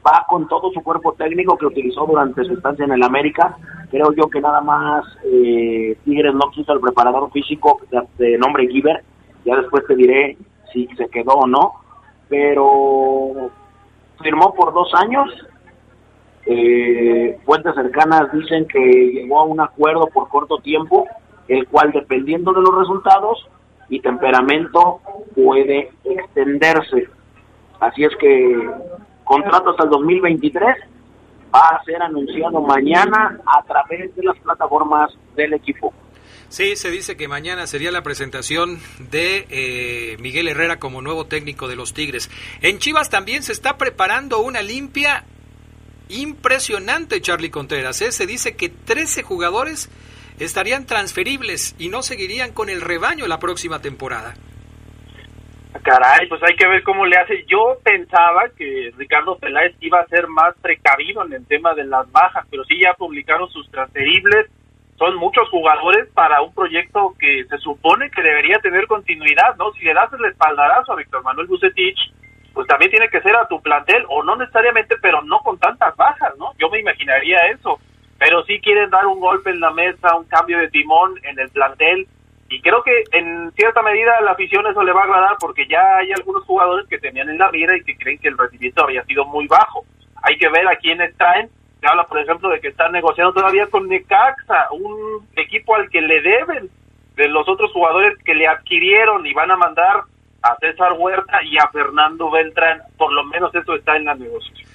va 0.05 0.25
con 0.27 0.47
todo 0.47 0.71
su 0.71 0.81
cuerpo 0.81 1.13
técnico 1.13 1.57
que 1.57 1.67
utilizó 1.67 2.05
durante 2.05 2.43
su 2.43 2.53
estancia 2.53 2.85
en 2.85 2.91
el 2.91 3.03
América. 3.03 3.57
Creo 3.89 4.11
yo 4.13 4.29
que 4.29 4.41
nada 4.41 4.61
más 4.61 5.03
eh, 5.23 5.95
Tigres 6.03 6.33
no 6.33 6.49
quiso 6.51 6.73
el 6.73 6.79
preparador 6.79 7.31
físico 7.31 7.79
de, 8.17 8.37
nombre 8.37 8.67
Giver. 8.67 9.03
Ya 9.45 9.57
después 9.57 9.85
te 9.87 9.95
diré 9.95 10.37
si 10.73 10.87
se 10.97 11.07
quedó 11.09 11.33
o 11.33 11.47
no. 11.47 11.73
Pero 12.29 13.51
firmó 14.21 14.53
por 14.53 14.73
dos 14.73 14.91
años. 14.95 15.29
Eh, 16.45 17.37
fuentes 17.45 17.75
cercanas 17.75 18.31
dicen 18.33 18.67
que 18.67 18.79
llegó 18.79 19.39
a 19.39 19.45
un 19.45 19.59
acuerdo 19.59 20.07
por 20.07 20.29
corto 20.29 20.57
tiempo, 20.57 21.07
el 21.47 21.67
cual 21.67 21.91
dependiendo 21.91 22.53
de 22.53 22.61
los 22.61 22.77
resultados 22.77 23.47
y 23.89 23.99
temperamento 23.99 25.01
puede 25.35 25.91
extenderse. 26.03 27.07
Así 27.79 28.03
es 28.03 28.15
que 28.17 28.69
contrato 29.23 29.71
hasta 29.71 29.83
el 29.83 29.89
2023, 29.89 30.77
va 31.53 31.67
a 31.69 31.83
ser 31.83 32.01
anunciado 32.01 32.61
mañana 32.61 33.39
a 33.45 33.63
través 33.63 34.15
de 34.15 34.23
las 34.23 34.37
plataformas 34.39 35.11
del 35.35 35.53
equipo. 35.53 35.93
Sí, 36.49 36.75
se 36.75 36.91
dice 36.91 37.15
que 37.15 37.29
mañana 37.29 37.65
sería 37.65 37.91
la 37.91 38.03
presentación 38.03 38.79
de 39.09 39.47
eh, 39.49 40.17
Miguel 40.19 40.49
Herrera 40.49 40.79
como 40.79 41.01
nuevo 41.01 41.25
técnico 41.25 41.69
de 41.69 41.77
los 41.77 41.93
Tigres. 41.93 42.29
En 42.61 42.79
Chivas 42.79 43.09
también 43.09 43.41
se 43.41 43.53
está 43.53 43.77
preparando 43.77 44.41
una 44.41 44.61
limpia 44.61 45.23
impresionante, 46.11 47.21
Charlie 47.21 47.49
Contreras. 47.49 48.01
¿eh? 48.01 48.11
Se 48.11 48.25
dice 48.25 48.55
que 48.55 48.69
13 48.69 49.23
jugadores 49.23 49.89
estarían 50.39 50.85
transferibles 50.85 51.75
y 51.77 51.89
no 51.89 52.01
seguirían 52.01 52.53
con 52.53 52.69
el 52.69 52.81
rebaño 52.81 53.27
la 53.27 53.39
próxima 53.39 53.81
temporada. 53.81 54.33
Caray, 55.83 56.27
pues 56.27 56.41
hay 56.43 56.55
que 56.55 56.67
ver 56.67 56.83
cómo 56.83 57.05
le 57.05 57.17
hace. 57.17 57.43
Yo 57.47 57.77
pensaba 57.83 58.49
que 58.55 58.91
Ricardo 58.97 59.37
Peláez 59.37 59.75
iba 59.79 59.99
a 59.99 60.07
ser 60.07 60.27
más 60.27 60.53
precavido 60.61 61.25
en 61.25 61.33
el 61.33 61.47
tema 61.47 61.73
de 61.73 61.85
las 61.85 62.11
bajas, 62.11 62.45
pero 62.51 62.63
sí 62.65 62.79
ya 62.79 62.93
publicaron 62.93 63.49
sus 63.49 63.69
transferibles. 63.71 64.47
Son 64.97 65.15
muchos 65.15 65.49
jugadores 65.49 66.07
para 66.13 66.41
un 66.41 66.53
proyecto 66.53 67.15
que 67.19 67.45
se 67.49 67.57
supone 67.57 68.11
que 68.11 68.21
debería 68.21 68.59
tener 68.59 68.85
continuidad, 68.85 69.55
¿no? 69.57 69.71
Si 69.73 69.83
le 69.83 69.95
das 69.95 70.13
el 70.13 70.25
espaldarazo 70.25 70.93
a 70.93 70.97
Víctor 70.97 71.23
Manuel 71.23 71.47
Bucetich, 71.47 71.97
pues 72.53 72.67
también 72.67 72.91
tiene 72.91 73.09
que 73.09 73.21
ser 73.21 73.35
a 73.35 73.47
tu 73.47 73.59
plantel, 73.61 74.05
o 74.09 74.23
no 74.23 74.35
necesariamente, 74.35 74.95
pero 75.01 75.21
no 75.23 75.39
con 75.39 75.57
tantas 75.57 75.95
bajas, 75.95 76.37
¿no? 76.37 76.53
Yo 76.59 76.69
me 76.69 76.79
imaginaría 77.11 77.51
eso. 77.53 77.79
Pero 78.17 78.43
sí 78.43 78.59
quieren 78.59 78.89
dar 78.89 79.05
un 79.07 79.19
golpe 79.19 79.49
en 79.49 79.59
la 79.59 79.71
mesa, 79.71 80.15
un 80.15 80.25
cambio 80.25 80.59
de 80.59 80.69
timón 80.69 81.19
en 81.23 81.39
el 81.39 81.49
plantel 81.49 82.07
y 82.51 82.61
creo 82.61 82.83
que 82.83 83.03
en 83.13 83.49
cierta 83.53 83.81
medida 83.81 84.11
a 84.17 84.21
la 84.21 84.31
afición 84.31 84.67
eso 84.67 84.83
le 84.83 84.91
va 84.91 85.01
a 85.01 85.03
agradar 85.05 85.37
porque 85.39 85.65
ya 85.67 85.81
hay 85.95 86.11
algunos 86.11 86.43
jugadores 86.43 86.85
que 86.89 86.99
tenían 86.99 87.29
en 87.29 87.37
la 87.37 87.49
mira 87.49 87.77
y 87.77 87.83
que 87.83 87.95
creen 87.95 88.19
que 88.19 88.27
el 88.27 88.37
rendimiento 88.37 88.83
había 88.83 89.05
sido 89.05 89.23
muy 89.25 89.47
bajo. 89.47 89.85
Hay 90.21 90.37
que 90.37 90.49
ver 90.49 90.67
a 90.67 90.75
quiénes 90.75 91.15
traen. 91.15 91.49
Se 91.79 91.87
habla, 91.87 92.03
por 92.03 92.19
ejemplo, 92.19 92.49
de 92.49 92.59
que 92.59 92.67
están 92.67 92.91
negociando 92.91 93.33
todavía 93.33 93.67
con 93.67 93.87
Necaxa, 93.87 94.67
un 94.71 95.25
equipo 95.37 95.75
al 95.75 95.89
que 95.89 96.01
le 96.01 96.21
deben 96.21 96.69
de 97.15 97.29
los 97.29 97.47
otros 97.47 97.71
jugadores 97.71 98.17
que 98.25 98.35
le 98.35 98.47
adquirieron 98.47 99.25
y 99.25 99.33
van 99.33 99.51
a 99.51 99.55
mandar 99.55 100.01
a 100.43 100.55
César 100.57 100.91
Huerta 100.97 101.41
y 101.43 101.57
a 101.57 101.69
Fernando 101.69 102.29
Beltrán. 102.29 102.81
Por 102.97 103.13
lo 103.13 103.23
menos 103.23 103.55
eso 103.55 103.75
está 103.75 103.95
en 103.95 104.05
la 104.05 104.15
negociación. 104.15 104.70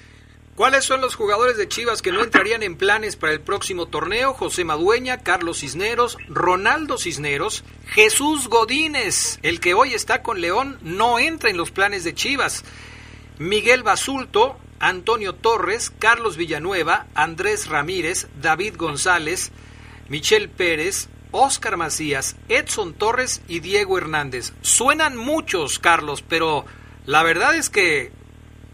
¿Cuáles 0.57 0.85
son 0.85 1.01
los 1.01 1.13
jugadores 1.13 1.55
de 1.55 1.67
Chivas 1.67 2.01
que 2.01 2.11
no 2.11 2.23
entrarían 2.23 2.63
en 2.63 2.77
planes 2.77 3.15
para 3.15 3.31
el 3.31 3.41
próximo 3.41 3.85
torneo? 3.85 4.33
José 4.33 4.63
Madueña, 4.63 5.19
Carlos 5.19 5.59
Cisneros, 5.59 6.17
Ronaldo 6.29 6.97
Cisneros, 6.97 7.63
Jesús 7.85 8.47
Godínez, 8.47 9.37
el 9.43 9.59
que 9.59 9.75
hoy 9.75 9.93
está 9.93 10.23
con 10.23 10.41
León, 10.41 10.79
no 10.81 11.19
entra 11.19 11.51
en 11.51 11.57
los 11.57 11.69
planes 11.69 12.03
de 12.03 12.15
Chivas. 12.15 12.63
Miguel 13.37 13.83
Basulto, 13.83 14.57
Antonio 14.79 15.35
Torres, 15.35 15.91
Carlos 15.99 16.37
Villanueva, 16.37 17.05
Andrés 17.13 17.67
Ramírez, 17.67 18.25
David 18.41 18.77
González, 18.77 19.51
Michel 20.09 20.49
Pérez, 20.49 21.07
Oscar 21.29 21.77
Macías, 21.77 22.35
Edson 22.49 22.95
Torres 22.95 23.43
y 23.47 23.59
Diego 23.59 23.99
Hernández. 23.99 24.53
Suenan 24.61 25.17
muchos, 25.17 25.77
Carlos, 25.77 26.23
pero 26.27 26.65
la 27.05 27.21
verdad 27.21 27.53
es 27.53 27.69
que 27.69 28.11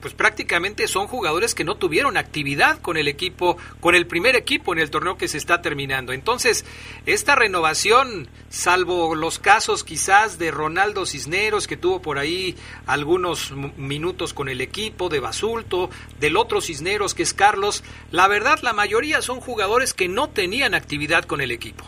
pues 0.04 0.14
prácticamente 0.14 0.90
son 0.90 1.08
jugadores 1.08 1.56
que 1.56 1.64
no 1.64 1.76
tuvieron 1.76 2.18
actividad 2.18 2.78
con 2.82 2.98
el 2.98 3.08
equipo, 3.08 3.56
con 3.80 3.96
el 3.96 4.06
primer 4.06 4.36
equipo 4.36 4.74
en 4.74 4.80
el 4.80 4.92
torneo 4.92 5.16
que 5.16 5.30
se 5.30 5.38
está 5.38 5.62
terminando. 5.62 6.12
Entonces, 6.12 6.66
esta 7.06 7.36
renovación, 7.36 8.28
salvo 8.50 9.16
los 9.16 9.40
casos 9.40 9.86
quizás 9.86 10.38
de 10.38 10.52
Ronaldo 10.52 11.06
Cisneros, 11.06 11.68
que 11.68 11.78
tuvo 11.78 12.02
por 12.02 12.18
ahí 12.18 12.58
algunos 12.86 13.54
minutos 13.78 14.34
con 14.34 14.50
el 14.50 14.60
equipo, 14.60 15.08
de 15.08 15.22
Basulto, 15.22 15.90
del 16.20 16.36
otro 16.36 16.60
Cisneros 16.60 17.14
que 17.14 17.24
es 17.24 17.34
Carlos, 17.34 17.82
la 18.12 18.28
verdad 18.28 18.60
la 18.62 18.74
mayoría 18.74 19.22
son 19.22 19.40
jugadores 19.40 19.94
que 19.94 20.10
no 20.10 20.32
tenían 20.32 20.74
actividad 20.74 21.24
con 21.24 21.40
el 21.40 21.52
equipo. 21.52 21.86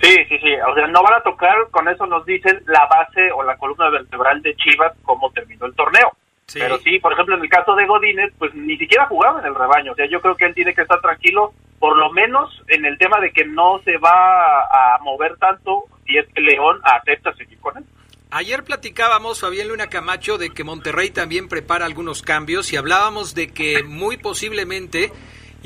Sí, 0.00 0.14
sí, 0.28 0.38
sí, 0.38 0.54
o 0.70 0.74
sea, 0.76 0.86
no 0.86 1.02
van 1.02 1.14
a 1.14 1.22
tocar, 1.24 1.56
con 1.72 1.88
eso 1.88 2.06
nos 2.06 2.24
dicen 2.24 2.62
la 2.66 2.86
base 2.86 3.32
o 3.32 3.42
la 3.42 3.56
columna 3.56 3.90
vertebral 3.90 4.40
de 4.42 4.54
Chivas, 4.54 4.92
cómo 5.02 5.32
terminó 5.32 5.66
el 5.66 5.74
torneo 5.74 6.12
pero 6.54 6.78
sí, 6.78 6.98
por 7.00 7.12
ejemplo, 7.12 7.36
en 7.36 7.42
el 7.42 7.48
caso 7.48 7.74
de 7.74 7.86
Godínez, 7.86 8.32
pues 8.38 8.54
ni 8.54 8.76
siquiera 8.76 9.06
jugaba 9.06 9.40
en 9.40 9.46
el 9.46 9.54
rebaño. 9.54 9.92
O 9.92 9.94
sea, 9.94 10.06
yo 10.08 10.20
creo 10.20 10.36
que 10.36 10.46
él 10.46 10.54
tiene 10.54 10.74
que 10.74 10.82
estar 10.82 11.00
tranquilo, 11.00 11.52
por 11.78 11.96
lo 11.96 12.12
menos 12.12 12.62
en 12.68 12.84
el 12.84 12.96
tema 12.98 13.20
de 13.20 13.32
que 13.32 13.44
no 13.44 13.80
se 13.84 13.98
va 13.98 14.60
a 14.62 14.98
mover 15.02 15.36
tanto 15.38 15.84
si 16.06 16.16
es 16.16 16.26
que 16.32 16.40
León 16.40 16.80
acepta 16.84 17.34
seguir 17.34 17.58
con 17.58 17.76
él. 17.78 17.84
Ayer 18.30 18.64
platicábamos, 18.64 19.40
Fabián 19.40 19.68
Luna 19.68 19.88
Camacho, 19.88 20.36
de 20.36 20.50
que 20.50 20.64
Monterrey 20.64 21.10
también 21.10 21.48
prepara 21.48 21.86
algunos 21.86 22.22
cambios 22.22 22.72
y 22.72 22.76
hablábamos 22.76 23.34
de 23.34 23.48
que 23.48 23.82
muy 23.82 24.16
posiblemente 24.16 25.12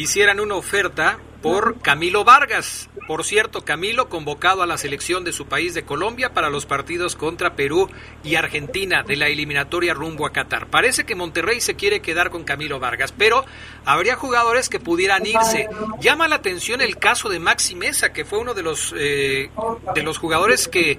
hicieran 0.01 0.41
una 0.41 0.55
oferta 0.55 1.19
por 1.43 1.81
Camilo 1.81 2.25
Vargas. 2.25 2.89
Por 3.07 3.25
cierto, 3.25 3.65
Camilo 3.65 4.09
convocado 4.09 4.63
a 4.63 4.67
la 4.67 4.79
selección 4.79 5.25
de 5.25 5.33
su 5.33 5.47
país 5.47 5.75
de 5.75 5.85
Colombia 5.85 6.33
para 6.33 6.49
los 6.49 6.65
partidos 6.65 7.17
contra 7.17 7.55
Perú 7.55 7.91
y 8.25 8.37
Argentina 8.37 9.03
de 9.03 9.17
la 9.17 9.29
eliminatoria 9.29 9.93
rumbo 9.93 10.27
a 10.27 10.33
Qatar. 10.33 10.69
Parece 10.69 11.05
que 11.05 11.15
Monterrey 11.15 11.61
se 11.61 11.75
quiere 11.75 12.01
quedar 12.01 12.31
con 12.31 12.45
Camilo 12.45 12.79
Vargas, 12.79 13.13
pero 13.13 13.45
habría 13.85 14.17
jugadores 14.17 14.69
que 14.71 14.81
pudieran 14.81 15.27
irse. 15.27 15.69
Llama 16.01 16.29
la 16.29 16.37
atención 16.37 16.81
el 16.81 16.97
caso 16.97 17.29
de 17.29 17.41
Maxi 17.41 17.75
Mesa, 17.75 18.13
que 18.13 18.25
fue 18.25 18.39
uno 18.39 18.55
de 18.55 18.63
los 18.63 18.95
eh, 18.97 19.51
de 19.95 20.03
los 20.03 20.17
jugadores 20.17 20.69
que, 20.69 20.99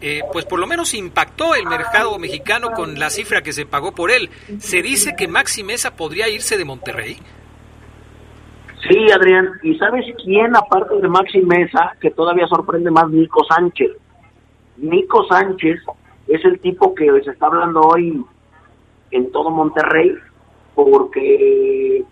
eh, 0.00 0.22
pues 0.32 0.46
por 0.46 0.60
lo 0.60 0.66
menos 0.66 0.94
impactó 0.94 1.54
el 1.54 1.66
mercado 1.66 2.18
mexicano 2.18 2.70
con 2.72 2.98
la 2.98 3.10
cifra 3.10 3.42
que 3.42 3.52
se 3.52 3.66
pagó 3.66 3.94
por 3.94 4.10
él. 4.10 4.30
Se 4.60 4.82
dice 4.82 5.14
que 5.16 5.28
Maxi 5.28 5.62
Mesa 5.62 5.96
podría 5.96 6.28
irse 6.28 6.56
de 6.56 6.64
Monterrey. 6.64 7.18
Sí, 8.88 9.10
Adrián. 9.12 9.52
¿Y 9.62 9.76
sabes 9.76 10.06
quién, 10.22 10.56
aparte 10.56 10.96
de 10.96 11.08
Maxi 11.08 11.40
Mesa, 11.42 11.94
que 12.00 12.10
todavía 12.10 12.46
sorprende 12.46 12.90
más, 12.90 13.08
Nico 13.10 13.44
Sánchez? 13.44 13.90
Nico 14.78 15.24
Sánchez 15.24 15.80
es 16.28 16.44
el 16.44 16.60
tipo 16.60 16.94
que 16.94 17.06
se 17.22 17.32
está 17.32 17.46
hablando 17.46 17.80
hoy 17.80 18.24
en 19.10 19.32
todo 19.32 19.50
Monterrey 19.50 20.14
porque 20.74 22.04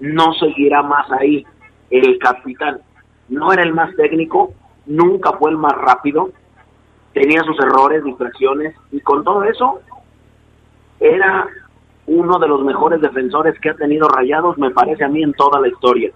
no 0.00 0.34
seguirá 0.34 0.82
más 0.82 1.10
ahí 1.12 1.46
el 1.90 2.18
capitán. 2.18 2.80
No 3.28 3.52
era 3.52 3.62
el 3.62 3.72
más 3.72 3.94
técnico, 3.96 4.52
nunca 4.86 5.32
fue 5.34 5.50
el 5.50 5.56
más 5.56 5.72
rápido, 5.72 6.30
tenía 7.12 7.42
sus 7.44 7.58
errores, 7.60 8.04
distracciones, 8.04 8.74
y 8.90 9.00
con 9.00 9.24
todo 9.24 9.44
eso 9.44 9.80
era 10.98 11.46
uno 12.10 12.40
de 12.40 12.48
los 12.48 12.62
mejores 12.64 13.00
defensores 13.00 13.58
que 13.60 13.70
ha 13.70 13.74
tenido 13.74 14.08
Rayados, 14.08 14.58
me 14.58 14.70
parece 14.70 15.04
a 15.04 15.08
mí, 15.08 15.22
en 15.22 15.32
toda 15.32 15.60
la 15.60 15.68
historia. 15.68 16.10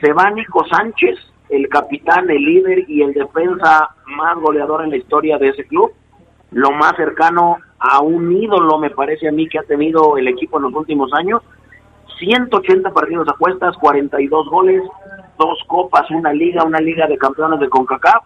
Se 0.00 0.12
va 0.12 0.30
Nico 0.30 0.64
Sánchez, 0.70 1.18
el 1.48 1.68
capitán, 1.68 2.30
el 2.30 2.44
líder 2.44 2.88
y 2.88 3.02
el 3.02 3.12
defensa 3.12 3.90
más 4.06 4.36
goleador 4.36 4.84
en 4.84 4.90
la 4.90 4.96
historia 4.98 5.38
de 5.38 5.48
ese 5.48 5.64
club. 5.64 5.92
Lo 6.52 6.70
más 6.70 6.94
cercano 6.96 7.56
a 7.80 8.00
un 8.00 8.30
ídolo, 8.30 8.78
me 8.78 8.90
parece 8.90 9.28
a 9.28 9.32
mí, 9.32 9.48
que 9.48 9.58
ha 9.58 9.64
tenido 9.64 10.16
el 10.16 10.28
equipo 10.28 10.58
en 10.58 10.64
los 10.64 10.74
últimos 10.74 11.12
años. 11.12 11.42
180 12.20 12.90
partidos 12.90 13.28
a 13.28 13.36
cuestas, 13.36 13.76
42 13.78 14.48
goles, 14.48 14.82
dos 15.38 15.58
copas, 15.66 16.08
una 16.12 16.32
liga, 16.32 16.62
una 16.62 16.78
liga 16.78 17.08
de 17.08 17.18
campeones 17.18 17.58
de 17.58 17.68
CONCACAF. 17.68 18.24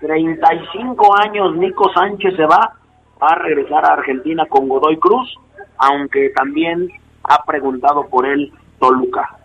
35 0.00 1.16
años 1.16 1.56
Nico 1.56 1.90
Sánchez 1.94 2.34
se 2.34 2.44
va, 2.44 2.74
va 3.22 3.28
a 3.28 3.38
regresar 3.38 3.84
a 3.84 3.94
Argentina 3.94 4.46
con 4.46 4.68
Godoy 4.68 4.96
Cruz, 4.98 5.32
aunque 5.78 6.30
también 6.30 6.90
ha 7.24 7.44
preguntado 7.44 8.06
por 8.08 8.26
él 8.26 8.52
Toluca. 8.78 9.38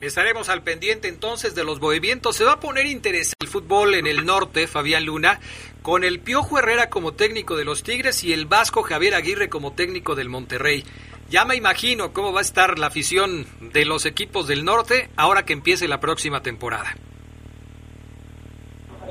Estaremos 0.00 0.48
al 0.50 0.62
pendiente 0.62 1.08
entonces 1.08 1.54
de 1.54 1.64
los 1.64 1.80
movimientos. 1.80 2.36
Se 2.36 2.44
va 2.44 2.52
a 2.52 2.60
poner 2.60 2.86
interesante 2.86 3.36
el 3.40 3.48
fútbol 3.48 3.94
en 3.94 4.06
el 4.06 4.26
norte, 4.26 4.66
Fabián 4.66 5.06
Luna, 5.06 5.40
con 5.82 6.04
el 6.04 6.20
Piojo 6.20 6.58
Herrera 6.58 6.90
como 6.90 7.12
técnico 7.12 7.56
de 7.56 7.64
los 7.64 7.82
Tigres 7.82 8.22
y 8.24 8.32
el 8.32 8.46
Vasco 8.46 8.82
Javier 8.82 9.14
Aguirre 9.14 9.48
como 9.48 9.72
técnico 9.72 10.14
del 10.14 10.28
Monterrey. 10.28 10.84
Ya 11.30 11.44
me 11.46 11.56
imagino 11.56 12.12
cómo 12.12 12.32
va 12.32 12.40
a 12.40 12.42
estar 12.42 12.78
la 12.78 12.88
afición 12.88 13.46
de 13.72 13.86
los 13.86 14.04
equipos 14.04 14.46
del 14.46 14.64
norte 14.64 15.08
ahora 15.16 15.44
que 15.44 15.54
empiece 15.54 15.88
la 15.88 16.00
próxima 16.00 16.42
temporada. 16.42 16.94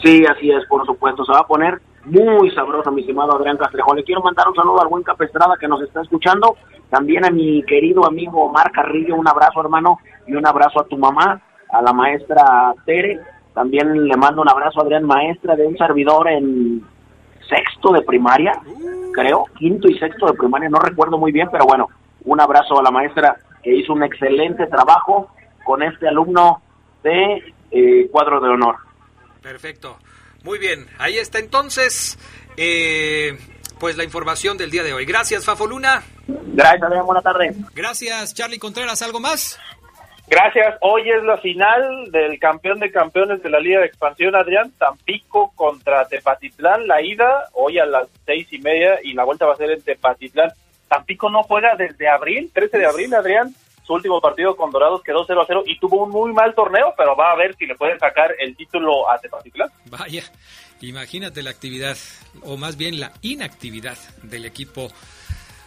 Sí, 0.04 0.24
así 0.26 0.52
es, 0.52 0.66
por 0.68 0.86
supuesto. 0.86 1.26
Se 1.26 1.32
va 1.32 1.40
a 1.40 1.48
poner 1.48 1.82
muy 2.06 2.52
sabroso, 2.52 2.92
mi 2.92 3.02
estimado 3.02 3.36
Adrián 3.36 3.58
Castrejón. 3.58 3.98
Le 3.98 4.04
quiero 4.04 4.22
mandar 4.22 4.48
un 4.48 4.56
saludo 4.56 4.82
al 4.82 4.88
buen 4.88 5.04
Capestrada 5.04 5.56
que 5.60 5.68
nos 5.68 5.82
está 5.82 6.02
escuchando. 6.02 6.58
También 6.90 7.26
a 7.26 7.30
mi 7.30 7.64
querido 7.64 8.06
amigo 8.06 8.46
Omar 8.46 8.72
Carrillo, 8.72 9.16
un 9.16 9.28
abrazo, 9.28 9.62
hermano, 9.62 10.00
y 10.28 10.34
un 10.34 10.46
abrazo 10.46 10.82
a 10.82 10.86
tu 10.86 10.98
mamá, 10.98 11.42
a 11.70 11.82
la 11.82 11.94
maestra 11.94 12.74
Tere. 12.86 13.20
También 13.54 14.08
le 14.08 14.18
mando 14.18 14.42
un 14.42 14.50
abrazo 14.50 14.80
a 14.80 14.84
Adrián, 14.84 15.06
maestra 15.06 15.56
de 15.56 15.66
un 15.66 15.78
servidor 15.78 16.28
en 16.28 16.84
sexto 17.48 17.92
de 17.92 18.02
primaria, 18.02 18.54
creo, 19.14 19.46
quinto 19.58 19.88
y 19.88 19.98
sexto 20.00 20.28
de 20.28 20.34
primaria, 20.34 20.70
no 20.70 20.80
recuerdo 20.80 21.18
muy 21.18 21.32
bien, 21.32 21.50
pero 21.52 21.66
bueno, 21.66 21.90
un 22.26 22.40
abrazo 22.40 22.80
a 22.80 22.84
la 22.84 22.92
maestra 22.92 23.38
que 23.62 23.76
hizo 23.76 23.94
un 23.94 24.04
excelente 24.04 24.66
trabajo 24.68 25.30
con 25.64 25.84
este 25.84 26.08
alumno 26.08 26.62
de 27.04 27.54
eh, 27.72 28.10
cuadro 28.12 28.40
de 28.40 28.50
honor. 28.50 28.78
Perfecto. 29.42 29.98
Muy 30.44 30.60
bien, 30.60 30.88
ahí 31.00 31.18
está 31.18 31.40
entonces 31.40 32.18
eh, 32.58 33.38
pues 33.80 33.98
la 33.98 34.04
información 34.04 34.58
del 34.58 34.72
día 34.72 34.84
de 34.84 34.94
hoy. 34.94 35.06
Gracias, 35.06 35.46
Fafo 35.46 35.66
Luna. 35.68 36.04
Gracias, 36.28 36.84
Adrián, 36.84 37.06
buena 37.06 37.22
tarde. 37.22 37.54
Gracias, 37.74 38.34
Charlie 38.34 38.60
Contreras. 38.60 39.02
¿Algo 39.02 39.20
más? 39.20 39.60
Gracias. 40.28 40.76
Hoy 40.82 41.10
es 41.10 41.24
la 41.24 41.38
final 41.38 42.12
del 42.12 42.40
campeón 42.40 42.80
de 42.80 42.92
campeones 42.92 43.44
de 43.44 43.50
la 43.50 43.60
Liga 43.60 43.80
de 43.80 43.88
Expansión, 43.88 44.36
Adrián. 44.36 44.72
Tampico 44.78 45.52
contra 45.56 46.08
Tepatitlán. 46.08 46.88
La 46.88 47.02
ida 47.02 47.50
hoy 47.54 47.80
a 47.80 47.86
las 47.86 48.08
seis 48.26 48.48
y 48.52 48.60
media 48.60 49.00
y 49.04 49.14
la 49.14 49.26
vuelta 49.26 49.46
va 49.46 49.54
a 49.54 49.58
ser 49.58 49.72
en 49.72 49.82
Tepatitlán. 49.82 50.52
Tampico 50.88 51.30
no 51.30 51.44
juega 51.44 51.76
desde 51.76 52.08
abril, 52.08 52.52
13 52.54 52.78
de 52.78 52.86
abril, 52.86 53.14
Adrián. 53.14 53.54
Su 53.86 53.94
último 53.94 54.22
partido 54.22 54.56
con 54.56 54.72
Dorados 54.72 55.02
quedó 55.04 55.26
0 55.26 55.42
a 55.42 55.46
0 55.46 55.64
y 55.66 55.78
tuvo 55.78 56.04
un 56.04 56.10
muy 56.10 56.32
mal 56.34 56.56
torneo, 56.56 56.94
pero 56.98 57.16
va 57.16 57.32
a 57.32 57.36
ver 57.36 57.56
si 57.56 57.66
le 57.66 57.76
pueden 57.76 58.00
sacar 58.00 58.34
el 58.40 58.56
título 58.56 59.10
a 59.12 59.18
Tepatitlán. 59.18 59.70
Vaya, 59.86 60.24
imagínate 60.82 61.44
la 61.44 61.50
actividad, 61.50 61.98
o 62.44 62.56
más 62.58 62.78
bien 62.78 63.00
la 63.00 63.12
inactividad 63.22 63.98
del 64.24 64.46
equipo 64.46 64.90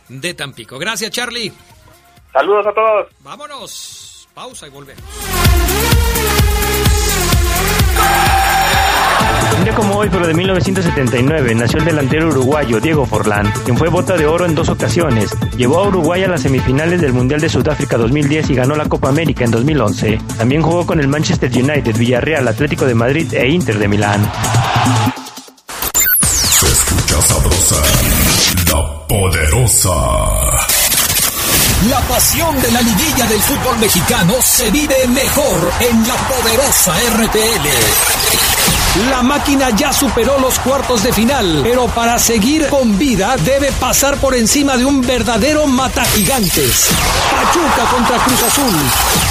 de 0.09 0.35
Tampico. 0.35 0.79
Gracias, 0.79 1.11
Charlie. 1.11 1.53
Saludos 2.33 2.67
a 2.67 2.73
todos. 2.73 3.09
Vámonos. 3.21 4.29
Pausa 4.35 4.67
y 4.67 4.71
volvemos. 4.71 5.05
Un 9.59 9.65
día 9.65 9.75
como 9.75 9.97
hoy, 9.97 10.09
pero 10.11 10.27
de 10.27 10.35
1979, 10.35 11.55
nació 11.55 11.79
el 11.79 11.85
delantero 11.85 12.29
uruguayo 12.29 12.81
Diego 12.81 13.07
Forlán, 13.07 13.53
quien 13.65 13.77
fue 13.77 13.89
bota 13.89 14.17
de 14.17 14.27
oro 14.27 14.45
en 14.45 14.55
dos 14.55 14.69
ocasiones. 14.69 15.31
Llevó 15.57 15.79
a 15.79 15.89
Uruguay 15.89 16.25
a 16.25 16.29
las 16.29 16.43
semifinales 16.43 17.01
del 17.01 17.13
Mundial 17.13 17.41
de 17.41 17.49
Sudáfrica 17.49 17.97
2010 17.97 18.51
y 18.51 18.55
ganó 18.55 18.77
la 18.77 18.87
Copa 18.87 19.09
América 19.09 19.45
en 19.45 19.51
2011. 19.51 20.21
También 20.37 20.63
jugó 20.63 20.87
con 20.87 21.01
el 21.01 21.09
Manchester 21.09 21.51
United, 21.51 21.97
Villarreal, 21.97 22.47
Atlético 22.49 22.85
de 22.85 22.95
Madrid 22.95 23.33
e 23.33 23.49
Inter 23.49 23.79
de 23.79 23.89
Milán. 23.89 24.31
Se 26.23 26.67
escucha 26.67 27.23
sabrosa, 27.23 27.77
la 28.73 29.07
poderosa. 29.07 29.91
La 31.91 32.01
pasión 32.09 32.61
de 32.63 32.73
la 32.73 32.81
liguilla 32.81 33.27
del 33.27 33.41
fútbol 33.41 33.79
mexicano 33.79 34.35
se 34.41 34.71
vive 34.71 35.07
mejor 35.09 35.71
en 35.81 36.09
la 36.09 36.15
poderosa 36.15 36.95
RPL. 37.17 38.56
La 39.11 39.23
máquina 39.23 39.69
ya 39.77 39.93
superó 39.93 40.39
los 40.39 40.59
cuartos 40.59 41.03
de 41.03 41.13
final, 41.13 41.61
pero 41.63 41.87
para 41.87 42.19
seguir 42.19 42.67
con 42.69 42.99
vida 42.99 43.37
debe 43.45 43.71
pasar 43.73 44.17
por 44.17 44.35
encima 44.35 44.79
de 44.79 44.87
un 44.87 45.03
verdadero 45.03 45.67
matagigantes. 45.67 46.89
Pachuca 47.31 47.91
contra 47.91 48.17
Cruz 48.25 48.43
Azul. 48.43 48.75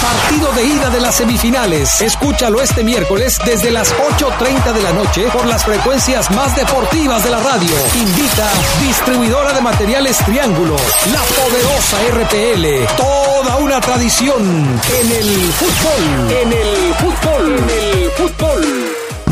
Partido 0.02 0.52
de 0.54 0.66
ida 0.66 0.90
de 0.92 1.02
las 1.02 1.16
semifinales. 1.16 2.00
Escúchalo 2.00 2.62
este 2.62 2.84
miércoles 2.84 3.40
desde 3.44 3.72
las 3.72 3.92
8.30 3.96 4.72
de 4.72 4.84
la 4.84 4.94
noche 4.94 5.28
por 5.34 5.48
las 5.48 5.66
frecuencias 5.66 6.30
más 6.30 6.56
deportivas 6.56 7.24
de 7.24 7.32
la 7.32 7.40
radio. 7.40 7.76
Invita 7.96 8.48
distribuidora 8.82 9.52
de 9.54 9.62
materiales 9.62 10.18
Triángulo. 10.20 10.76
La 11.12 11.22
poderosa 11.22 11.98
RPL. 12.12 12.96
Toda 12.96 13.58
una 13.58 13.82
tradición 13.82 14.44
en 14.44 15.12
el 15.12 15.52
fútbol. 15.54 16.32
En 16.32 16.54
el 16.54 16.94
fútbol. 16.94 17.56
En 17.58 17.70
el. 17.70 17.95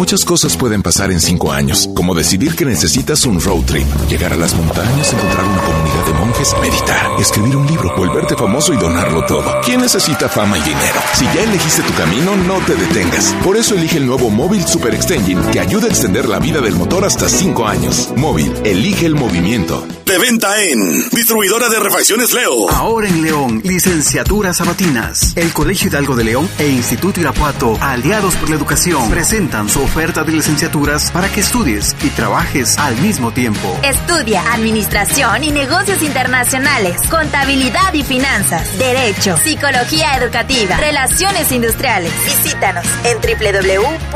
Muchas 0.04 0.26
cosas 0.26 0.58
pueden 0.58 0.84
pasar 0.84 1.12
en 1.12 1.22
cinco 1.22 1.54
años, 1.54 1.90
como 1.96 2.14
decidir 2.14 2.58
que 2.58 2.66
necesitas 2.66 3.26
un 3.26 3.40
road 3.40 3.62
trip, 3.62 3.88
llegar 4.10 4.34
a 4.34 4.36
las 4.36 4.54
montañas, 4.54 5.14
encontrar 5.14 5.46
una 5.46 5.62
comunidad 5.62 6.06
de 6.06 6.14
monjes, 6.14 6.54
meditar, 6.60 7.22
escribir 7.22 7.56
un 7.56 7.66
libro, 7.66 7.96
volverte 7.96 8.36
famoso 8.36 8.74
y 8.74 8.76
donarlo 8.76 9.26
todo. 9.26 9.62
¿Quién 9.64 9.80
necesita 9.80 10.28
fama 10.28 10.58
y 10.58 10.62
dinero? 10.62 11.00
Si 11.14 11.24
ya 11.24 11.44
elegiste 11.44 11.84
tu 11.84 11.94
camino, 11.94 12.36
no 12.36 12.56
te 12.66 12.76
detengas. 12.76 13.34
Por 13.46 13.56
eso 13.56 13.76
elige 13.76 13.98
el 13.98 14.06
nuevo 14.06 14.30
Móvil 14.30 14.68
Super 14.68 14.94
Extension 14.94 15.42
que 15.52 15.62
ayuda 15.62 15.86
a 15.86 15.92
extender 15.92 16.28
la 16.28 16.40
vida 16.40 16.60
del 16.60 16.76
motor 16.76 17.06
hasta 17.06 17.30
cinco 17.30 17.66
años. 17.66 18.10
Móvil, 18.18 18.52
elige 18.66 19.06
el 19.06 19.16
movimiento. 19.16 19.88
De 20.06 20.20
venta 20.20 20.62
en 20.62 21.10
Distribuidora 21.12 21.70
de 21.70 21.80
Refacciones 21.80 22.34
Leo. 22.34 22.70
Ahora 22.70 23.08
en 23.08 23.22
León, 23.22 23.62
licenciaturas 23.64 24.58
sabatinas. 24.58 25.32
El 25.38 25.54
Colegio 25.54 25.88
Hidalgo 25.88 26.16
de 26.18 26.26
León 26.26 26.50
e 26.60 26.68
Instituto 26.68 27.22
Irapuato, 27.22 27.78
aliados 27.80 28.36
por 28.36 28.50
la 28.50 28.58
educación, 28.58 29.10
presentan 29.10 29.70
su 29.70 29.80
oferta 29.94 30.24
de 30.24 30.32
licenciaturas 30.32 31.12
para 31.12 31.30
que 31.30 31.42
estudies 31.42 31.96
y 32.02 32.10
trabajes 32.10 32.80
al 32.80 32.98
mismo 32.98 33.32
tiempo. 33.32 33.80
Estudia 33.84 34.42
Administración 34.52 35.44
y 35.44 35.52
Negocios 35.52 36.02
Internacionales, 36.02 37.00
Contabilidad 37.12 37.94
y 37.94 38.02
Finanzas, 38.02 38.76
Derecho, 38.80 39.38
Psicología 39.38 40.16
Educativa, 40.18 40.78
Relaciones 40.78 41.52
Industriales. 41.52 42.12
Visítanos 42.26 42.88
en 43.04 43.20
www.ui.edu.mx. 43.22 44.10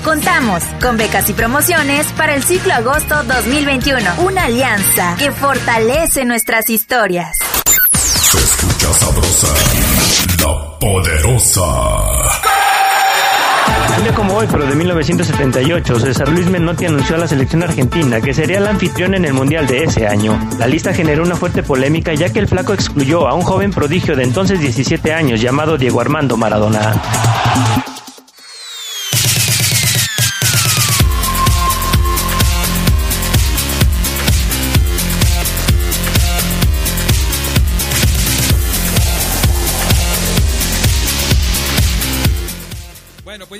Contamos 0.00 0.62
con 0.80 0.96
becas 0.96 1.28
y 1.28 1.34
promociones 1.34 2.06
para 2.12 2.34
el 2.34 2.42
ciclo 2.42 2.72
agosto 2.72 3.24
2021. 3.24 4.22
Una 4.24 4.44
alianza 4.44 5.16
que 5.18 5.30
fortalece 5.30 6.24
nuestras 6.24 6.70
historias. 6.70 7.36
Se 7.92 8.38
escucha 8.38 8.90
sabrosa, 8.94 9.48
la 10.40 10.78
poderosa. 10.78 12.53
Un 13.96 14.02
día 14.02 14.14
como 14.14 14.34
hoy, 14.34 14.46
pero 14.50 14.66
de 14.66 14.74
1978, 14.74 16.00
César 16.00 16.28
Luis 16.28 16.48
Menotti 16.48 16.86
anunció 16.86 17.14
a 17.14 17.18
la 17.18 17.28
selección 17.28 17.62
argentina 17.62 18.20
que 18.20 18.34
sería 18.34 18.58
el 18.58 18.66
anfitrión 18.66 19.14
en 19.14 19.24
el 19.24 19.32
Mundial 19.32 19.66
de 19.66 19.84
ese 19.84 20.06
año. 20.06 20.38
La 20.58 20.66
lista 20.66 20.92
generó 20.92 21.22
una 21.22 21.36
fuerte 21.36 21.62
polémica 21.62 22.12
ya 22.12 22.32
que 22.32 22.40
el 22.40 22.48
flaco 22.48 22.72
excluyó 22.74 23.28
a 23.28 23.34
un 23.34 23.42
joven 23.42 23.70
prodigio 23.70 24.16
de 24.16 24.24
entonces 24.24 24.60
17 24.60 25.12
años 25.12 25.40
llamado 25.40 25.78
Diego 25.78 26.00
Armando 26.00 26.36
Maradona. 26.36 27.00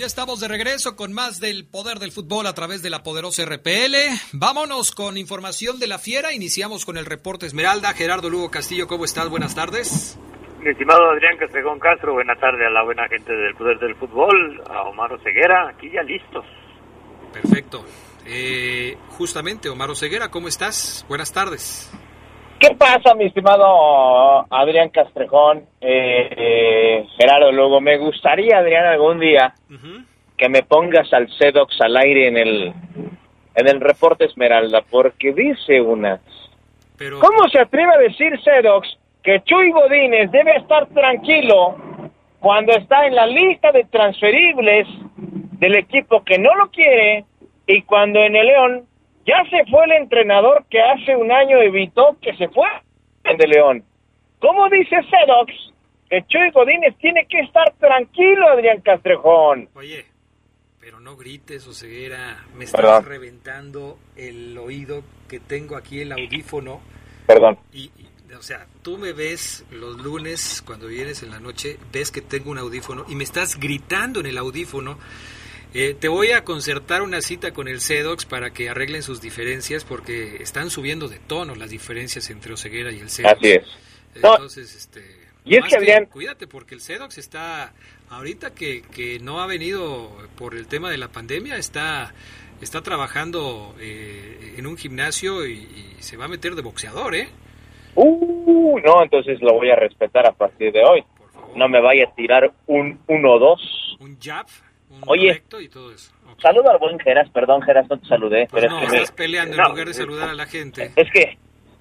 Ya 0.04 0.08
estamos 0.08 0.38
de 0.38 0.48
regreso 0.48 0.96
con 0.96 1.14
más 1.14 1.40
del 1.40 1.64
poder 1.64 1.98
del 1.98 2.12
fútbol 2.12 2.46
a 2.46 2.52
través 2.52 2.82
de 2.82 2.90
la 2.90 3.02
poderosa 3.02 3.42
RPL. 3.46 3.96
Vámonos 4.34 4.90
con 4.90 5.16
información 5.16 5.78
de 5.78 5.86
la 5.86 5.98
fiera. 5.98 6.34
Iniciamos 6.34 6.84
con 6.84 6.98
el 6.98 7.06
reporte 7.06 7.46
Esmeralda. 7.46 7.94
Gerardo 7.94 8.28
Lugo 8.28 8.50
Castillo, 8.50 8.86
¿cómo 8.86 9.06
estás? 9.06 9.30
Buenas 9.30 9.54
tardes. 9.54 10.18
Mi 10.60 10.68
estimado 10.68 11.10
Adrián 11.10 11.38
Castrejón 11.38 11.78
Castro, 11.78 12.12
buena 12.12 12.36
tarde 12.36 12.66
a 12.66 12.70
la 12.70 12.82
buena 12.82 13.08
gente 13.08 13.32
del 13.32 13.54
poder 13.54 13.78
del 13.78 13.94
fútbol, 13.94 14.62
a 14.68 14.82
Omar 14.82 15.18
Ceguera, 15.22 15.70
aquí 15.70 15.90
ya 15.90 16.02
listos. 16.02 16.44
Perfecto. 17.32 17.82
Eh, 18.26 18.98
justamente, 19.16 19.70
Omar 19.70 19.96
Ceguera, 19.96 20.30
¿cómo 20.30 20.48
estás? 20.48 21.06
Buenas 21.08 21.32
tardes. 21.32 21.90
¿Qué 22.66 22.74
pasa, 22.76 23.14
mi 23.14 23.26
estimado 23.26 24.46
Adrián 24.48 24.88
Castrejón? 24.88 25.66
Eh, 25.82 26.30
eh, 26.34 27.06
Gerardo 27.18 27.52
Lugo, 27.52 27.78
me 27.82 27.98
gustaría, 27.98 28.56
Adrián, 28.56 28.86
algún 28.86 29.20
día 29.20 29.52
que 30.38 30.48
me 30.48 30.62
pongas 30.62 31.12
al 31.12 31.28
Sedox 31.36 31.78
al 31.82 31.94
aire 31.98 32.28
en 32.28 32.38
el, 32.38 32.72
en 33.54 33.68
el 33.68 33.82
reporte 33.82 34.24
Esmeralda, 34.24 34.80
porque 34.90 35.34
dice 35.34 35.78
una... 35.82 36.20
¿Cómo 37.20 37.48
se 37.52 37.60
atreve 37.60 37.92
a 37.92 37.98
decir 37.98 38.40
Sedox 38.42 38.96
que 39.22 39.42
Chuy 39.42 39.70
Godínez 39.70 40.30
debe 40.30 40.56
estar 40.56 40.86
tranquilo 40.86 41.76
cuando 42.40 42.72
está 42.72 43.06
en 43.06 43.14
la 43.14 43.26
lista 43.26 43.72
de 43.72 43.84
transferibles 43.84 44.88
del 45.58 45.76
equipo 45.76 46.24
que 46.24 46.38
no 46.38 46.54
lo 46.54 46.70
quiere 46.70 47.26
y 47.66 47.82
cuando 47.82 48.20
en 48.20 48.36
el 48.36 48.46
León 48.46 48.86
ya 49.26 49.42
se 49.50 49.64
fue 49.70 49.84
el 49.84 49.92
entrenador 49.92 50.64
que 50.70 50.80
hace 50.80 51.16
un 51.16 51.30
año 51.32 51.58
evitó 51.58 52.16
que 52.20 52.34
se 52.36 52.48
fue 52.48 52.68
en 53.24 53.36
de 53.36 53.46
León. 53.46 53.84
¿Cómo 54.38 54.68
dice 54.68 54.96
Sedox 55.10 55.52
que 56.10 56.22
Chuy 56.26 56.50
Godínez 56.50 56.94
tiene 56.98 57.26
que 57.26 57.40
estar 57.40 57.72
tranquilo, 57.80 58.48
Adrián 58.48 58.80
Castrejón? 58.82 59.68
Oye, 59.74 60.04
pero 60.84 61.00
no 61.00 61.16
grites, 61.16 61.66
Oseguera. 61.66 62.44
Me 62.54 62.64
estás 62.64 63.04
reventando 63.06 63.98
el 64.16 64.56
oído 64.58 65.02
que 65.28 65.40
tengo 65.40 65.76
aquí, 65.76 66.02
el 66.02 66.12
audífono. 66.12 66.82
Perdón. 67.26 67.58
Y, 67.72 67.90
o 68.38 68.42
sea, 68.42 68.66
tú 68.82 68.98
me 68.98 69.14
ves 69.14 69.64
los 69.70 69.96
lunes 69.96 70.62
cuando 70.66 70.88
vienes 70.88 71.22
en 71.22 71.30
la 71.30 71.40
noche, 71.40 71.78
ves 71.90 72.10
que 72.10 72.20
tengo 72.20 72.50
un 72.50 72.58
audífono 72.58 73.06
y 73.08 73.14
me 73.14 73.24
estás 73.24 73.58
gritando 73.58 74.20
en 74.20 74.26
el 74.26 74.36
audífono. 74.36 74.98
Eh, 75.74 75.94
te 75.98 76.06
voy 76.06 76.30
a 76.30 76.44
concertar 76.44 77.02
una 77.02 77.20
cita 77.20 77.52
con 77.52 77.66
el 77.66 77.80
CEDOX 77.80 78.24
para 78.26 78.50
que 78.50 78.68
arreglen 78.68 79.02
sus 79.02 79.20
diferencias 79.20 79.84
porque 79.84 80.36
están 80.36 80.70
subiendo 80.70 81.08
de 81.08 81.18
tono 81.18 81.56
las 81.56 81.70
diferencias 81.70 82.30
entre 82.30 82.52
Oseguera 82.52 82.92
y 82.92 83.00
el 83.00 83.10
CEDOX. 83.10 83.36
Así 83.36 83.52
es. 83.52 83.64
Entonces, 84.14 84.74
este, 84.76 85.02
y 85.44 85.56
es 85.56 85.64
que 85.64 85.76
Adrián... 85.76 86.06
Cuídate 86.06 86.46
porque 86.46 86.76
el 86.76 86.80
CEDOX 86.80 87.18
está, 87.18 87.72
ahorita 88.08 88.54
que, 88.54 88.82
que 88.82 89.18
no 89.18 89.40
ha 89.40 89.46
venido 89.46 90.12
por 90.38 90.54
el 90.54 90.68
tema 90.68 90.90
de 90.90 90.98
la 90.98 91.08
pandemia, 91.08 91.56
está 91.56 92.14
está 92.60 92.82
trabajando 92.82 93.74
eh, 93.80 94.54
en 94.56 94.66
un 94.66 94.76
gimnasio 94.76 95.46
y, 95.46 95.52
y, 95.52 96.02
se 96.02 96.16
va 96.16 96.26
a 96.26 96.28
meter 96.28 96.54
de 96.54 96.62
boxeador, 96.62 97.14
¿eh? 97.14 97.28
Uh, 97.94 98.78
no, 98.80 99.02
entonces 99.02 99.40
lo 99.40 99.54
voy 99.54 99.70
a 99.70 99.76
respetar 99.76 100.26
a 100.26 100.32
partir 100.32 100.72
de 100.72 100.82
hoy. 100.84 101.04
No 101.56 101.68
me 101.68 101.80
vaya 101.80 102.04
a 102.04 102.14
tirar 102.14 102.52
un 102.66 102.98
1-2. 103.06 103.98
Un 104.00 104.18
jab, 104.20 104.46
un 104.96 105.02
Oye, 105.06 105.42
y 105.60 105.68
todo 105.68 105.92
eso. 105.92 106.12
saludo 106.40 106.70
al 106.70 106.78
buen 106.78 106.98
Geras, 106.98 107.28
perdón 107.30 107.62
Geras, 107.62 107.86
no 107.88 107.98
te 107.98 108.06
saludé. 108.06 108.46
Pues 108.50 108.62
pero 108.64 108.74
no, 108.76 108.82
es 108.82 108.90
que 108.90 108.96
estás 108.96 109.10
me- 109.12 109.16
peleando 109.16 109.56
no, 109.56 109.62
en 109.64 109.70
lugar 109.70 109.86
de 109.88 109.94
saludar 109.94 110.28
a 110.30 110.34
la 110.34 110.46
gente. 110.46 110.90
Es 110.96 111.10
que, 111.10 111.38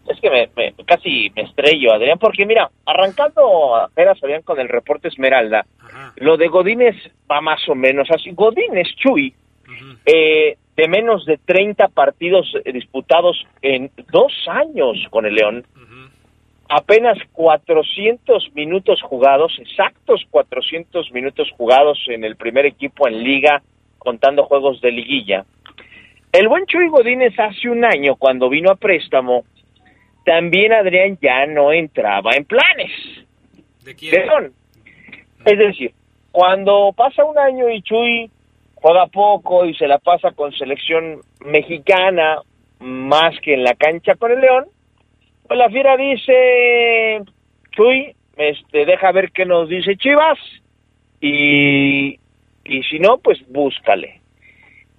es 0.09 0.19
que 0.21 0.29
me, 0.29 0.49
me- 0.55 0.73
casi 0.85 1.31
me 1.35 1.43
estrello, 1.43 1.93
Adrián, 1.93 2.19
porque 2.19 2.45
mira, 2.45 2.69
arrancando 2.85 3.89
Geras, 3.95 4.17
Adrián, 4.23 4.41
con 4.41 4.59
el 4.59 4.69
reporte 4.69 5.07
Esmeralda, 5.07 5.65
lo 6.17 6.37
de 6.37 6.47
Godínez 6.47 6.95
va 7.31 7.39
más 7.41 7.67
o 7.69 7.75
menos 7.75 8.07
así. 8.11 8.31
Godínez, 8.31 8.87
Chuy, 8.97 9.33
eh, 10.05 10.57
de 10.75 10.87
menos 10.87 11.25
de 11.25 11.37
30 11.37 11.87
partidos 11.89 12.51
disputados 12.65 13.45
en 13.61 13.91
dos 14.11 14.33
años 14.47 14.97
con 15.11 15.25
el 15.25 15.35
León, 15.35 15.65
apenas 16.75 17.17
400 17.33 18.51
minutos 18.55 19.01
jugados, 19.03 19.55
exactos 19.59 20.25
400 20.31 21.11
minutos 21.11 21.51
jugados 21.55 21.99
en 22.07 22.23
el 22.23 22.35
primer 22.35 22.65
equipo 22.65 23.07
en 23.07 23.23
liga, 23.23 23.61
contando 23.99 24.45
juegos 24.45 24.81
de 24.81 24.91
liguilla. 24.91 25.45
El 26.31 26.47
buen 26.47 26.65
Chuy 26.65 26.89
Godínez 26.89 27.37
hace 27.37 27.69
un 27.69 27.85
año, 27.85 28.15
cuando 28.15 28.49
vino 28.49 28.71
a 28.71 28.75
préstamo, 28.75 29.43
también 30.25 30.73
Adrián 30.73 31.17
ya 31.21 31.45
no 31.45 31.71
entraba 31.71 32.31
en 32.35 32.45
planes. 32.45 32.91
¿De 33.83 33.93
León. 34.09 34.51
Es 35.45 35.57
decir, 35.59 35.91
cuando 36.31 36.91
pasa 36.95 37.23
un 37.23 37.37
año 37.37 37.69
y 37.69 37.83
Chuy 37.83 38.31
juega 38.75 39.05
poco 39.07 39.65
y 39.65 39.75
se 39.75 39.87
la 39.87 39.99
pasa 39.99 40.31
con 40.31 40.51
selección 40.53 41.21
mexicana 41.45 42.37
más 42.79 43.39
que 43.41 43.53
en 43.53 43.63
la 43.63 43.75
cancha 43.75 44.15
con 44.15 44.31
el 44.31 44.41
León, 44.41 44.65
pues 45.53 45.59
la 45.59 45.69
fiera 45.69 45.95
dice, 45.97 47.21
Chuy, 47.73 48.15
este, 48.37 48.85
deja 48.87 49.11
ver 49.11 49.31
qué 49.31 49.45
nos 49.45 49.69
dice 49.69 49.95
Chivas 49.97 50.39
y, 51.21 52.19
y 52.65 52.83
si 52.89 52.97
no, 52.97 53.19
pues 53.19 53.39
búscale. 53.49 54.19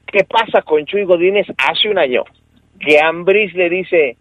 ¿Qué 0.06 0.22
pasa 0.22 0.62
con 0.62 0.84
Chuy 0.86 1.02
Godínez 1.02 1.48
hace 1.58 1.88
un 1.88 1.98
año? 1.98 2.22
Que 2.78 3.00
Ambris 3.00 3.52
le 3.54 3.68
dice, 3.68 4.16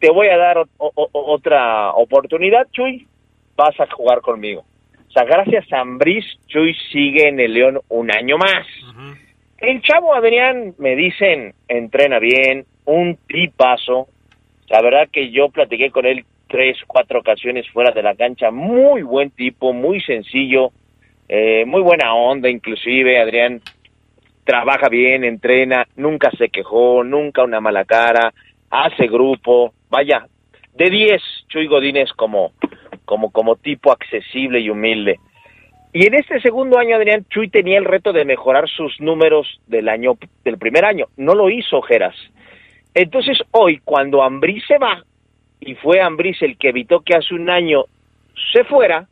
te 0.00 0.10
voy 0.10 0.26
a 0.26 0.36
dar 0.36 0.58
o- 0.58 0.66
o- 0.78 0.92
o- 1.12 1.32
otra 1.32 1.92
oportunidad, 1.92 2.66
Chuy, 2.72 3.06
vas 3.56 3.78
a 3.78 3.86
jugar 3.92 4.20
conmigo. 4.20 4.64
O 5.08 5.10
sea, 5.12 5.22
gracias 5.22 5.72
a 5.72 5.78
Ambris, 5.80 6.24
Chuy 6.48 6.74
sigue 6.90 7.28
en 7.28 7.38
el 7.38 7.54
León 7.54 7.78
un 7.88 8.10
año 8.10 8.36
más. 8.36 8.66
El 9.58 9.80
chavo 9.82 10.12
Adrián, 10.12 10.74
me 10.78 10.96
dicen, 10.96 11.54
entrena 11.68 12.18
bien, 12.18 12.64
un 12.84 13.16
tipazo. 13.28 14.08
La 14.74 14.82
verdad 14.82 15.08
que 15.08 15.30
yo 15.30 15.50
platiqué 15.50 15.92
con 15.92 16.04
él 16.04 16.24
tres, 16.48 16.76
cuatro 16.88 17.20
ocasiones 17.20 17.64
fuera 17.70 17.92
de 17.92 18.02
la 18.02 18.16
cancha. 18.16 18.50
Muy 18.50 19.02
buen 19.02 19.30
tipo, 19.30 19.72
muy 19.72 20.00
sencillo, 20.00 20.72
eh, 21.28 21.64
muy 21.64 21.80
buena 21.80 22.12
onda 22.12 22.50
inclusive, 22.50 23.20
Adrián. 23.20 23.60
Trabaja 24.42 24.88
bien, 24.88 25.22
entrena, 25.22 25.86
nunca 25.94 26.32
se 26.32 26.48
quejó, 26.48 27.04
nunca 27.04 27.44
una 27.44 27.60
mala 27.60 27.84
cara, 27.84 28.34
hace 28.68 29.06
grupo. 29.06 29.74
Vaya, 29.90 30.26
de 30.74 30.90
10, 30.90 31.22
Chuy 31.50 31.68
Godínez 31.68 32.10
como, 32.10 32.50
como, 33.04 33.30
como 33.30 33.54
tipo 33.54 33.92
accesible 33.92 34.58
y 34.58 34.70
humilde. 34.70 35.20
Y 35.92 36.04
en 36.04 36.14
este 36.14 36.40
segundo 36.40 36.80
año, 36.80 36.96
Adrián, 36.96 37.24
Chuy 37.30 37.48
tenía 37.48 37.78
el 37.78 37.84
reto 37.84 38.12
de 38.12 38.24
mejorar 38.24 38.68
sus 38.68 39.00
números 39.00 39.60
del 39.68 39.88
año, 39.88 40.14
del 40.42 40.58
primer 40.58 40.84
año. 40.84 41.06
No 41.16 41.36
lo 41.36 41.48
hizo 41.48 41.80
Geras. 41.80 42.16
Entonces 42.94 43.38
hoy, 43.50 43.80
cuando 43.84 44.22
Ambrí 44.22 44.60
se 44.60 44.78
va, 44.78 45.02
y 45.60 45.74
fue 45.74 46.00
Ambris 46.00 46.40
el 46.42 46.56
que 46.56 46.68
evitó 46.68 47.00
que 47.00 47.16
hace 47.16 47.34
un 47.34 47.50
año 47.50 47.84
se 48.52 48.64
fuera, 48.64 49.06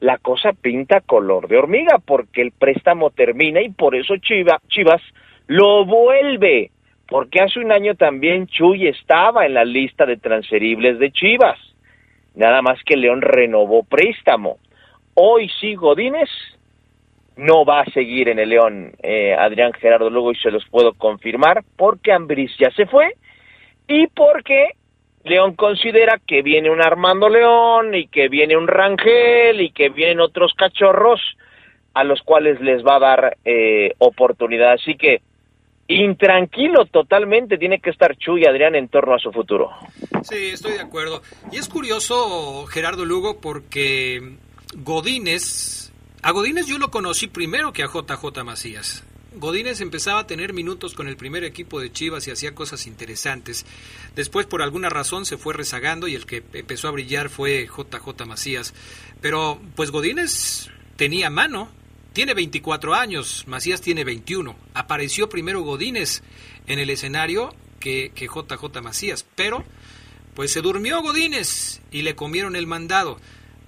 la 0.00 0.18
cosa 0.18 0.52
pinta 0.52 1.00
color 1.00 1.48
de 1.48 1.56
hormiga, 1.56 1.98
porque 2.04 2.42
el 2.42 2.52
préstamo 2.52 3.10
termina 3.10 3.62
y 3.62 3.70
por 3.70 3.94
eso 3.94 4.14
Chiva- 4.16 4.60
Chivas 4.68 5.02
lo 5.46 5.84
vuelve, 5.84 6.70
porque 7.08 7.40
hace 7.40 7.60
un 7.60 7.72
año 7.72 7.94
también 7.94 8.46
Chuy 8.46 8.88
estaba 8.88 9.46
en 9.46 9.54
la 9.54 9.64
lista 9.64 10.04
de 10.06 10.16
transferibles 10.16 10.98
de 10.98 11.12
Chivas. 11.12 11.58
Nada 12.34 12.60
más 12.62 12.82
que 12.84 12.96
León 12.96 13.22
renovó 13.22 13.84
préstamo. 13.84 14.58
Hoy 15.14 15.50
sí 15.60 15.74
Godínez 15.74 16.28
no 17.36 17.64
va 17.64 17.80
a 17.80 17.90
seguir 17.90 18.28
en 18.28 18.38
el 18.38 18.50
León, 18.50 18.92
eh, 19.02 19.34
Adrián 19.34 19.72
Gerardo 19.72 20.10
Lugo, 20.10 20.32
y 20.32 20.36
se 20.36 20.50
los 20.50 20.64
puedo 20.68 20.92
confirmar, 20.94 21.62
porque 21.76 22.12
Ambris 22.12 22.54
ya 22.58 22.70
se 22.72 22.86
fue 22.86 23.14
y 23.88 24.06
porque 24.08 24.70
León 25.24 25.54
considera 25.54 26.20
que 26.24 26.42
viene 26.42 26.70
un 26.70 26.80
Armando 26.80 27.28
León 27.28 27.94
y 27.94 28.06
que 28.06 28.28
viene 28.28 28.56
un 28.56 28.68
Rangel 28.68 29.60
y 29.60 29.70
que 29.70 29.88
vienen 29.88 30.20
otros 30.20 30.52
cachorros 30.56 31.20
a 31.94 32.04
los 32.04 32.20
cuales 32.22 32.60
les 32.60 32.84
va 32.84 32.96
a 32.96 33.00
dar 33.00 33.36
eh, 33.44 33.94
oportunidad. 33.98 34.72
Así 34.72 34.96
que 34.96 35.22
intranquilo 35.88 36.86
totalmente 36.86 37.58
tiene 37.58 37.80
que 37.80 37.90
estar 37.90 38.16
Chuy 38.16 38.44
Adrián 38.44 38.74
en 38.74 38.88
torno 38.88 39.14
a 39.14 39.18
su 39.18 39.32
futuro. 39.32 39.70
Sí, 40.22 40.50
estoy 40.52 40.72
de 40.72 40.80
acuerdo. 40.80 41.22
Y 41.50 41.56
es 41.56 41.68
curioso, 41.68 42.66
Gerardo 42.66 43.04
Lugo, 43.04 43.40
porque 43.40 44.36
Godínez, 44.74 45.92
a 46.22 46.32
Godínez 46.32 46.66
yo 46.66 46.78
lo 46.78 46.90
conocí 46.90 47.28
primero 47.28 47.72
que 47.72 47.82
a 47.82 47.86
JJ 47.86 48.44
Macías. 48.44 49.04
Godínez 49.36 49.80
empezaba 49.80 50.20
a 50.20 50.26
tener 50.26 50.52
minutos 50.52 50.94
con 50.94 51.08
el 51.08 51.16
primer 51.16 51.44
equipo 51.44 51.78
de 51.80 51.92
Chivas 51.92 52.26
y 52.26 52.30
hacía 52.30 52.54
cosas 52.54 52.86
interesantes. 52.86 53.66
Después, 54.14 54.46
por 54.46 54.62
alguna 54.62 54.88
razón, 54.88 55.26
se 55.26 55.36
fue 55.36 55.52
rezagando 55.52 56.08
y 56.08 56.14
el 56.14 56.24
que 56.24 56.42
empezó 56.54 56.88
a 56.88 56.92
brillar 56.92 57.28
fue 57.28 57.66
JJ 57.66 58.26
Macías. 58.26 58.72
Pero, 59.20 59.60
pues 59.74 59.90
Godínez 59.90 60.68
tenía 60.96 61.30
mano. 61.30 61.70
Tiene 62.14 62.32
24 62.32 62.94
años, 62.94 63.44
Macías 63.46 63.82
tiene 63.82 64.02
21. 64.02 64.56
Apareció 64.72 65.28
primero 65.28 65.60
Godínez 65.60 66.22
en 66.66 66.78
el 66.78 66.88
escenario 66.88 67.54
que, 67.78 68.10
que 68.14 68.26
JJ 68.26 68.80
Macías, 68.82 69.26
pero 69.34 69.64
pues 70.34 70.52
se 70.52 70.62
durmió 70.62 71.02
Godínez 71.02 71.82
y 71.90 72.02
le 72.02 72.14
comieron 72.14 72.56
el 72.56 72.66
mandado. 72.66 73.18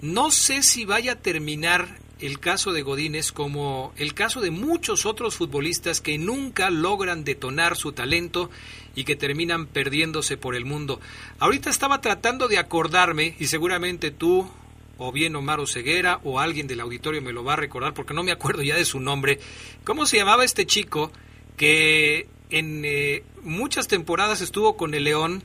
No 0.01 0.31
sé 0.31 0.63
si 0.63 0.85
vaya 0.85 1.13
a 1.13 1.19
terminar 1.19 1.99
el 2.19 2.39
caso 2.39 2.73
de 2.73 2.81
Godínez 2.81 3.31
como 3.31 3.93
el 3.97 4.13
caso 4.13 4.41
de 4.41 4.51
muchos 4.51 5.05
otros 5.05 5.35
futbolistas 5.35 6.01
que 6.01 6.17
nunca 6.17 6.69
logran 6.69 7.23
detonar 7.23 7.75
su 7.75 7.91
talento 7.91 8.49
y 8.95 9.03
que 9.03 9.15
terminan 9.15 9.67
perdiéndose 9.67 10.37
por 10.37 10.55
el 10.55 10.65
mundo. 10.65 10.99
Ahorita 11.39 11.69
estaba 11.69 12.01
tratando 12.01 12.47
de 12.47 12.57
acordarme, 12.57 13.35
y 13.39 13.47
seguramente 13.47 14.11
tú, 14.11 14.49
o 14.97 15.11
bien 15.11 15.35
Omar 15.35 15.65
Ceguera, 15.67 16.19
o 16.23 16.39
alguien 16.39 16.67
del 16.67 16.81
auditorio 16.81 17.21
me 17.21 17.31
lo 17.31 17.43
va 17.43 17.53
a 17.53 17.57
recordar 17.57 17.93
porque 17.93 18.13
no 18.13 18.23
me 18.23 18.31
acuerdo 18.31 18.61
ya 18.63 18.75
de 18.75 18.85
su 18.85 18.99
nombre, 18.99 19.39
¿cómo 19.83 20.05
se 20.05 20.17
llamaba 20.17 20.43
este 20.43 20.65
chico 20.65 21.11
que 21.55 22.27
en 22.49 22.83
eh, 22.85 23.23
muchas 23.43 23.87
temporadas 23.87 24.41
estuvo 24.41 24.75
con 24.75 24.93
el 24.93 25.03
León 25.03 25.43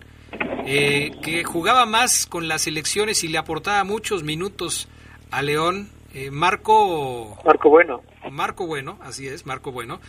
eh, 0.67 1.13
que 1.23 1.45
jugaba 1.45 1.87
más 1.87 2.27
con 2.27 2.49
las 2.49 2.67
elecciones 2.67 3.23
y 3.23 3.29
le 3.29 3.39
aportaba 3.39 3.85
muchos 3.85 4.23
minutos 4.23 4.89
a 5.31 5.43
León, 5.43 5.91
eh, 6.15 6.31
Marco... 6.31 7.37
Marco 7.45 7.69
Bueno. 7.69 8.03
Marco 8.31 8.67
Bueno, 8.67 8.99
así 9.03 9.27
es, 9.27 9.47
Marco 9.47 9.73
Bueno. 9.73 10.01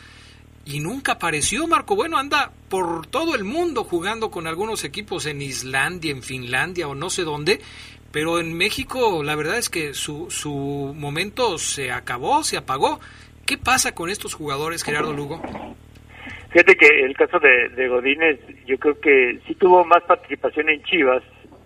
Y 0.65 0.79
nunca 0.79 1.13
apareció 1.13 1.67
Marco 1.67 1.95
Bueno, 1.95 2.17
anda 2.17 2.51
por 2.69 3.07
todo 3.07 3.35
el 3.35 3.43
mundo 3.43 3.83
jugando 3.83 4.31
con 4.31 4.47
algunos 4.47 4.83
equipos 4.83 5.25
en 5.25 5.41
Islandia, 5.41 6.11
en 6.11 6.23
Finlandia 6.23 6.87
o 6.87 6.95
no 6.95 7.09
sé 7.09 7.23
dónde, 7.23 7.59
pero 8.11 8.39
en 8.39 8.57
México 8.57 9.23
la 9.23 9.35
verdad 9.35 9.57
es 9.57 9.69
que 9.69 9.93
su, 9.93 10.29
su 10.29 10.93
momento 10.95 11.57
se 11.57 11.91
acabó, 11.91 12.43
se 12.43 12.57
apagó. 12.57 12.99
¿Qué 13.45 13.57
pasa 13.57 13.93
con 13.93 14.09
estos 14.09 14.33
jugadores, 14.33 14.83
Gerardo 14.83 15.13
Lugo? 15.13 15.41
Fíjate 16.49 16.75
que 16.77 16.87
el 17.03 17.15
caso 17.15 17.37
de, 17.39 17.69
de 17.69 17.87
Godínez, 17.87 18.39
yo 18.65 18.77
creo 18.77 18.99
que 18.99 19.39
sí 19.45 19.53
tuvo 19.55 19.83
más 19.85 20.01
participación 20.03 20.69
en 20.69 20.81
Chivas 20.83 21.21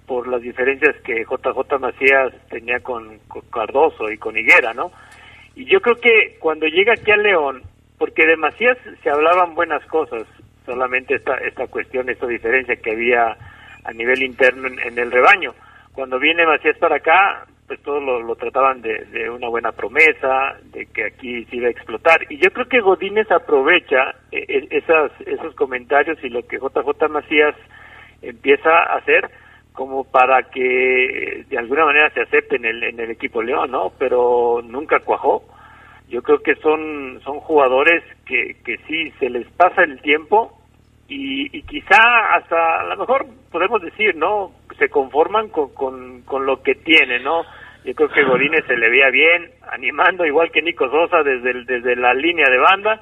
por 0.09 0.27
las 0.27 0.41
diferencias 0.41 0.95
que 1.03 1.23
JJ 1.23 1.77
Macías 1.79 2.33
tenía 2.49 2.79
con, 2.79 3.19
Cardoso 3.53 4.09
y 4.09 4.17
con 4.17 4.35
Higuera, 4.35 4.73
¿no? 4.73 4.91
Y 5.55 5.65
yo 5.65 5.79
creo 5.81 5.97
que 5.97 6.35
cuando 6.39 6.65
llega 6.65 6.93
aquí 6.93 7.11
a 7.11 7.15
León, 7.15 7.61
porque 7.99 8.25
de 8.25 8.35
Macías 8.35 8.75
se 9.03 9.09
hablaban 9.11 9.53
buenas 9.53 9.85
cosas, 9.85 10.23
solamente 10.65 11.13
esta, 11.13 11.35
esta 11.35 11.67
cuestión, 11.67 12.09
esta 12.09 12.25
diferencia 12.25 12.75
que 12.77 12.93
había 12.93 13.37
a 13.83 13.93
nivel 13.93 14.23
interno 14.23 14.67
en, 14.67 14.97
el 14.97 15.11
rebaño. 15.11 15.53
Cuando 15.93 16.17
viene 16.17 16.43
Macías 16.43 16.79
para 16.79 16.95
acá, 16.95 17.45
pues 17.67 17.79
todos 17.83 18.01
lo, 18.01 18.35
trataban 18.35 18.81
de, 18.81 19.29
una 19.29 19.47
buena 19.47 19.71
promesa, 19.73 20.57
de 20.73 20.87
que 20.87 21.05
aquí 21.05 21.45
se 21.45 21.57
iba 21.57 21.67
a 21.67 21.71
explotar. 21.71 22.25
Y 22.31 22.37
yo 22.37 22.49
creo 22.49 22.67
que 22.67 22.81
Godínez 22.81 23.29
aprovecha 23.29 24.15
eh, 24.31 24.67
esas, 24.71 25.11
esos 25.27 25.53
comentarios 25.53 26.17
y 26.23 26.29
lo 26.29 26.41
que 26.47 26.57
JJ 26.57 27.09
Macías 27.09 27.53
empieza 28.23 28.71
a 28.71 28.97
hacer 28.97 29.29
como 29.73 30.03
para 30.03 30.43
que 30.43 31.45
de 31.47 31.57
alguna 31.57 31.85
manera 31.85 32.09
se 32.11 32.21
acepte 32.21 32.57
en 32.57 32.65
el, 32.65 32.83
en 32.83 32.99
el 32.99 33.11
equipo 33.11 33.41
León, 33.41 33.71
¿no? 33.71 33.93
Pero 33.97 34.61
nunca 34.63 34.99
cuajó. 34.99 35.43
Yo 36.09 36.21
creo 36.23 36.39
que 36.39 36.55
son, 36.55 37.21
son 37.23 37.39
jugadores 37.39 38.03
que, 38.25 38.57
que 38.65 38.77
sí 38.87 39.11
se 39.19 39.29
les 39.29 39.47
pasa 39.51 39.83
el 39.83 40.01
tiempo 40.01 40.59
y, 41.07 41.55
y 41.55 41.61
quizá 41.63 41.97
hasta 42.35 42.81
a 42.81 42.83
lo 42.85 42.97
mejor 42.97 43.25
podemos 43.51 43.81
decir, 43.81 44.15
¿no? 44.15 44.51
Se 44.77 44.89
conforman 44.89 45.49
con, 45.49 45.73
con, 45.73 46.21
con 46.23 46.45
lo 46.45 46.61
que 46.61 46.75
tienen, 46.75 47.23
¿no? 47.23 47.43
Yo 47.85 47.93
creo 47.95 48.09
que 48.09 48.23
Godínez 48.23 48.65
se 48.67 48.75
le 48.75 48.89
veía 48.89 49.09
bien, 49.09 49.51
animando 49.71 50.25
igual 50.25 50.51
que 50.51 50.61
Nico 50.61 50.89
Sosa 50.89 51.23
desde, 51.23 51.63
desde 51.63 51.95
la 51.95 52.13
línea 52.13 52.49
de 52.49 52.57
banda 52.57 52.99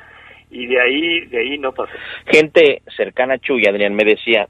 y 0.49 0.67
de 0.67 0.79
ahí, 0.79 1.25
de 1.25 1.39
ahí 1.39 1.57
no 1.57 1.71
pasó. 1.71 1.91
Gente 2.25 2.81
cercana 2.95 3.35
a 3.35 3.39
Chuy, 3.39 3.65
Adrián, 3.67 3.95
me 3.95 4.05
decía, 4.05 4.47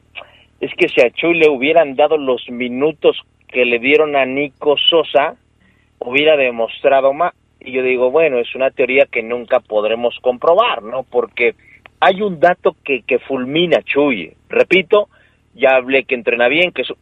es 0.59 0.71
que 0.75 0.89
si 0.89 1.01
a 1.01 1.11
Chuy 1.11 1.37
le 1.37 1.49
hubieran 1.49 1.95
dado 1.95 2.17
los 2.17 2.49
minutos 2.49 3.17
que 3.47 3.65
le 3.65 3.79
dieron 3.79 4.15
a 4.15 4.25
Nico 4.25 4.75
Sosa, 4.77 5.35
hubiera 5.99 6.35
demostrado 6.35 7.13
más. 7.13 7.33
Y 7.59 7.71
yo 7.71 7.83
digo, 7.83 8.11
bueno, 8.11 8.39
es 8.39 8.53
una 8.55 8.71
teoría 8.71 9.05
que 9.05 9.23
nunca 9.23 9.59
podremos 9.59 10.17
comprobar, 10.21 10.83
¿no? 10.83 11.03
Porque 11.03 11.55
hay 11.99 12.21
un 12.21 12.39
dato 12.39 12.75
que, 12.83 13.01
que 13.01 13.19
fulmina 13.19 13.81
Chuy. 13.83 14.33
Repito, 14.49 15.09
ya 15.53 15.75
hablé 15.75 16.03
que 16.03 16.15
entrena 16.15 16.47
bien, 16.47 16.71
que 16.71 16.83
su... 16.83 16.95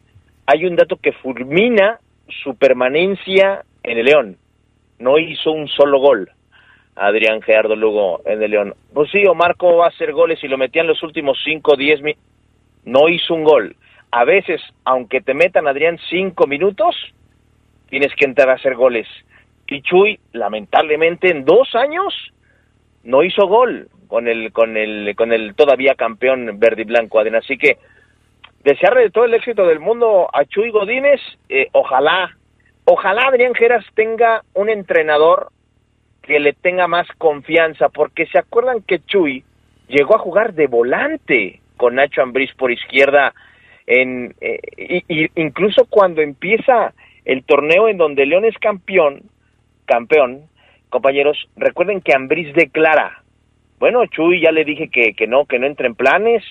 hay 0.46 0.64
un 0.66 0.76
dato 0.76 0.96
que 0.96 1.12
fulmina 1.12 2.00
su 2.42 2.56
permanencia 2.56 3.64
en 3.82 3.98
el 3.98 4.06
León. 4.06 4.36
No 4.98 5.18
hizo 5.18 5.52
un 5.52 5.68
solo 5.68 5.98
gol. 5.98 6.30
Adrián 6.94 7.42
Gerardo 7.42 7.76
Lugo 7.76 8.22
en 8.24 8.42
el 8.42 8.50
León. 8.50 8.74
Pues 8.92 9.10
sí, 9.10 9.26
Omar, 9.26 9.56
¿cómo 9.56 9.76
va 9.76 9.86
a 9.86 9.90
hacer 9.90 10.12
goles 10.12 10.40
si 10.40 10.48
lo 10.48 10.56
metían 10.56 10.86
los 10.86 11.02
últimos 11.02 11.38
5 11.44 11.76
10 11.76 12.02
minutos? 12.02 12.35
No 12.86 13.10
hizo 13.10 13.34
un 13.34 13.44
gol. 13.44 13.76
A 14.10 14.24
veces, 14.24 14.62
aunque 14.84 15.20
te 15.20 15.34
metan, 15.34 15.68
Adrián, 15.68 15.98
5 16.08 16.46
minutos, 16.46 16.96
tienes 17.90 18.14
que 18.14 18.24
entrar 18.24 18.48
a 18.48 18.54
hacer 18.54 18.74
goles. 18.74 19.06
Y 19.66 19.82
Chuy, 19.82 20.18
lamentablemente, 20.32 21.30
en 21.30 21.44
dos 21.44 21.74
años 21.74 22.14
no 23.02 23.22
hizo 23.22 23.46
gol 23.46 23.88
con 24.06 24.28
el, 24.28 24.52
con 24.52 24.76
el, 24.76 25.14
con 25.16 25.32
el 25.32 25.54
todavía 25.54 25.94
campeón 25.94 26.58
verde 26.58 26.82
y 26.82 26.84
blanco, 26.86 27.18
Adrián. 27.18 27.36
Así 27.36 27.58
que 27.58 27.78
desearle 28.64 29.10
todo 29.10 29.24
el 29.24 29.34
éxito 29.34 29.66
del 29.66 29.80
mundo 29.80 30.28
a 30.32 30.44
Chuy 30.44 30.70
Godínez. 30.70 31.20
Eh, 31.48 31.68
ojalá, 31.72 32.36
ojalá 32.84 33.28
Adrián 33.28 33.54
Geras 33.54 33.84
tenga 33.94 34.42
un 34.54 34.70
entrenador 34.70 35.50
que 36.22 36.40
le 36.40 36.52
tenga 36.52 36.88
más 36.88 37.06
confianza, 37.18 37.88
porque 37.88 38.26
se 38.26 38.38
acuerdan 38.38 38.82
que 38.82 38.98
Chuy 39.04 39.44
llegó 39.88 40.16
a 40.16 40.20
jugar 40.20 40.54
de 40.54 40.66
volante 40.66 41.60
con 41.76 41.96
Nacho 41.96 42.22
Ambriz 42.22 42.52
por 42.54 42.70
izquierda, 42.70 43.34
en, 43.86 44.34
eh, 44.40 44.60
y, 45.08 45.28
incluso 45.40 45.86
cuando 45.88 46.22
empieza 46.22 46.92
el 47.24 47.44
torneo 47.44 47.88
en 47.88 47.98
donde 47.98 48.26
León 48.26 48.44
es 48.44 48.56
campeón, 48.58 49.22
campeón, 49.84 50.42
compañeros, 50.88 51.48
recuerden 51.56 52.00
que 52.00 52.14
Ambriz 52.14 52.52
declara, 52.54 53.22
bueno, 53.78 54.06
Chuy, 54.06 54.40
ya 54.40 54.52
le 54.52 54.64
dije 54.64 54.88
que, 54.88 55.12
que 55.14 55.26
no, 55.26 55.44
que 55.44 55.58
no 55.58 55.66
entre 55.66 55.86
en 55.86 55.94
planes, 55.94 56.42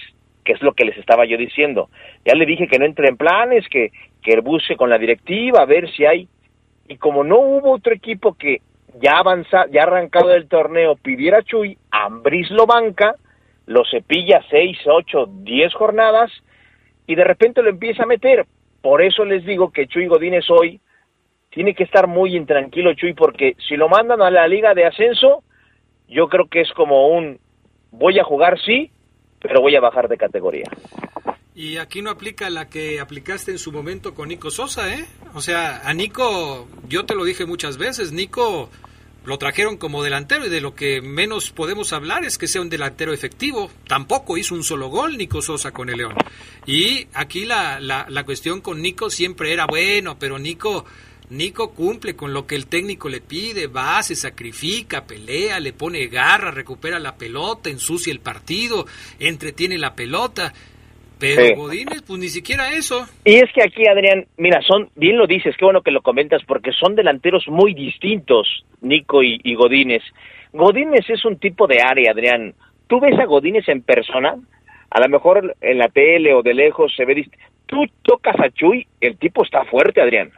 que 0.43 0.53
es 0.53 0.61
lo 0.61 0.73
que 0.73 0.85
les 0.85 0.97
estaba 0.97 1.25
yo 1.25 1.37
diciendo. 1.37 1.89
Ya 2.23 2.35
le 2.35 2.45
dije 2.45 2.67
que 2.67 2.77
no 2.77 2.85
entre 2.85 3.09
en 3.09 3.17
planes, 3.17 3.67
que, 3.67 3.91
que 4.21 4.39
busque 4.41 4.75
con 4.75 4.89
la 4.89 4.97
directiva, 4.97 5.61
a 5.61 5.65
ver 5.65 5.91
si 5.91 6.05
hay. 6.05 6.27
Y 6.87 6.97
como 6.97 7.23
no 7.23 7.39
hubo 7.39 7.71
otro 7.71 7.93
equipo 7.93 8.35
que 8.35 8.61
ya 9.01 9.17
avanza, 9.17 9.65
ya 9.71 9.83
arrancado 9.83 10.29
del 10.29 10.47
torneo, 10.47 10.95
pidiera 10.95 11.41
Chuy, 11.41 11.77
Ambriz 11.89 12.49
lo 12.51 12.67
banca, 12.67 13.15
lo 13.65 13.83
cepilla 13.89 14.41
seis, 14.49 14.77
ocho, 14.85 15.25
diez 15.27 15.73
jornadas, 15.73 16.31
y 17.07 17.15
de 17.15 17.23
repente 17.23 17.61
lo 17.61 17.69
empieza 17.69 18.03
a 18.03 18.07
meter. 18.07 18.45
Por 18.81 19.01
eso 19.01 19.25
les 19.25 19.45
digo 19.45 19.71
que 19.71 19.87
Chuy 19.87 20.07
Godínez 20.07 20.45
hoy 20.49 20.79
tiene 21.49 21.73
que 21.73 21.83
estar 21.83 22.07
muy 22.07 22.35
intranquilo, 22.35 22.93
Chuy, 22.93 23.13
porque 23.13 23.55
si 23.67 23.75
lo 23.75 23.89
mandan 23.89 24.21
a 24.21 24.29
la 24.29 24.47
liga 24.47 24.73
de 24.73 24.85
ascenso, 24.85 25.43
yo 26.07 26.27
creo 26.27 26.47
que 26.47 26.61
es 26.61 26.71
como 26.73 27.09
un 27.09 27.39
voy 27.91 28.19
a 28.19 28.23
jugar 28.23 28.59
sí, 28.59 28.91
pero 29.39 29.61
voy 29.61 29.75
a 29.75 29.79
bajar 29.79 30.07
de 30.07 30.17
categoría. 30.17 30.65
Y 31.55 31.77
aquí 31.77 32.01
no 32.01 32.09
aplica 32.09 32.49
la 32.49 32.69
que 32.69 32.99
aplicaste 32.99 33.51
en 33.51 33.57
su 33.57 33.71
momento 33.71 34.13
con 34.13 34.27
Nico 34.27 34.51
Sosa, 34.51 34.93
¿eh? 34.93 35.05
O 35.33 35.39
sea, 35.39 35.87
a 35.87 35.93
Nico, 35.93 36.67
yo 36.89 37.05
te 37.05 37.15
lo 37.15 37.23
dije 37.23 37.45
muchas 37.45 37.77
veces, 37.77 38.11
Nico 38.11 38.69
lo 39.25 39.37
trajeron 39.37 39.77
como 39.77 40.03
delantero 40.03 40.45
y 40.45 40.49
de 40.49 40.61
lo 40.61 40.75
que 40.75 41.01
menos 41.01 41.51
podemos 41.51 41.93
hablar 41.93 42.23
es 42.25 42.37
que 42.37 42.47
sea 42.47 42.61
un 42.61 42.69
delantero 42.69 43.13
efectivo. 43.13 43.71
Tampoco 43.87 44.37
hizo 44.37 44.55
un 44.55 44.63
solo 44.63 44.89
gol 44.89 45.17
Nico 45.17 45.41
Sosa 45.41 45.71
con 45.71 45.89
el 45.89 45.97
León. 45.97 46.15
Y 46.65 47.07
aquí 47.13 47.45
la, 47.45 47.79
la, 47.79 48.05
la 48.09 48.23
cuestión 48.23 48.61
con 48.61 48.81
Nico 48.81 49.09
siempre 49.09 49.53
era 49.53 49.65
bueno, 49.65 50.17
pero 50.19 50.39
Nico 50.39 50.85
Nico 51.29 51.71
cumple 51.71 52.15
con 52.15 52.33
lo 52.33 52.45
que 52.45 52.55
el 52.55 52.67
técnico 52.67 53.09
le 53.09 53.19
pide, 53.19 53.67
va, 53.67 54.01
se 54.03 54.15
sacrifica, 54.15 55.05
pelea, 55.05 55.59
le 55.59 55.73
pone 55.73 56.05
garra, 56.07 56.51
recupera 56.51 56.99
la 56.99 57.15
pelota, 57.15 57.69
ensucia 57.69 58.11
el 58.13 58.19
partido, 58.19 58.85
entretiene 59.19 59.77
la 59.77 59.95
pelota. 59.95 60.53
Pero 61.19 61.45
sí. 61.45 61.53
Godínez, 61.53 62.01
pues 62.05 62.19
ni 62.19 62.27
siquiera 62.27 62.73
eso. 62.73 63.07
Y 63.23 63.35
es 63.35 63.51
que 63.53 63.63
aquí, 63.63 63.87
Adrián, 63.87 64.25
mira, 64.37 64.61
son, 64.61 64.89
bien 64.95 65.17
lo 65.17 65.27
dices, 65.27 65.55
qué 65.57 65.65
bueno 65.65 65.81
que 65.81 65.91
lo 65.91 66.01
comentas, 66.01 66.41
porque 66.45 66.71
son 66.71 66.95
delanteros 66.95 67.47
muy 67.47 67.73
distintos, 67.73 68.65
Nico 68.81 69.23
y, 69.23 69.39
y 69.43 69.55
Godínez. 69.55 70.03
Godínez 70.51 71.09
es 71.09 71.23
un 71.25 71.37
tipo 71.37 71.67
de 71.67 71.81
área, 71.81 72.11
Adrián. 72.11 72.53
Tú 72.87 72.99
ves 72.99 73.17
a 73.19 73.25
Godínez 73.25 73.67
en 73.69 73.81
persona, 73.81 74.35
a 74.89 74.99
lo 74.99 75.09
mejor 75.09 75.55
en 75.61 75.77
la 75.77 75.89
tele 75.89 76.33
o 76.33 76.41
de 76.41 76.53
lejos 76.53 76.93
se 76.95 77.05
ve 77.05 77.15
distinto. 77.15 77.45
Tú 77.65 77.85
tocas 78.03 78.35
a 78.39 78.49
Chuy, 78.49 78.85
el 79.01 79.17
tipo 79.17 79.43
está 79.43 79.63
fuerte, 79.65 80.01
Adrián 80.01 80.31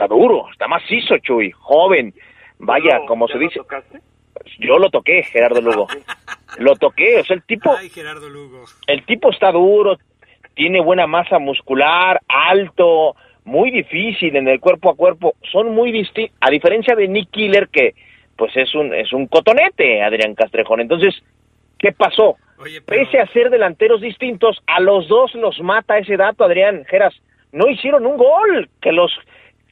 está 0.00 0.06
duro, 0.06 0.48
está 0.50 0.66
macizo, 0.66 1.18
Chuy, 1.18 1.50
joven. 1.50 2.14
Vaya, 2.58 3.00
¿No, 3.00 3.06
como 3.06 3.28
se 3.28 3.34
lo 3.34 3.40
dice. 3.40 3.56
tocaste? 3.56 4.00
Yo 4.58 4.78
lo 4.78 4.90
toqué, 4.90 5.22
Gerardo 5.24 5.60
Lugo. 5.60 5.86
lo 6.58 6.74
toqué, 6.76 7.20
o 7.20 7.24
sea, 7.24 7.36
el 7.36 7.42
tipo. 7.42 7.74
Ay, 7.76 7.90
Gerardo 7.90 8.28
Lugo. 8.28 8.64
El 8.86 9.04
tipo 9.04 9.30
está 9.30 9.52
duro, 9.52 9.98
tiene 10.54 10.80
buena 10.80 11.06
masa 11.06 11.38
muscular, 11.38 12.20
alto, 12.28 13.16
muy 13.44 13.70
difícil 13.70 14.36
en 14.36 14.48
el 14.48 14.60
cuerpo 14.60 14.90
a 14.90 14.96
cuerpo. 14.96 15.34
Son 15.50 15.74
muy 15.74 15.92
distintos. 15.92 16.36
A 16.40 16.50
diferencia 16.50 16.94
de 16.94 17.08
Nick 17.08 17.30
Killer, 17.30 17.68
que 17.68 17.94
pues 18.36 18.56
es 18.56 18.74
un, 18.74 18.94
es 18.94 19.12
un 19.12 19.26
cotonete, 19.26 20.02
Adrián 20.02 20.34
Castrejón. 20.34 20.80
Entonces, 20.80 21.14
¿qué 21.78 21.92
pasó? 21.92 22.36
Oye, 22.58 22.80
pero... 22.84 23.02
Pese 23.02 23.18
a 23.18 23.26
ser 23.28 23.50
delanteros 23.50 24.00
distintos, 24.00 24.62
a 24.66 24.80
los 24.80 25.08
dos 25.08 25.34
los 25.34 25.60
mata 25.60 25.98
ese 25.98 26.16
dato, 26.16 26.44
Adrián 26.44 26.84
Geras. 26.86 27.14
No 27.52 27.68
hicieron 27.68 28.06
un 28.06 28.16
gol 28.16 28.68
que 28.80 28.92
los 28.92 29.12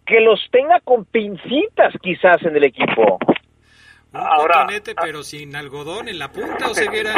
que 0.04 0.20
los 0.20 0.40
tenga 0.50 0.80
con 0.80 1.04
pincitas 1.04 1.94
quizás 2.02 2.42
en 2.42 2.56
el 2.56 2.64
equipo. 2.64 3.18
Un 4.12 4.20
Ahora, 4.20 4.60
cotonete, 4.62 4.94
pero 4.94 5.22
sin 5.22 5.54
algodón 5.54 6.08
en 6.08 6.18
la 6.18 6.32
punta, 6.32 6.70
o 6.70 6.74
ceguera. 6.74 7.14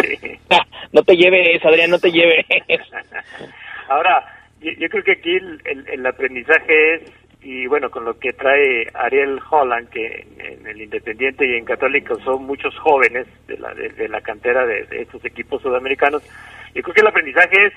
no 0.93 1.03
te 1.03 1.17
lleves, 1.17 1.65
Adrián, 1.65 1.91
no 1.91 1.99
te 1.99 2.11
lleves. 2.11 2.45
Ahora, 3.89 4.25
yo, 4.61 4.73
yo, 4.73 4.89
creo 4.89 5.05
que 5.05 5.13
aquí 5.13 5.37
el, 5.37 5.61
el, 5.65 5.89
el, 5.89 6.07
aprendizaje 6.07 6.95
es, 6.95 7.03
y 7.43 7.67
bueno, 7.67 7.91
con 7.91 8.05
lo 8.05 8.19
que 8.19 8.33
trae 8.33 8.89
Ariel 8.95 9.41
Holland, 9.49 9.89
que 9.89 10.27
en, 10.39 10.61
en 10.61 10.67
el 10.67 10.83
Independiente 10.83 11.47
y 11.47 11.57
en 11.57 11.65
Católico 11.65 12.19
son 12.21 12.45
muchos 12.45 12.77
jóvenes 12.79 13.27
de 13.47 13.57
la, 13.59 13.73
de, 13.75 13.89
de 13.91 14.09
la 14.09 14.21
cantera 14.21 14.67
de, 14.67 14.85
de 14.85 15.03
estos 15.03 15.25
equipos 15.25 15.63
sudamericanos, 15.63 16.23
yo 16.75 16.83
creo 16.83 16.95
que 16.95 17.01
el 17.01 17.07
aprendizaje 17.07 17.67
es 17.67 17.73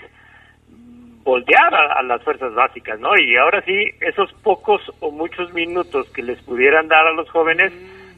voltear 1.24 1.74
a, 1.74 2.00
a, 2.00 2.04
las 2.04 2.22
fuerzas 2.24 2.54
básicas, 2.54 3.00
¿no? 3.00 3.12
Y 3.18 3.36
ahora 3.38 3.62
sí, 3.62 3.92
esos 4.02 4.32
pocos 4.44 4.82
o 5.00 5.12
muchos 5.12 5.54
minutos 5.54 6.10
que 6.10 6.22
les 6.22 6.42
pudieran 6.42 6.88
dar 6.88 7.08
a 7.08 7.14
los 7.14 7.30
jóvenes, 7.30 7.72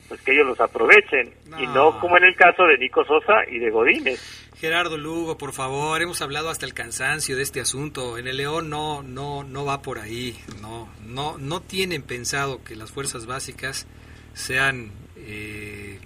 pues 0.08 0.22
que 0.22 0.34
ellos 0.34 0.48
los 0.48 0.60
aprovechen, 0.60 1.34
no. 1.48 1.62
y 1.62 1.68
no 1.68 2.00
como 2.00 2.18
en 2.18 2.26
el 2.26 2.36
caso 2.36 2.64
de 2.64 2.78
Nico 2.78 3.04
Sosa 3.06 3.44
y 3.50 3.60
de 3.60 3.70
Godínez. 3.72 4.46
Gerardo 4.58 4.98
Lugo, 4.98 5.38
por 5.38 5.52
favor, 5.52 6.02
hemos 6.02 6.22
hablado 6.22 6.50
hasta 6.50 6.66
el 6.66 6.74
cansancio 6.74 7.36
de 7.36 7.44
este 7.44 7.60
asunto. 7.60 8.18
En 8.18 8.28
el 8.28 8.38
León 8.38 8.70
no, 8.70 9.04
no, 9.04 9.44
no 9.44 9.66
va 9.66 9.82
por 9.82 10.00
ahí. 10.00 10.38
No, 10.62 10.88
no, 11.06 11.38
no 11.38 11.62
tienen 11.62 12.02
pensado 12.04 12.64
que 12.64 12.76
las 12.76 12.92
fuerzas 12.92 13.26
básicas 13.26 13.86
sean 14.34 14.92
eh, 15.18 16.00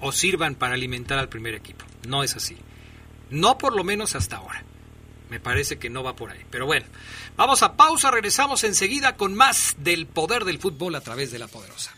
o 0.00 0.10
sirvan 0.10 0.54
para 0.54 0.74
alimentar 0.74 1.18
al 1.18 1.28
primer 1.28 1.54
equipo. 1.54 1.84
No 2.08 2.22
es 2.22 2.34
así. 2.34 2.56
No 3.28 3.58
por 3.58 3.76
lo 3.76 3.84
menos 3.84 4.16
hasta 4.16 4.36
ahora. 4.36 4.64
Me 5.30 5.40
parece 5.40 5.78
que 5.78 5.88
no 5.88 6.02
va 6.02 6.14
por 6.14 6.30
ahí. 6.30 6.40
Pero 6.50 6.66
bueno, 6.66 6.86
vamos 7.36 7.62
a 7.62 7.74
pausa, 7.74 8.10
regresamos 8.10 8.64
enseguida 8.64 9.16
con 9.16 9.34
más 9.34 9.76
del 9.78 10.06
poder 10.06 10.44
del 10.44 10.58
fútbol 10.58 10.94
a 10.96 11.00
través 11.00 11.30
de 11.30 11.38
la 11.38 11.46
poderosa. 11.46 11.94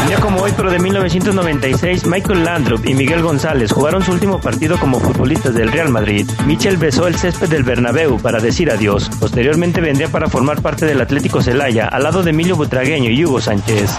Un 0.00 0.06
día 0.08 0.20
como 0.20 0.42
hoy, 0.42 0.52
pero 0.56 0.70
de 0.70 0.78
1996, 0.78 2.06
Michael 2.06 2.44
Landrup 2.44 2.86
y 2.86 2.94
Miguel 2.94 3.22
González 3.22 3.72
jugaron 3.72 4.04
su 4.04 4.12
último 4.12 4.40
partido 4.40 4.78
como 4.78 5.00
futbolistas 5.00 5.54
del 5.54 5.72
Real 5.72 5.88
Madrid. 5.88 6.28
Michel 6.46 6.76
besó 6.76 7.08
el 7.08 7.16
césped 7.16 7.48
del 7.48 7.64
Bernabéu 7.64 8.20
para 8.20 8.38
decir 8.38 8.70
adiós. 8.70 9.10
Posteriormente 9.18 9.80
vendría 9.80 10.08
para 10.08 10.28
formar 10.28 10.62
parte 10.62 10.86
del 10.86 11.00
Atlético 11.00 11.42
Celaya, 11.42 11.88
al 11.88 12.04
lado 12.04 12.22
de 12.22 12.30
Emilio 12.30 12.54
Butragueño 12.54 13.10
y 13.10 13.24
Hugo 13.24 13.40
Sánchez. 13.40 13.90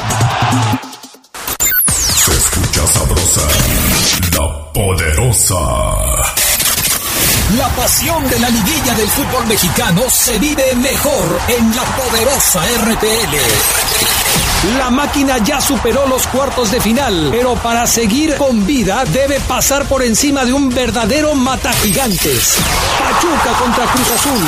Poderosa. 4.77 5.55
La 7.57 7.67
pasión 7.75 8.29
de 8.29 8.39
la 8.39 8.49
liguilla 8.49 8.93
del 8.93 9.09
fútbol 9.09 9.47
mexicano 9.47 10.03
se 10.07 10.37
vive 10.37 10.75
mejor 10.75 11.39
en 11.47 11.75
la 11.75 11.83
poderosa 11.83 12.61
RPL. 12.85 14.16
La 14.63 14.89
máquina 14.89 15.37
ya 15.37 15.61
superó 15.61 16.07
los 16.07 16.25
cuartos 16.27 16.71
de 16.71 16.81
final, 16.81 17.27
pero 17.31 17.53
para 17.55 17.85
seguir 17.85 18.35
con 18.37 18.65
vida 18.65 19.03
debe 19.05 19.39
pasar 19.41 19.85
por 19.85 20.01
encima 20.01 20.45
de 20.45 20.53
un 20.53 20.69
verdadero 20.69 21.35
mata 21.35 21.71
gigantes. 21.73 22.55
Pachuca 22.97 23.51
contra 23.59 23.85
Cruz 23.85 24.11
Azul. 24.11 24.43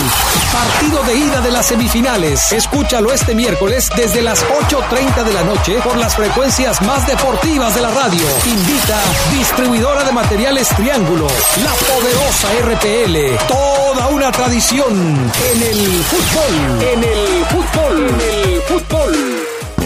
Partido 0.51 1.03
de 1.03 1.16
ida 1.16 1.41
de 1.41 1.51
las 1.51 1.68
semifinales. 1.68 2.51
Escúchalo 2.51 3.14
este 3.14 3.36
miércoles 3.36 3.88
desde 3.95 4.24
las 4.24 4.43
8.30 4.45 5.24
de 5.24 5.34
la 5.34 5.43
noche 5.43 5.80
por 5.84 5.95
las 5.95 6.16
frecuencias 6.16 6.82
más 6.82 7.05
deportivas 7.05 7.76
de 7.76 7.82
la 7.82 7.91
radio. 7.91 8.26
Invita 8.45 8.99
distribuidora 9.32 10.03
de 10.03 10.12
materiales 10.12 10.70
Triángulo. 10.70 11.28
La 11.64 11.72
poderosa 11.72 12.47
RPL. 12.64 13.47
Toda 13.47 14.07
una 14.07 14.32
tradición 14.32 15.32
en 15.51 15.62
el 15.62 16.03
fútbol. 16.03 16.82
En 16.82 17.03
el 17.03 17.45
fútbol. 17.45 18.07
En 18.10 18.22
el 18.22 18.62
fútbol. 18.64 19.39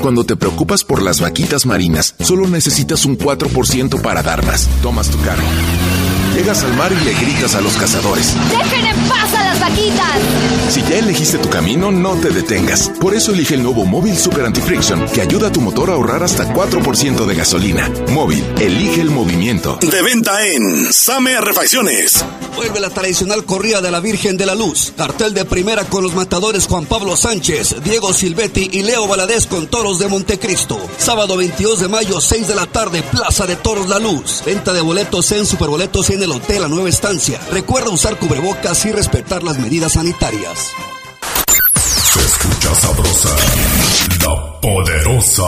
Cuando 0.04 0.26
te 0.26 0.36
preocupas 0.36 0.84
por 0.84 1.02
las 1.02 1.22
vaquitas 1.22 1.66
marinas, 1.66 2.14
solo 2.20 2.46
necesitas 2.46 3.06
un 3.06 3.18
4% 3.18 4.02
para 4.02 4.22
dar 4.22 4.46
más. 4.46 4.68
Tomas 4.82 5.08
tu 5.08 5.18
cargo. 5.22 5.48
Llegas 6.36 6.62
al 6.62 6.74
mar 6.76 6.92
y 6.92 7.06
le 7.06 7.14
gritas 7.14 7.56
a 7.56 7.62
los 7.62 7.78
cazadores. 7.78 8.36
¡Dejen 8.50 8.86
en 8.86 8.98
paz 9.08 9.34
a 9.34 9.44
las 9.46 9.53
Si 10.70 10.82
ya 10.82 10.98
elegiste 10.98 11.38
tu 11.38 11.50
camino, 11.50 11.92
no 11.92 12.16
te 12.16 12.30
detengas. 12.30 12.90
Por 13.00 13.14
eso 13.14 13.32
elige 13.32 13.56
el 13.56 13.64
nuevo 13.64 13.86
Móvil 13.86 14.18
Super 14.18 14.46
Anti-Friction, 14.46 15.06
que 15.06 15.22
ayuda 15.22 15.48
a 15.48 15.52
tu 15.52 15.62
motor 15.62 15.90
a 15.90 15.94
ahorrar 15.94 16.24
hasta 16.24 16.54
4% 16.54 17.26
de 17.26 17.36
gasolina. 17.36 17.90
Móvil, 18.10 18.44
elige 18.60 19.02
el 19.02 19.10
movimiento. 19.10 19.78
De 19.80 20.02
venta 20.02 20.46
en 20.46 20.92
Same 20.92 21.40
Refacciones. 21.40 22.26
Vuelve 22.56 22.80
la 22.80 22.90
tradicional 22.90 23.46
corrida 23.46 23.82
de 23.82 23.90
la 23.90 24.00
Virgen 24.00 24.38
de 24.38 24.46
la 24.46 24.54
Luz. 24.54 24.94
Cartel 24.96 25.34
de 25.34 25.46
primera 25.46 25.86
con 25.86 26.04
los 26.04 26.14
matadores 26.14 26.68
Juan 26.68 26.86
Pablo 26.86 27.16
Sánchez, 27.16 27.84
Diego 27.84 28.14
Silvetti 28.14 28.70
y 28.74 28.84
Leo 28.84 29.08
Valadez 29.08 29.48
con 29.48 29.68
toros 29.68 29.98
de 29.98 30.08
Montecristo. 30.08 30.80
Sábado 30.98 31.36
22 31.38 31.80
de 31.80 31.88
mayo, 31.88 32.22
6 32.22 32.48
de 32.48 32.56
la 32.56 32.66
tarde, 32.68 33.02
Plaza 33.04 33.48
de 33.48 33.56
Toros 33.56 33.90
La 33.90 34.00
Luz. 34.00 34.44
Venta 34.46 34.74
de 34.74 34.82
boletos 34.82 35.32
en 35.32 35.46
Superboletos 35.46 36.10
y 36.10 36.14
en 36.14 36.24
el 36.24 36.32
Hotel 36.32 36.62
La 36.62 36.68
Nueva 36.68 36.90
Estancia. 36.90 37.40
Recuerda 37.52 37.90
usar 37.90 38.18
cubrebocas 38.18 38.86
y 38.86 38.92
respetar 38.92 39.42
las 39.42 39.53
medidas 39.60 39.94
sanitarias. 39.94 40.72
Se 41.76 42.20
escucha 42.20 42.76
sabrosa, 42.76 43.30
la 44.22 44.60
poderosa. 44.62 45.44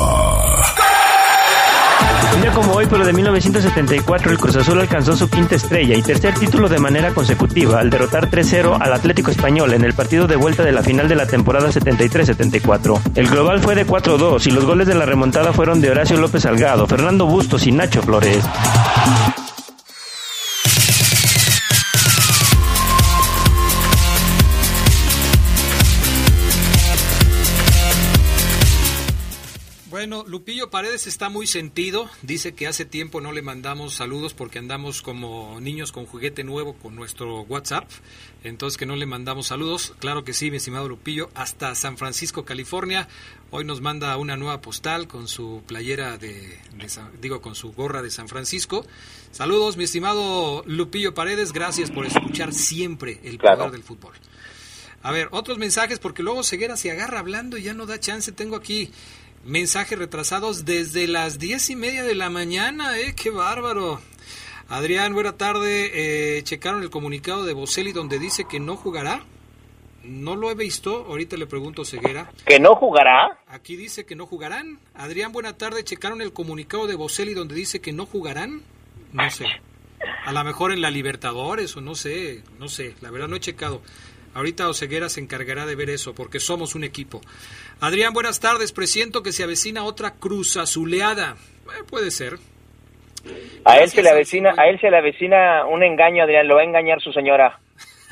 Un 2.36 2.42
día 2.42 2.52
como 2.52 2.74
hoy, 2.74 2.86
pero 2.90 3.06
de 3.06 3.14
1974, 3.14 4.32
el 4.32 4.38
Cruz 4.38 4.58
Azul 4.58 4.80
alcanzó 4.80 5.16
su 5.16 5.30
quinta 5.30 5.56
estrella 5.56 5.96
y 5.96 6.02
tercer 6.02 6.34
título 6.34 6.68
de 6.68 6.80
manera 6.80 7.14
consecutiva 7.14 7.80
al 7.80 7.90
derrotar 7.90 8.30
3-0 8.30 8.78
al 8.82 8.94
Atlético 8.94 9.32
Español 9.32 9.74
en 9.74 9.86
el 9.86 9.94
partido 9.94 10.28
de 10.28 10.36
vuelta 10.36 10.64
de 10.64 10.74
la 10.74 10.84
final 10.84 11.08
de 11.08 11.16
la 11.16 11.28
temporada 11.28 11.70
73-74. 11.70 13.00
El 13.16 13.28
global 13.30 13.62
fue 13.62 13.76
de 13.76 13.88
4-2 13.88 14.46
y 14.48 14.52
los 14.52 14.66
goles 14.66 14.88
de 14.88 14.96
la 14.96 15.06
remontada 15.06 15.54
fueron 15.54 15.80
de 15.80 15.92
Horacio 15.92 16.18
López 16.18 16.44
Salgado, 16.44 16.88
Fernando 16.88 17.26
Bustos 17.26 17.66
y 17.68 17.72
Nacho 17.72 18.02
Flores. 18.02 18.44
Bueno, 30.08 30.24
Lupillo 30.28 30.70
Paredes 30.70 31.08
está 31.08 31.30
muy 31.30 31.48
sentido. 31.48 32.08
Dice 32.22 32.54
que 32.54 32.68
hace 32.68 32.86
tiempo 32.86 33.22
no 33.22 33.32
le 33.32 33.42
mandamos 33.42 33.96
saludos 33.96 34.36
porque 34.36 34.60
andamos 34.60 35.02
como 35.02 35.60
niños 35.60 35.92
con 35.92 36.06
juguete 36.06 36.44
nuevo 36.44 36.76
con 36.76 36.94
nuestro 36.96 37.42
WhatsApp. 37.42 37.90
Entonces 38.44 38.78
que 38.78 38.86
no 38.86 38.96
le 38.96 39.08
mandamos 39.08 39.48
saludos. 39.48 39.96
Claro 39.98 40.24
que 40.24 40.34
sí, 40.34 40.52
mi 40.52 40.58
estimado 40.58 40.88
Lupillo. 40.88 41.32
Hasta 41.34 41.74
San 41.74 41.98
Francisco, 41.98 42.46
California. 42.46 43.08
Hoy 43.50 43.66
nos 43.66 43.82
manda 43.82 44.16
una 44.18 44.38
nueva 44.38 44.62
postal 44.62 45.08
con 45.08 45.28
su 45.28 45.64
playera 45.66 46.20
de, 46.20 46.56
digo, 47.20 47.42
con 47.42 47.56
su 47.56 47.74
gorra 47.74 48.04
de 48.04 48.12
San 48.12 48.28
Francisco. 48.28 48.86
Saludos, 49.32 49.76
mi 49.76 49.86
estimado 49.86 50.62
Lupillo 50.68 51.16
Paredes. 51.16 51.52
Gracias 51.52 51.90
por 51.90 52.06
escuchar 52.06 52.54
siempre 52.54 53.20
el 53.24 53.40
Claro. 53.40 53.58
poder 53.58 53.72
del 53.72 53.82
fútbol. 53.84 54.14
A 55.02 55.12
ver, 55.12 55.30
otros 55.30 55.60
mensajes, 55.60 56.00
porque 56.00 56.24
luego 56.24 56.42
Ceguera 56.44 56.78
se 56.78 56.90
agarra 56.90 57.20
hablando 57.20 57.58
y 57.58 57.62
ya 57.64 57.76
no 57.76 57.86
da 57.86 58.00
chance. 58.00 58.32
Tengo 58.32 58.56
aquí 58.56 58.90
mensajes 59.46 59.98
retrasados 59.98 60.66
desde 60.66 61.08
las 61.08 61.40
diez 61.40 61.70
y 61.70 61.76
media 61.76 62.04
de 62.04 62.16
la 62.16 62.30
mañana, 62.30 62.98
¿eh? 62.98 63.14
¡Qué 63.16 63.30
bárbaro! 63.30 64.02
Adrián, 64.68 65.14
buena 65.14 65.38
tarde. 65.38 65.92
Eh, 66.38 66.44
¿Checaron 66.44 66.82
el 66.82 66.90
comunicado 66.90 67.46
de 67.46 67.54
Boselli 67.54 67.92
donde 67.92 68.18
dice 68.18 68.46
que 68.46 68.60
no 68.60 68.76
jugará? 68.76 69.24
No 70.04 70.36
lo 70.36 70.50
he 70.50 70.56
visto. 70.56 71.06
Ahorita 71.08 71.38
le 71.38 71.46
pregunto 71.46 71.84
a 71.84 71.86
Ceguera. 71.86 72.32
¿Que 72.46 72.60
no 72.60 72.76
jugará? 72.76 73.40
Aquí 73.48 73.76
dice 73.76 74.06
que 74.06 74.16
no 74.16 74.26
jugarán. 74.26 74.80
Adrián, 74.96 75.32
buena 75.32 75.56
tarde. 75.56 75.84
¿Checaron 75.84 76.22
el 76.22 76.34
comunicado 76.34 76.88
de 76.88 76.96
Boselli 76.96 77.36
donde 77.36 77.54
dice 77.54 77.80
que 77.80 77.94
no 77.94 78.08
jugarán? 78.08 78.64
No 79.14 79.30
sé. 79.30 79.46
A 80.26 80.34
lo 80.34 80.44
mejor 80.44 80.72
en 80.72 80.82
la 80.82 80.90
Libertadores 80.90 81.76
o 81.78 81.82
no 81.82 81.94
sé, 81.94 82.44
no 82.60 82.68
sé. 82.68 82.96
La 83.02 83.12
verdad 83.12 83.28
no 83.28 83.36
he 83.36 83.40
checado. 83.40 83.82
Ahorita 84.36 84.68
Oseguera 84.68 85.08
se 85.08 85.22
encargará 85.22 85.66
de 85.66 85.76
ver 85.76 85.90
eso 85.90 86.14
porque 86.14 86.42
somos 86.42 86.76
un 86.76 86.84
equipo. 86.84 87.22
Adrián, 87.80 88.14
buenas 88.14 88.42
tardes. 88.42 88.74
Presiento 88.74 89.24
que 89.24 89.32
se 89.32 89.44
avecina 89.44 89.86
otra 89.86 90.16
cruz 90.16 90.58
azuleada. 90.58 91.38
Eh, 91.68 91.84
puede 91.90 92.12
ser. 92.12 92.38
A 93.64 93.80
él 93.80 93.90
se 93.90 94.04
le 94.04 94.10
avecina, 94.10 94.54
a 94.58 94.68
él 94.68 94.78
se 94.82 94.92
le 94.92 94.98
avecina 94.98 95.66
un 95.66 95.84
engaño, 95.84 96.24
Adrián, 96.24 96.50
lo 96.50 96.56
va 96.56 96.62
a 96.62 96.66
engañar 96.66 97.02
su 97.02 97.14
señora. 97.14 97.60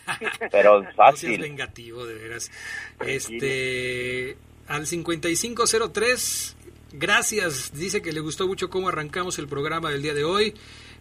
Pero 0.51 0.86
fácil. 0.95 1.41
vengativo, 1.41 2.05
de 2.05 2.15
veras. 2.15 2.49
Este, 3.05 4.38
al 4.67 4.88
5503, 4.88 6.55
gracias. 6.93 7.74
Dice 7.74 8.01
que 8.01 8.13
le 8.13 8.21
gustó 8.21 8.47
mucho 8.47 8.69
cómo 8.69 8.88
arrancamos 8.88 9.39
el 9.39 9.49
programa 9.49 9.91
del 9.91 10.01
día 10.01 10.13
de 10.13 10.24
hoy. 10.24 10.53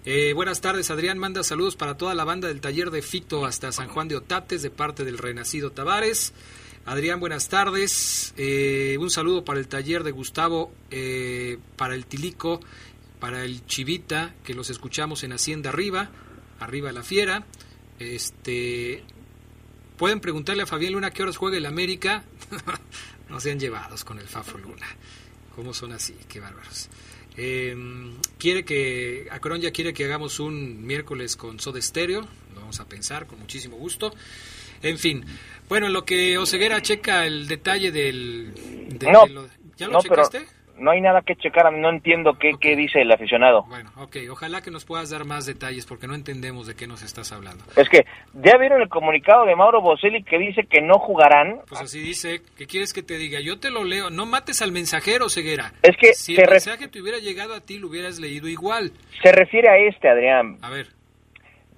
Eh, 0.04 0.32
buenas 0.32 0.60
tardes, 0.60 0.90
Adrián. 0.90 1.18
Manda 1.18 1.44
saludos 1.44 1.76
para 1.76 1.96
toda 1.96 2.14
la 2.14 2.24
banda 2.24 2.48
del 2.48 2.60
taller 2.60 2.90
de 2.90 3.02
Fito 3.02 3.46
hasta 3.46 3.70
San 3.70 3.88
Juan 3.88 4.08
de 4.08 4.16
Otates 4.16 4.62
de 4.62 4.70
parte 4.70 5.04
del 5.04 5.16
Renacido 5.16 5.70
Tavares. 5.70 6.32
Adrián, 6.84 7.20
buenas 7.20 7.48
tardes. 7.48 8.34
Eh, 8.36 8.96
un 8.98 9.10
saludo 9.10 9.44
para 9.44 9.60
el 9.60 9.68
taller 9.68 10.02
de 10.02 10.10
Gustavo, 10.10 10.72
eh, 10.90 11.58
para 11.76 11.94
el 11.94 12.06
Tilico, 12.06 12.60
para 13.20 13.44
el 13.44 13.64
Chivita, 13.66 14.34
que 14.42 14.54
los 14.54 14.70
escuchamos 14.70 15.22
en 15.22 15.34
Hacienda 15.34 15.70
Arriba, 15.70 16.10
Arriba 16.58 16.90
la 16.90 17.04
Fiera. 17.04 17.46
Este, 18.00 19.04
Pueden 19.96 20.18
preguntarle 20.18 20.64
a 20.64 20.66
Fabián 20.66 20.94
Luna 20.94 21.12
qué 21.12 21.22
horas 21.22 21.36
juega 21.36 21.58
el 21.58 21.64
América. 21.64 22.24
no 23.28 23.38
sean 23.38 23.60
llevados 23.60 24.04
con 24.04 24.18
el 24.18 24.26
Fafo 24.26 24.58
Luna. 24.58 24.88
¿Cómo 25.54 25.72
son 25.72 25.92
así? 25.92 26.16
Qué 26.28 26.40
bárbaros. 26.40 26.88
Eh, 27.36 27.74
quiere 28.38 28.64
que, 28.64 29.26
Acron 29.30 29.60
ya 29.60 29.70
quiere 29.70 29.92
que 29.94 30.04
hagamos 30.04 30.38
un 30.40 30.84
miércoles 30.86 31.36
con 31.36 31.58
Soda 31.60 31.80
Stereo. 31.80 32.20
Lo 32.54 32.60
vamos 32.60 32.80
a 32.80 32.86
pensar 32.88 33.26
con 33.26 33.38
muchísimo 33.38 33.76
gusto. 33.76 34.14
En 34.82 34.98
fin. 34.98 35.24
Bueno, 35.68 35.86
en 35.86 35.92
lo 35.92 36.04
que 36.04 36.36
Oseguera 36.38 36.82
checa 36.82 37.26
el 37.26 37.46
detalle 37.48 37.90
del... 37.92 38.52
de- 38.98 39.10
No, 39.12 39.26
de 39.26 39.32
lo- 39.32 39.48
¿Ya 39.76 39.86
lo 39.86 39.94
no, 39.94 40.00
pero 40.02 40.24
checaste? 40.26 40.46
No 40.82 40.90
hay 40.90 41.00
nada 41.00 41.22
que 41.22 41.36
checar, 41.36 41.72
no 41.72 41.88
entiendo 41.90 42.34
qué, 42.38 42.52
qué 42.60 42.74
dice 42.76 43.00
el 43.00 43.12
aficionado. 43.12 43.62
Bueno, 43.68 43.90
ok, 43.96 44.16
ojalá 44.30 44.60
que 44.62 44.70
nos 44.70 44.84
puedas 44.84 45.10
dar 45.10 45.24
más 45.24 45.46
detalles 45.46 45.86
porque 45.86 46.08
no 46.08 46.14
entendemos 46.14 46.66
de 46.66 46.74
qué 46.74 46.86
nos 46.86 47.02
estás 47.02 47.32
hablando. 47.32 47.64
Es 47.76 47.88
que 47.88 48.04
ya 48.34 48.56
vieron 48.58 48.82
el 48.82 48.88
comunicado 48.88 49.46
de 49.46 49.54
Mauro 49.54 49.80
Boselli 49.80 50.24
que 50.24 50.38
dice 50.38 50.66
que 50.68 50.82
no 50.82 50.94
jugarán. 50.98 51.60
Pues 51.68 51.80
así 51.80 52.00
dice, 52.00 52.40
¿qué 52.58 52.66
quieres 52.66 52.92
que 52.92 53.02
te 53.02 53.16
diga? 53.16 53.40
Yo 53.40 53.60
te 53.60 53.70
lo 53.70 53.84
leo, 53.84 54.10
no 54.10 54.26
mates 54.26 54.60
al 54.60 54.72
mensajero, 54.72 55.28
Ceguera. 55.28 55.72
Es 55.82 55.96
que 55.96 56.14
si 56.14 56.34
el 56.36 56.50
mensaje 56.50 56.88
te 56.88 57.00
hubiera 57.00 57.18
llegado 57.18 57.54
a 57.54 57.60
ti, 57.60 57.78
lo 57.78 57.86
hubieras 57.86 58.18
leído 58.18 58.48
igual. 58.48 58.92
Se 59.22 59.30
refiere 59.30 59.68
a 59.68 59.76
este, 59.76 60.08
Adrián. 60.08 60.58
A 60.62 60.70
ver. 60.70 60.88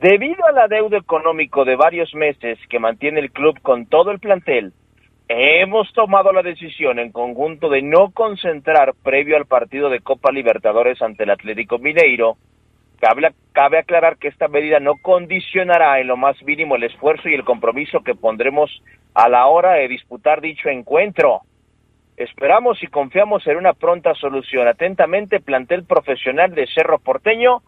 Debido 0.00 0.44
al 0.46 0.58
adeudo 0.58 0.96
económico 0.96 1.64
de 1.64 1.76
varios 1.76 2.14
meses 2.14 2.58
que 2.68 2.78
mantiene 2.78 3.20
el 3.20 3.30
club 3.30 3.60
con 3.60 3.86
todo 3.86 4.10
el 4.10 4.18
plantel, 4.18 4.72
hemos 5.28 5.92
tomado 5.92 6.32
la 6.32 6.42
decisión 6.42 6.98
en 6.98 7.10
conjunto 7.10 7.68
de 7.68 7.82
no 7.82 8.10
concentrar 8.10 8.94
previo 9.02 9.36
al 9.36 9.46
partido 9.46 9.88
de 9.88 10.00
Copa 10.00 10.30
Libertadores 10.30 11.00
ante 11.00 11.24
el 11.24 11.30
Atlético 11.30 11.78
Mineiro. 11.78 12.36
Cabe, 13.00 13.32
cabe 13.52 13.78
aclarar 13.78 14.18
que 14.18 14.28
esta 14.28 14.48
medida 14.48 14.80
no 14.80 14.94
condicionará 15.00 16.00
en 16.00 16.06
lo 16.06 16.16
más 16.16 16.40
mínimo 16.42 16.76
el 16.76 16.84
esfuerzo 16.84 17.28
y 17.28 17.34
el 17.34 17.44
compromiso 17.44 18.02
que 18.02 18.14
pondremos 18.14 18.70
a 19.14 19.28
la 19.28 19.46
hora 19.46 19.72
de 19.72 19.88
disputar 19.88 20.40
dicho 20.40 20.68
encuentro. 20.68 21.40
Esperamos 22.16 22.82
y 22.82 22.86
confiamos 22.86 23.46
en 23.46 23.56
una 23.56 23.72
pronta 23.72 24.14
solución. 24.14 24.68
Atentamente, 24.68 25.40
plantel 25.40 25.84
profesional 25.84 26.54
de 26.54 26.66
Cerro 26.68 26.98
Porteño. 26.98 27.62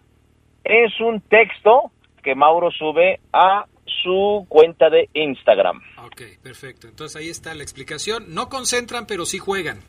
Es 0.63 1.01
un 1.01 1.21
texto 1.21 1.91
que 2.23 2.35
Mauro 2.35 2.71
sube 2.71 3.21
a 3.33 3.67
su 4.03 4.47
cuenta 4.49 4.91
de 4.91 5.09
Instagram. 5.15 5.81
Ok, 6.05 6.23
perfecto. 6.43 6.89
Entonces 6.89 7.17
ahí 7.17 7.29
está 7.29 7.55
la 7.55 7.63
explicación. 7.63 8.35
No 8.35 8.49
concentran, 8.49 9.07
pero 9.07 9.27
sí 9.27 9.39
juegan. 9.39 9.81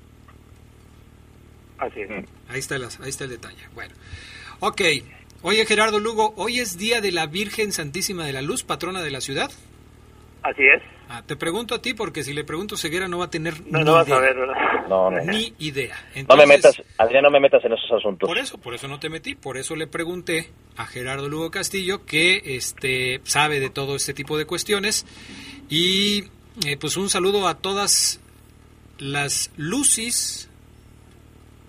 Así 1.78 2.02
es. 2.02 2.10
Ahí 2.50 2.60
está, 2.60 2.78
las- 2.78 3.00
ahí 3.00 3.10
está 3.10 3.26
el 3.26 3.30
detalle. 3.32 3.64
Bueno, 3.76 3.94
ok. 4.60 4.82
Oye, 5.44 5.66
Gerardo 5.66 6.00
Lugo, 6.00 6.34
hoy 6.38 6.60
es 6.60 6.78
día 6.78 7.00
de 7.02 7.12
la 7.12 7.28
Virgen 7.28 7.72
Santísima 7.72 8.26
de 8.26 8.34
la 8.34 8.42
Luz, 8.42 8.64
patrona 8.64 9.02
de 9.04 9.12
la 9.12 9.22
ciudad. 9.22 9.52
Así 10.42 10.64
es. 10.64 10.82
Ah, 11.10 11.24
te 11.26 11.38
pregunto 11.38 11.74
a 11.74 11.82
ti 11.82 11.94
porque 11.94 12.22
si 12.24 12.34
le 12.34 12.44
pregunto 12.44 12.76
a 12.76 12.78
Ceguera 12.78 13.08
no 13.08 13.18
va 13.18 13.26
a 13.26 13.30
tener 13.30 13.62
No, 13.68 13.80
ni 13.80 13.86
no 13.86 13.94
vas 13.94 14.08
idea. 14.08 14.18
a 14.18 14.22
ver, 14.22 14.36
¿verdad? 14.36 14.88
No. 14.90 15.10
Ni 15.12 15.54
idea. 15.60 15.96
No 15.96 16.12
me 16.14 16.20
Entonces, 16.20 16.48
metas, 16.48 16.82
Adrián, 16.98 17.24
no 17.24 17.32
me 17.32 17.40
metas 17.40 17.64
en 17.64 17.72
esos 17.74 17.90
asuntos. 17.92 18.28
Por 18.28 18.38
eso, 18.38 18.58
por 18.58 18.74
eso 18.74 18.88
no 18.90 19.00
te 19.00 19.10
metí, 19.10 19.34
por 19.36 19.58
eso 19.58 19.76
le 19.78 19.88
pregunté 19.88 20.52
a 20.76 20.86
Gerardo 20.86 21.30
Lugo 21.30 21.50
Castillo 21.50 22.06
que 22.06 22.42
este 22.58 23.22
sabe 23.24 23.60
de 23.62 23.70
todo 23.70 23.96
este 23.96 24.14
tipo 24.14 24.38
de 24.38 24.46
cuestiones 24.46 25.06
y 25.70 26.26
eh, 26.66 26.76
pues 26.80 26.98
un 26.98 27.10
saludo 27.10 27.48
a 27.48 27.56
todas 27.60 28.20
las 28.98 29.52
Lucis, 29.56 30.50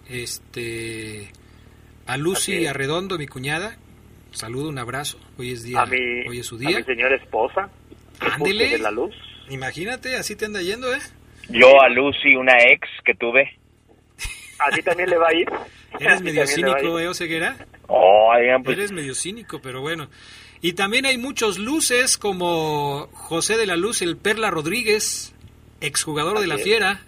este 0.08 1.30
a 2.06 2.16
Lucy. 2.16 2.66
Arredondo, 2.66 3.18
mi 3.18 3.26
cuñada, 3.26 3.76
saludo, 4.32 4.68
un 4.68 4.78
abrazo, 4.78 5.18
hoy 5.36 5.52
es 5.52 5.62
día, 5.62 5.82
A 5.82 5.86
mi, 5.86 5.96
hoy 6.28 6.40
es 6.40 6.46
su 6.46 6.56
a 6.56 6.58
día, 6.58 6.78
mi 6.78 6.84
señora 6.84 7.14
esposa. 7.16 7.68
Ándele. 8.20 8.64
esposa 8.64 8.76
de 8.78 8.82
la 8.82 8.90
luz. 8.90 9.14
Imagínate, 9.50 10.16
así 10.16 10.36
te 10.36 10.46
anda 10.46 10.62
yendo, 10.62 10.92
¿eh? 10.92 11.00
Yo 11.48 11.80
a 11.80 11.88
Lucy, 11.88 12.36
una 12.36 12.56
ex 12.58 12.88
que 13.04 13.14
tuve. 13.14 13.58
Así 14.58 14.82
también 14.82 15.10
le 15.10 15.16
va 15.16 15.28
a 15.28 15.34
ir. 15.34 15.48
Eres 15.98 16.14
Así 16.14 16.24
medio 16.24 16.42
a 16.42 16.46
cínico, 16.46 16.98
¿eh, 16.98 17.08
Oseguera? 17.08 17.56
Oh, 17.86 18.32
pues 18.64 18.76
Eres 18.76 18.92
medio 18.92 19.14
cínico, 19.14 19.60
pero 19.60 19.80
bueno. 19.80 20.08
Y 20.60 20.72
también 20.72 21.06
hay 21.06 21.18
muchos 21.18 21.58
luces 21.58 22.18
como 22.18 23.08
José 23.12 23.56
de 23.56 23.66
la 23.66 23.76
Luz, 23.76 24.02
el 24.02 24.16
Perla 24.16 24.50
Rodríguez, 24.50 25.34
exjugador 25.80 26.40
de 26.40 26.46
la 26.46 26.54
Así 26.54 26.62
es. 26.62 26.68
Fiera. 26.68 27.00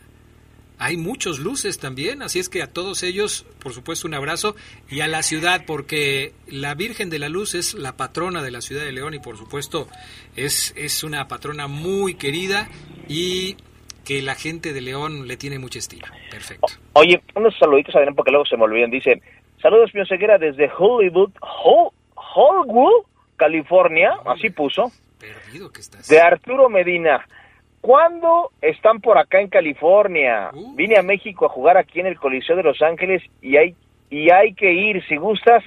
Hay 0.83 0.97
muchos 0.97 1.39
luces 1.39 1.79
también, 1.79 2.23
así 2.23 2.39
es 2.39 2.49
que 2.49 2.63
a 2.63 2.67
todos 2.67 3.03
ellos, 3.03 3.45
por 3.63 3.75
supuesto, 3.75 4.09
un 4.09 4.15
abrazo. 4.15 4.57
Y 4.89 5.03
a 5.03 5.09
la 5.09 5.23
ciudad, 5.23 5.65
porque 5.67 6.33
la 6.49 6.75
Virgen 6.75 7.11
de 7.11 7.19
la 7.19 7.29
Luz 7.29 7.55
es 7.55 7.75
la 7.75 7.97
patrona 7.99 8.43
de 8.43 8.51
la 8.51 8.63
ciudad 8.63 8.83
de 8.85 8.93
León 8.93 9.13
y 9.13 9.19
por 9.19 9.37
supuesto 9.37 9.87
es, 10.37 10.73
es 10.79 11.05
una 11.05 11.29
patrona 11.29 11.67
muy 11.69 12.15
querida 12.15 12.69
y 13.09 13.57
que 14.07 14.23
la 14.23 14.35
gente 14.35 14.73
de 14.73 14.81
León 14.81 15.29
le 15.29 15.37
tiene 15.37 15.59
mucha 15.59 15.79
estima. 15.79 16.09
Perfecto. 16.31 16.69
Oye, 16.95 17.23
unos 17.37 17.55
saluditos, 17.59 17.95
Adrián, 17.95 18.15
porque 18.15 18.31
luego 18.31 18.47
se 18.47 18.57
me 18.57 18.65
olvidan. 18.65 18.91
Dicen, 18.91 19.21
saludos, 19.61 19.91
Pío 19.93 20.03
desde 20.41 20.71
Hollywood, 20.79 21.31
Hol- 21.43 21.93
Hollywood, 22.35 23.05
California, 23.37 24.13
así 24.25 24.49
puso, 24.51 24.91
Perdido 25.19 25.71
que 25.71 25.83
estás. 25.83 26.09
de 26.09 26.19
Arturo 26.21 26.71
Medina. 26.71 27.27
¿Cuándo 27.81 28.51
están 28.61 29.01
por 29.01 29.19
acá 29.19 29.41
en 29.41 29.49
California? 29.49 30.51
Uh. 30.53 30.75
Vine 30.75 30.99
a 30.99 31.03
México 31.03 31.47
a 31.47 31.49
jugar 31.49 31.77
aquí 31.77 32.01
en 32.01 32.07
el 32.07 32.19
Coliseo 32.19 32.57
de 32.57 32.63
Los 32.63 32.83
Ángeles 32.83 33.23
y 33.41 33.57
hay, 33.57 33.75
y 34.11 34.31
hay 34.31 34.55
que 34.55 34.73
ir, 34.73 35.03
si 35.07 35.17
gustas. 35.17 35.65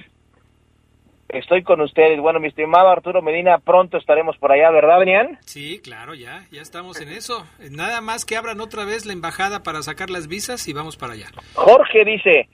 Estoy 1.28 1.64
con 1.64 1.80
ustedes. 1.80 2.20
Bueno, 2.20 2.38
mi 2.38 2.46
estimado 2.46 2.88
Arturo 2.88 3.20
Medina, 3.20 3.58
pronto 3.58 3.98
estaremos 3.98 4.36
por 4.36 4.52
allá, 4.52 4.70
¿verdad, 4.70 4.98
Adrián? 4.98 5.38
Sí, 5.40 5.80
claro, 5.82 6.14
ya, 6.14 6.44
ya 6.52 6.62
estamos 6.62 7.00
en 7.00 7.08
eso. 7.08 7.44
Nada 7.72 8.00
más 8.00 8.24
que 8.24 8.36
abran 8.36 8.60
otra 8.60 8.84
vez 8.84 9.04
la 9.04 9.14
embajada 9.14 9.64
para 9.64 9.82
sacar 9.82 10.10
las 10.10 10.28
visas 10.28 10.68
y 10.68 10.72
vamos 10.72 10.96
para 10.96 11.14
allá. 11.14 11.26
Jorge 11.54 12.04
dice, 12.04 12.48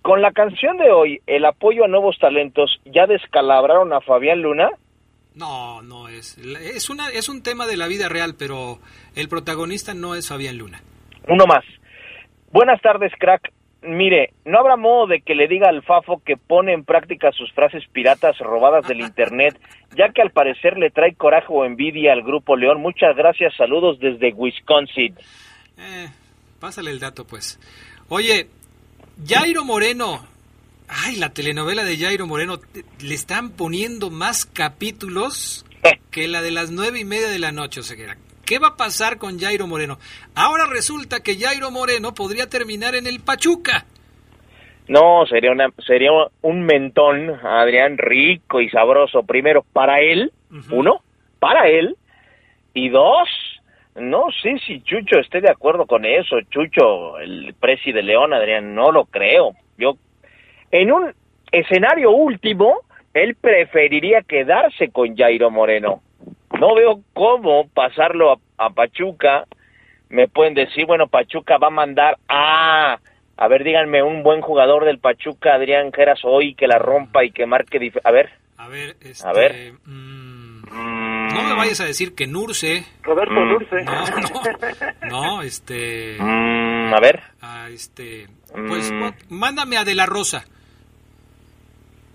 con 0.00 0.22
la 0.22 0.32
canción 0.32 0.78
de 0.78 0.90
hoy, 0.90 1.20
el 1.26 1.44
apoyo 1.44 1.84
a 1.84 1.88
nuevos 1.88 2.18
talentos, 2.18 2.80
¿ya 2.86 3.06
descalabraron 3.06 3.92
a 3.92 4.00
Fabián 4.00 4.40
Luna? 4.40 4.70
No, 5.34 5.82
no 5.82 6.08
es. 6.08 6.38
Es, 6.38 6.90
una, 6.90 7.08
es 7.08 7.28
un 7.28 7.42
tema 7.42 7.66
de 7.66 7.76
la 7.76 7.88
vida 7.88 8.08
real, 8.08 8.34
pero 8.38 8.78
el 9.16 9.28
protagonista 9.28 9.92
no 9.94 10.14
es 10.14 10.28
Fabián 10.28 10.58
Luna. 10.58 10.82
Uno 11.28 11.46
más. 11.46 11.64
Buenas 12.52 12.80
tardes, 12.80 13.12
crack. 13.18 13.52
Mire, 13.82 14.32
no 14.46 14.60
habrá 14.60 14.76
modo 14.76 15.08
de 15.08 15.20
que 15.20 15.34
le 15.34 15.46
diga 15.46 15.68
al 15.68 15.82
Fafo 15.82 16.22
que 16.24 16.36
pone 16.36 16.72
en 16.72 16.84
práctica 16.84 17.32
sus 17.32 17.52
frases 17.52 17.82
piratas 17.92 18.38
robadas 18.38 18.86
del 18.88 19.00
internet, 19.00 19.60
ya 19.94 20.10
que 20.10 20.22
al 20.22 20.30
parecer 20.30 20.78
le 20.78 20.90
trae 20.90 21.14
coraje 21.14 21.48
o 21.50 21.66
envidia 21.66 22.12
al 22.12 22.22
Grupo 22.22 22.56
León. 22.56 22.80
Muchas 22.80 23.14
gracias, 23.14 23.54
saludos 23.56 23.98
desde 23.98 24.32
Wisconsin. 24.32 25.14
Eh, 25.76 26.08
pásale 26.60 26.92
el 26.92 27.00
dato, 27.00 27.26
pues. 27.26 27.60
Oye, 28.08 28.48
Jairo 29.26 29.64
Moreno. 29.64 30.33
Ay, 30.88 31.16
la 31.16 31.30
telenovela 31.30 31.84
de 31.84 31.96
Jairo 31.96 32.26
Moreno. 32.26 32.58
Le 33.00 33.14
están 33.14 33.50
poniendo 33.50 34.10
más 34.10 34.44
capítulos 34.44 35.64
que 36.10 36.28
la 36.28 36.42
de 36.42 36.50
las 36.50 36.70
nueve 36.70 37.00
y 37.00 37.04
media 37.04 37.28
de 37.28 37.38
la 37.38 37.52
noche, 37.52 37.80
Oseguera. 37.80 38.16
¿Qué 38.44 38.58
va 38.58 38.68
a 38.68 38.76
pasar 38.76 39.18
con 39.18 39.38
Jairo 39.38 39.66
Moreno? 39.66 39.98
Ahora 40.34 40.66
resulta 40.66 41.22
que 41.22 41.36
Jairo 41.36 41.70
Moreno 41.70 42.12
podría 42.14 42.48
terminar 42.48 42.94
en 42.94 43.06
el 43.06 43.20
Pachuca. 43.20 43.86
No, 44.86 45.24
sería, 45.26 45.50
una, 45.50 45.68
sería 45.86 46.10
un 46.42 46.66
mentón, 46.66 47.30
Adrián, 47.42 47.96
rico 47.96 48.60
y 48.60 48.68
sabroso. 48.68 49.22
Primero, 49.22 49.64
para 49.72 50.00
él, 50.00 50.30
uno, 50.70 51.02
para 51.38 51.68
él, 51.68 51.96
y 52.74 52.90
dos, 52.90 53.28
no 53.94 54.26
sé 54.42 54.58
si 54.66 54.82
Chucho 54.82 55.18
esté 55.20 55.40
de 55.40 55.50
acuerdo 55.50 55.86
con 55.86 56.04
eso. 56.04 56.36
Chucho, 56.50 57.18
el 57.18 57.54
presi 57.58 57.92
de 57.92 58.02
León, 58.02 58.34
Adrián, 58.34 58.74
no 58.74 58.92
lo 58.92 59.06
creo. 59.06 59.52
Yo, 59.78 59.96
en 60.80 60.90
un 60.92 61.12
escenario 61.52 62.10
último, 62.10 62.80
él 63.12 63.36
preferiría 63.40 64.22
quedarse 64.22 64.88
con 64.90 65.16
Jairo 65.16 65.50
Moreno. 65.50 66.02
No 66.58 66.74
veo 66.74 67.00
cómo 67.12 67.68
pasarlo 67.68 68.32
a, 68.32 68.38
a 68.66 68.70
Pachuca. 68.70 69.44
Me 70.08 70.26
pueden 70.28 70.54
decir, 70.54 70.84
bueno, 70.86 71.06
Pachuca 71.08 71.58
va 71.58 71.68
a 71.68 71.70
mandar 71.70 72.18
a... 72.28 72.98
A 73.36 73.48
ver, 73.48 73.64
díganme, 73.64 74.02
un 74.02 74.22
buen 74.22 74.40
jugador 74.40 74.84
del 74.84 74.98
Pachuca, 74.98 75.54
Adrián 75.54 75.92
Geras, 75.92 76.20
hoy 76.24 76.54
que 76.54 76.66
la 76.68 76.78
rompa 76.78 77.24
y 77.24 77.30
que 77.30 77.46
marque... 77.46 77.80
dif- 77.80 78.00
A 78.04 78.10
ver, 78.12 78.30
A 78.56 78.68
ver, 78.68 78.96
este, 79.00 79.28
a 79.28 79.32
ver. 79.32 79.72
No 79.86 81.42
me 81.42 81.54
vayas 81.56 81.80
a 81.80 81.84
decir 81.84 82.14
que 82.14 82.26
Nurse. 82.26 82.84
Roberto 83.02 83.34
Mm. 83.34 83.48
Dulce. 83.52 83.82
No, 83.84 84.04
no, 85.10 85.10
no, 85.36 85.42
este... 85.42 86.16
Mm, 86.18 86.94
a 86.94 87.00
ver. 87.00 87.20
a 87.40 87.68
este... 87.70 88.26
Pues 88.68 88.92
Mm. 88.92 89.02
o- 89.02 89.14
mándame 89.30 89.76
a 89.76 89.84
De 89.84 89.94
La 89.96 90.06
Rosa. 90.06 90.44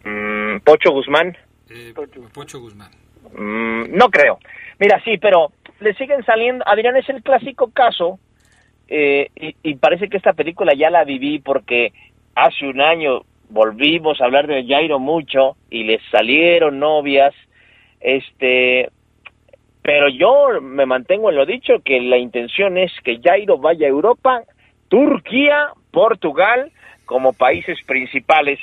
Mm, 0.09 0.59
Pocho 0.61 0.91
Guzmán. 0.91 1.37
Eh, 1.69 1.93
Pocho 2.33 2.59
Guzmán. 2.59 2.91
Mm, 3.33 3.95
no 3.95 4.09
creo. 4.09 4.39
Mira, 4.79 5.01
sí, 5.03 5.17
pero 5.17 5.51
le 5.79 5.93
siguen 5.93 6.23
saliendo. 6.25 6.67
Adrián 6.67 6.95
es 6.97 7.07
el 7.09 7.21
clásico 7.21 7.71
caso. 7.71 8.19
eh, 8.87 9.29
y, 9.35 9.55
y 9.61 9.75
parece 9.75 10.09
que 10.09 10.17
esta 10.17 10.33
película 10.33 10.73
ya 10.73 10.89
la 10.89 11.03
viví 11.03 11.39
porque 11.39 11.93
hace 12.35 12.65
un 12.65 12.81
año 12.81 13.21
volvimos 13.49 14.19
a 14.19 14.25
hablar 14.25 14.47
de 14.47 14.65
Jairo 14.65 14.97
mucho 14.99 15.55
y 15.69 15.83
le 15.83 15.99
salieron 16.11 16.79
novias. 16.79 17.33
Este. 17.99 18.89
Pero 19.81 20.09
yo 20.09 20.61
me 20.61 20.85
mantengo 20.85 21.29
en 21.29 21.35
lo 21.37 21.45
dicho 21.45 21.79
que 21.83 21.99
la 22.01 22.17
intención 22.17 22.77
es 22.77 22.91
que 23.03 23.19
Jairo 23.23 23.57
vaya 23.57 23.87
a 23.87 23.89
Europa, 23.89 24.43
Turquía, 24.87 25.69
Portugal 25.91 26.71
como 27.05 27.33
países 27.33 27.77
principales. 27.85 28.59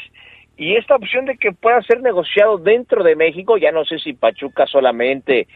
Y 0.56 0.76
esta 0.76 0.96
opción 0.96 1.26
de 1.26 1.36
que 1.36 1.52
pueda 1.52 1.82
ser 1.82 2.00
negociado 2.00 2.56
dentro 2.58 3.02
de 3.04 3.14
México, 3.14 3.58
ya 3.58 3.72
no 3.72 3.84
sé 3.84 3.98
si 3.98 4.14
Pachuca 4.14 4.66
solamente 4.66 5.46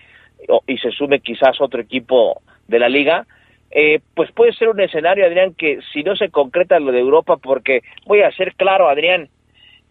y 0.67 0.79
se 0.79 0.91
sume 0.91 1.21
quizás 1.21 1.61
otro 1.61 1.81
equipo 1.81 2.41
de 2.67 2.79
la 2.79 2.89
liga, 2.89 3.27
eh, 3.71 4.01
pues 4.15 4.33
puede 4.33 4.53
ser 4.53 4.69
un 4.69 4.81
escenario, 4.81 5.25
Adrián, 5.25 5.55
que 5.55 5.79
si 5.93 6.03
no 6.03 6.17
se 6.17 6.31
concreta 6.31 6.81
lo 6.81 6.93
de 6.93 7.01
Europa, 7.01 7.37
porque 7.37 7.83
voy 8.07 8.23
a 8.23 8.33
ser 8.33 8.55
claro, 8.55 8.89
Adrián, 8.89 9.29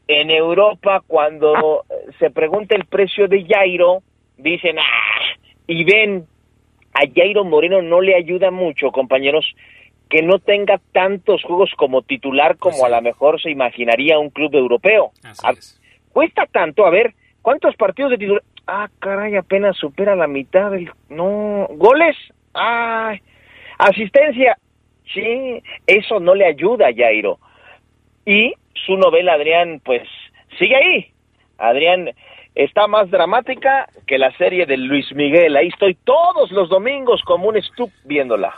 en 0.08 0.32
Europa 0.32 1.02
cuando 1.06 1.86
se 2.18 2.30
pregunta 2.30 2.76
el 2.76 2.86
precio 2.86 3.28
de 3.28 3.46
Jairo, 3.46 4.02
dicen, 4.38 4.78
ah, 4.80 5.38
y 5.68 5.84
ven, 5.84 6.26
a 6.94 7.02
Jairo 7.14 7.46
Moreno 7.46 7.82
no 7.82 8.02
le 8.02 8.16
ayuda 8.16 8.52
mucho, 8.52 8.92
compañeros, 8.92 9.46
que 10.10 10.22
no 10.24 10.40
tenga 10.40 10.80
tantos 10.92 11.44
juegos 11.44 11.72
como 11.78 12.02
titular 12.02 12.58
como 12.58 12.84
a 12.86 12.90
lo 12.90 13.02
mejor 13.02 13.40
se 13.42 13.52
imaginaría 13.52 14.18
un 14.20 14.30
club 14.32 14.56
europeo. 14.56 15.12
A- 15.24 15.54
cuesta 16.12 16.46
tanto, 16.52 16.86
a 16.86 16.90
ver, 16.90 17.14
¿cuántos 17.42 17.76
partidos 17.76 18.12
de 18.12 18.18
titular? 18.18 18.44
Ah, 18.66 18.90
caray, 19.00 19.36
apenas 19.36 19.78
supera 19.78 20.16
la 20.16 20.28
mitad 20.28 20.72
del... 20.72 20.92
No, 21.10 21.68
goles, 21.72 22.16
ay, 22.54 23.20
asistencia, 23.78 24.58
sí, 25.14 25.62
eso 25.88 26.20
no 26.20 26.36
le 26.36 26.46
ayuda 26.46 26.88
a 26.88 26.94
Jairo. 26.94 27.40
Y 28.26 28.54
su 28.86 28.96
novela, 28.98 29.34
Adrián, 29.34 29.82
pues 29.84 30.04
sigue 30.58 30.76
ahí. 30.76 31.12
Adrián 31.58 32.10
está 32.56 32.88
más 32.88 33.10
dramática 33.10 33.88
que 34.08 34.18
la 34.18 34.36
serie 34.38 34.66
de 34.66 34.78
Luis 34.78 35.12
Miguel. 35.14 35.56
Ahí 35.56 35.68
estoy 35.70 35.96
todos 36.04 36.52
los 36.52 36.70
domingos 36.70 37.22
como 37.24 37.50
un 37.50 37.62
stup 37.62 37.92
viéndola. 38.06 38.54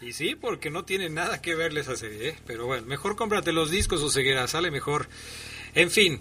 Y 0.00 0.12
sí, 0.12 0.36
porque 0.36 0.70
no 0.70 0.84
tiene 0.84 1.08
nada 1.08 1.42
que 1.42 1.54
verle 1.54 1.80
esa 1.80 1.96
serie, 1.96 2.28
¿eh? 2.28 2.36
Pero 2.46 2.66
bueno, 2.66 2.86
mejor 2.86 3.16
cómprate 3.16 3.52
los 3.52 3.70
discos 3.70 4.02
o 4.02 4.10
ceguera, 4.10 4.46
sale 4.46 4.70
mejor. 4.70 5.08
En 5.74 5.90
fin, 5.90 6.20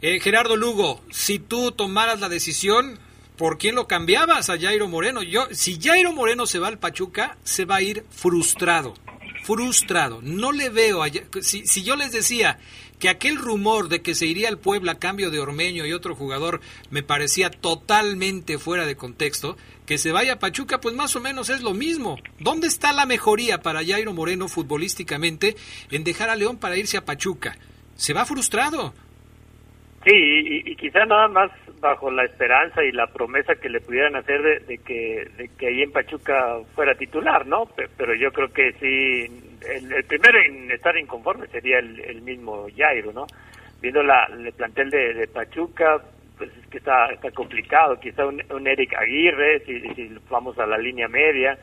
eh, 0.00 0.20
Gerardo 0.20 0.56
Lugo, 0.56 1.02
si 1.10 1.38
tú 1.38 1.72
tomaras 1.72 2.20
la 2.20 2.30
decisión, 2.30 2.98
¿por 3.36 3.58
quién 3.58 3.74
lo 3.74 3.86
cambiabas 3.86 4.48
a 4.48 4.58
Jairo 4.58 4.88
Moreno? 4.88 5.22
Yo, 5.22 5.48
si 5.52 5.78
Jairo 5.78 6.12
Moreno 6.12 6.46
se 6.46 6.58
va 6.58 6.68
al 6.68 6.78
Pachuca, 6.78 7.36
se 7.44 7.66
va 7.66 7.76
a 7.76 7.82
ir 7.82 8.04
frustrado. 8.10 8.94
Frustrado. 9.42 10.20
No 10.22 10.52
le 10.52 10.70
veo. 10.70 11.02
a 11.02 11.08
si, 11.42 11.66
si 11.66 11.82
yo 11.82 11.96
les 11.96 12.12
decía 12.12 12.58
que 12.98 13.08
aquel 13.08 13.36
rumor 13.36 13.88
de 13.88 14.02
que 14.02 14.14
se 14.14 14.26
iría 14.26 14.48
al 14.48 14.58
Puebla 14.58 14.92
a 14.92 14.98
cambio 14.98 15.30
de 15.30 15.40
Ormeño 15.40 15.86
y 15.86 15.92
otro 15.92 16.14
jugador 16.14 16.60
me 16.90 17.02
parecía 17.02 17.50
totalmente 17.50 18.58
fuera 18.58 18.86
de 18.86 18.96
contexto, 18.96 19.56
que 19.90 19.98
se 19.98 20.12
vaya 20.12 20.34
a 20.34 20.38
Pachuca, 20.38 20.78
pues 20.80 20.94
más 20.94 21.16
o 21.16 21.20
menos 21.20 21.50
es 21.50 21.62
lo 21.64 21.74
mismo. 21.74 22.16
¿Dónde 22.38 22.68
está 22.68 22.92
la 22.92 23.06
mejoría 23.06 23.58
para 23.58 23.84
Jairo 23.84 24.12
Moreno 24.12 24.46
futbolísticamente 24.46 25.56
en 25.90 26.04
dejar 26.04 26.30
a 26.30 26.36
León 26.36 26.60
para 26.60 26.76
irse 26.76 26.96
a 26.96 27.04
Pachuca? 27.04 27.56
Se 27.96 28.12
va 28.14 28.24
frustrado. 28.24 28.94
Sí, 30.04 30.12
y, 30.14 30.70
y 30.70 30.76
quizá 30.76 31.04
nada 31.06 31.26
más 31.26 31.50
bajo 31.80 32.08
la 32.08 32.24
esperanza 32.24 32.84
y 32.84 32.92
la 32.92 33.08
promesa 33.08 33.56
que 33.56 33.68
le 33.68 33.80
pudieran 33.80 34.14
hacer 34.14 34.40
de, 34.68 34.78
que 34.78 35.28
de 35.36 35.50
que 35.58 35.66
ahí 35.66 35.82
en 35.82 35.90
Pachuca 35.90 36.58
fuera 36.76 36.94
titular, 36.94 37.44
¿no? 37.48 37.66
Pe- 37.66 37.88
Pero 37.96 38.14
yo 38.14 38.30
creo 38.30 38.52
que 38.52 38.70
sí, 38.74 39.58
el, 39.68 40.04
primero 40.04 40.38
en 40.38 40.70
estar 40.70 40.96
inconforme 40.96 41.48
sería 41.48 41.80
el, 41.80 41.98
el 41.98 42.22
mismo 42.22 42.68
Jairo, 42.76 43.12
¿no? 43.12 43.26
Viendo 43.82 44.04
la, 44.04 44.26
el 44.26 44.52
plantel 44.52 44.88
de 44.88 45.26
Pachuca, 45.34 46.00
pues 46.40 46.56
es 46.56 46.66
que 46.68 46.78
está, 46.78 47.12
está 47.12 47.30
complicado. 47.32 48.00
Quizá 48.00 48.24
un, 48.24 48.66
Eric 48.66 48.94
Aguirre, 48.94 49.60
si, 49.66 50.16
vamos 50.30 50.58
a 50.58 50.64
la 50.64 50.78
línea 50.78 51.06
media, 51.06 51.58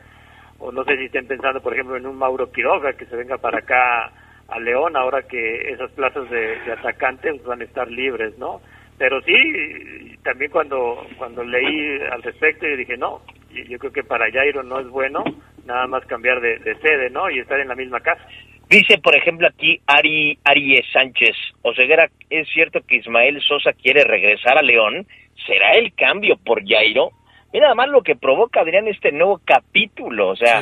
o 0.60 0.70
no 0.70 0.84
sé 0.84 0.96
si 0.96 1.06
estén 1.06 1.26
pensando, 1.26 1.60
por 1.60 1.74
ejemplo, 1.74 1.96
en 1.96 2.06
un 2.06 2.16
Mauro 2.16 2.52
Quiroga 2.52 2.92
que 2.92 3.06
se 3.06 3.16
venga 3.16 3.38
para 3.38 3.58
acá 3.58 4.12
a 4.46 4.60
León 4.60 4.96
ahora 4.96 5.22
que 5.22 5.72
esas 5.72 5.90
plazas 5.90 6.30
de, 6.30 6.60
de 6.60 6.72
atacante 6.72 7.28
pues, 7.30 7.42
van 7.42 7.60
a 7.60 7.64
estar 7.64 7.90
libres, 7.90 8.38
¿no? 8.38 8.60
Pero 8.96 9.20
sí, 9.22 10.16
también 10.22 10.52
cuando 10.52 11.04
cuando 11.16 11.42
leí 11.42 12.00
al 12.10 12.22
respecto 12.22 12.66
yo 12.66 12.76
dije, 12.76 12.96
no, 12.96 13.22
yo 13.50 13.78
creo 13.78 13.92
que 13.92 14.04
para 14.04 14.30
Jairo 14.30 14.62
no 14.62 14.78
es 14.78 14.88
bueno 14.88 15.24
nada 15.66 15.88
más 15.88 16.06
cambiar 16.06 16.40
de, 16.40 16.58
de 16.58 16.76
sede, 16.76 17.10
¿no? 17.10 17.28
Y 17.30 17.40
estar 17.40 17.58
en 17.58 17.68
la 17.68 17.74
misma 17.74 17.98
casa. 18.00 18.24
Dice, 18.68 18.98
por 18.98 19.16
ejemplo, 19.16 19.48
aquí 19.48 19.80
Ari 19.86 20.38
Aries 20.44 20.84
Sánchez, 20.92 21.34
Oseguera, 21.62 22.10
¿es 22.28 22.46
cierto 22.52 22.80
que 22.86 22.96
Ismael 22.96 23.40
Sosa 23.42 23.72
quiere 23.72 24.04
regresar 24.04 24.58
a 24.58 24.62
León? 24.62 25.06
¿Será 25.46 25.74
el 25.76 25.94
cambio 25.94 26.36
por 26.36 26.62
Jairo? 26.66 27.10
Mira 27.52 27.64
nada 27.66 27.74
más 27.74 27.88
lo 27.88 28.02
que 28.02 28.14
provoca, 28.14 28.60
Adrián, 28.60 28.86
este 28.88 29.10
nuevo 29.10 29.40
capítulo. 29.44 30.28
O 30.28 30.36
sea, 30.36 30.60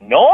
no, 0.00 0.28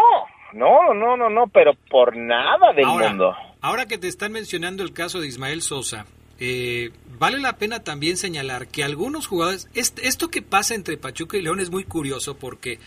no, 0.53 0.95
no, 0.95 1.17
no, 1.17 1.29
no, 1.29 1.49
pero 1.49 1.75
por 1.91 2.17
nada 2.17 2.73
del 2.73 2.85
Ahora, 2.85 3.09
mundo. 3.09 3.35
Ahora 3.61 3.87
que 3.87 3.99
te 3.99 4.07
están 4.07 4.31
mencionando 4.33 4.85
el 4.85 4.93
caso 4.93 5.21
de 5.21 5.27
Ismael 5.27 5.61
Sosa, 5.63 6.07
eh, 6.39 6.91
vale 7.19 7.39
la 7.39 7.57
pena 7.57 7.83
también 7.83 8.17
señalar 8.17 8.69
que 8.69 8.85
algunos 8.85 9.27
jugadores, 9.27 9.69
est- 9.75 9.99
esto 9.99 10.29
que 10.31 10.41
pasa 10.43 10.77
entre 10.77 10.97
Pachuca 10.97 11.37
y 11.37 11.43
León 11.43 11.59
es 11.59 11.71
muy 11.73 11.83
curioso 11.83 12.39
porque 12.39 12.79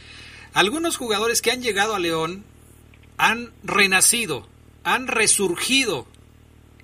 algunos 0.53 0.95
jugadores 0.95 1.41
que 1.41 1.51
han 1.51 1.61
llegado 1.61 1.93
a 1.95 1.99
León 1.99 2.45
han 3.21 3.53
renacido, 3.61 4.47
han 4.83 5.05
resurgido 5.05 6.07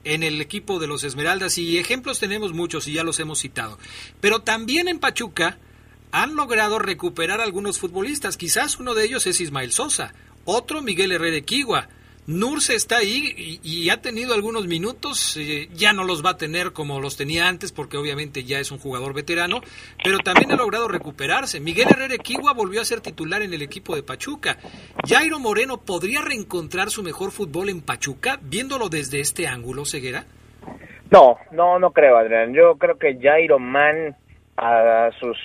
en 0.04 0.22
el 0.22 0.40
equipo 0.40 0.78
de 0.78 0.86
los 0.86 1.04
Esmeraldas 1.04 1.58
y 1.58 1.80
ejemplos 1.80 2.20
tenemos 2.20 2.54
muchos 2.54 2.88
y 2.88 2.94
ya 2.94 3.04
los 3.04 3.20
hemos 3.20 3.40
citado. 3.40 3.80
Pero 4.22 4.44
también 4.44 4.88
en 4.88 5.00
Pachuca 5.00 5.58
han 6.12 6.36
logrado 6.36 6.78
recuperar 6.78 7.42
algunos 7.42 7.80
futbolistas. 7.80 8.38
Quizás 8.38 8.78
uno 8.80 8.94
de 8.94 9.06
ellos 9.06 9.26
es 9.26 9.42
Ismael 9.42 9.72
Sosa, 9.72 10.14
otro 10.46 10.84
Miguel 10.84 11.12
Herrera 11.12 11.38
Equigua. 11.38 11.90
Nurse 12.28 12.76
está 12.76 12.98
ahí 12.98 13.60
y, 13.64 13.90
ha 13.90 14.02
tenido 14.02 14.34
algunos 14.34 14.68
minutos, 14.68 15.38
eh, 15.38 15.70
ya 15.74 15.94
no 15.94 16.04
los 16.04 16.26
va 16.26 16.32
a 16.32 16.38
tener 16.38 16.74
como 16.74 17.00
los 17.00 17.16
tenía 17.16 17.48
antes 17.48 17.72
porque 17.72 17.96
obviamente 17.96 18.44
ya 18.44 18.60
es 18.60 18.70
un 18.70 18.80
jugador 18.80 19.14
veterano, 19.14 19.62
pero 20.04 20.20
también 20.20 20.52
ha 20.52 20.58
logrado 20.58 20.90
recuperarse. 20.90 21.62
Miguel 21.62 21.88
Herrera 21.90 22.16
Equigua 22.16 22.52
volvió 22.52 22.82
a 22.82 22.86
ser 22.86 23.00
titular 23.00 23.44
en 23.44 23.54
el 23.54 23.62
equipo 23.62 23.96
de 23.96 24.04
Pachuca. 24.04 24.58
Jairo 25.08 25.40
Moreno 25.40 25.78
podría 25.78 26.22
reencontrar 26.22 26.90
su 26.90 27.02
mejor 27.02 27.32
fútbol 27.32 27.70
en 27.70 27.80
Pachuca 27.80 28.38
viéndolo 28.42 28.90
desde 28.90 29.22
este 29.22 29.48
ángulo, 29.48 29.86
Ceguera. 29.86 30.26
No, 31.10 31.38
no, 31.52 31.80
no 31.80 31.92
creo, 31.92 32.18
Adrián. 32.18 32.54
Yo 32.54 32.76
creo 32.76 32.98
que 32.98 33.18
Jairo 33.22 33.58
Man, 33.58 34.18
a 34.58 35.12
sus 35.18 35.38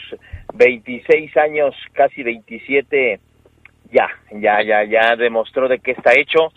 26 0.54 1.36
años, 1.36 1.76
casi 1.92 2.24
27, 2.24 3.20
ya, 3.92 4.08
ya, 4.32 4.64
ya, 4.64 4.84
ya 4.84 5.14
demostró 5.14 5.68
de 5.68 5.78
qué 5.78 5.92
está 5.92 6.10
hecho. 6.18 6.48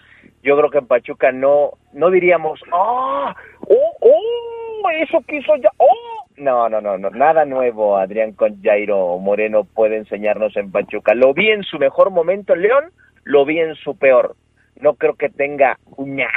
Yo 0.45 0.55
creo 0.55 0.69
que 0.69 0.77
en 0.77 0.85
Pachuca 0.87 1.31
no, 1.31 1.71
no 1.91 2.11
diríamos, 2.11 2.61
¡ah! 2.71 3.35
¡Oh, 3.67 3.97
oh! 3.99 4.89
Eso 5.01 5.19
que 5.27 5.37
hizo 5.37 5.55
ya, 5.57 5.69
¡oh! 5.77 6.25
No, 6.37 6.69
no, 6.69 6.79
no, 6.81 6.97
no, 6.99 7.09
nada 7.09 7.43
nuevo, 7.45 7.97
Adrián, 7.97 8.33
con 8.33 8.61
Jairo 8.61 9.17
Moreno 9.17 9.63
puede 9.63 9.97
enseñarnos 9.97 10.55
en 10.55 10.71
Pachuca. 10.71 11.15
Lo 11.15 11.33
vi 11.33 11.49
en 11.49 11.63
su 11.63 11.79
mejor 11.79 12.11
momento 12.11 12.53
en 12.53 12.61
León, 12.61 12.83
lo 13.23 13.43
vi 13.45 13.59
en 13.59 13.73
su 13.75 13.97
peor. 13.97 14.35
No 14.79 14.93
creo 14.93 15.15
que 15.15 15.29
tenga 15.29 15.79
uñas, 15.97 16.31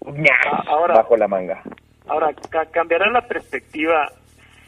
uñas 0.00 0.38
Ahora- 0.66 0.94
bajo 0.94 1.16
la 1.16 1.28
manga. 1.28 1.62
Ahora, 2.08 2.30
ca- 2.50 2.66
cambiará 2.66 3.08
la 3.10 3.22
perspectiva 3.22 4.10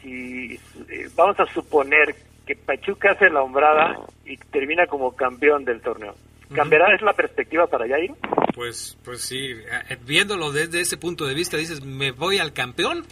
si 0.01 0.53
eh, 0.55 1.07
vamos 1.15 1.37
a 1.41 1.45
suponer 1.47 2.15
que 2.45 2.55
Pachuca 2.55 3.11
hace 3.11 3.29
la 3.29 3.43
hombrada 3.43 3.97
y 4.25 4.37
termina 4.37 4.87
como 4.87 5.13
campeón 5.15 5.65
del 5.65 5.81
torneo. 5.81 6.13
¿Cambiará 6.55 6.95
es 6.95 7.01
la 7.01 7.11
perspectiva 7.13 7.67
para 7.67 7.87
Jairo? 7.87 8.15
Pues, 8.57 8.97
pues 9.05 9.21
sí, 9.21 9.51
eh, 9.51 9.97
viéndolo 10.03 10.51
desde 10.51 10.81
ese 10.81 10.97
punto 10.97 11.27
de 11.27 11.35
vista, 11.35 11.57
dices, 11.57 11.85
¿me 11.85 12.09
voy 12.09 12.39
al 12.39 12.53
campeón? 12.53 13.05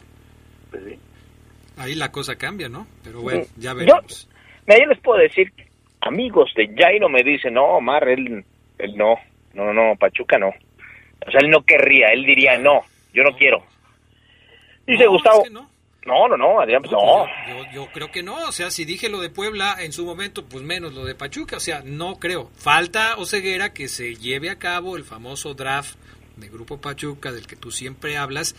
Pues 0.72 0.84
sí. 0.86 1.00
Ahí 1.78 1.93
la 1.93 2.12
cosa 2.12 2.36
cambia, 2.36 2.68
¿no? 2.68 2.88
Pero 3.04 3.22
bueno, 3.22 3.43
ya 3.56 3.74
Yo- 3.74 3.76
veremos. 3.78 4.28
Mira, 4.66 4.80
yo 4.80 4.89
les 4.89 5.00
puedo 5.02 5.20
decir, 5.22 5.54
amigos 6.02 6.52
de 6.56 6.68
Jairo 6.76 7.10
me 7.10 7.22
dicen, 7.22 7.54
no, 7.54 7.64
Omar, 7.78 8.10
él, 8.10 8.43
él 8.80 8.98
no, 8.98 9.18
no, 9.54 9.72
no, 9.72 9.96
Pachuca 10.00 10.39
no. 10.39 10.48
O 10.48 11.30
sea, 11.32 11.39
él 11.41 11.52
no 11.52 11.62
querría, 11.64 12.08
él 12.08 12.26
diría, 12.26 12.58
no, 12.58 12.82
yo 13.14 13.22
no 13.22 13.38
quiero. 13.38 13.64
Dice 14.88 15.04
No, 15.06 15.12
Gustavo, 15.12 15.43
es 15.43 15.48
que 15.50 15.54
no. 15.54 15.70
No, 16.06 16.28
no, 16.28 16.38
no, 16.38 16.60
Adrián, 16.62 16.82
pues 16.82 16.91
no. 16.91 17.26
Yo, 17.49 17.72
yo 17.74 17.88
creo 17.91 18.12
que 18.12 18.22
no, 18.24 18.36
o 18.47 18.51
sea, 18.51 18.70
si 18.72 18.86
dije 18.86 19.10
lo 19.10 19.20
de 19.22 19.30
Puebla 19.30 19.78
en 19.80 19.91
su 19.91 20.06
momento, 20.06 20.45
pues 20.45 20.64
menos 20.64 20.93
lo 20.93 21.03
de 21.06 21.16
Pachuca, 21.16 21.58
o 21.58 21.60
sea, 21.60 21.82
no 21.84 22.18
creo. 22.20 22.51
Falta 22.56 23.16
Oseguera 23.18 23.74
que 23.74 23.88
se 23.88 24.16
lleve 24.16 24.49
a 24.49 24.60
cabo 24.60 24.97
el 24.97 25.03
famoso 25.03 25.53
draft 25.56 25.95
de 26.38 26.49
Grupo 26.49 26.82
Pachuca 26.82 27.32
del 27.32 27.47
que 27.47 27.56
tú 27.56 27.72
siempre 27.72 28.18
hablas 28.18 28.56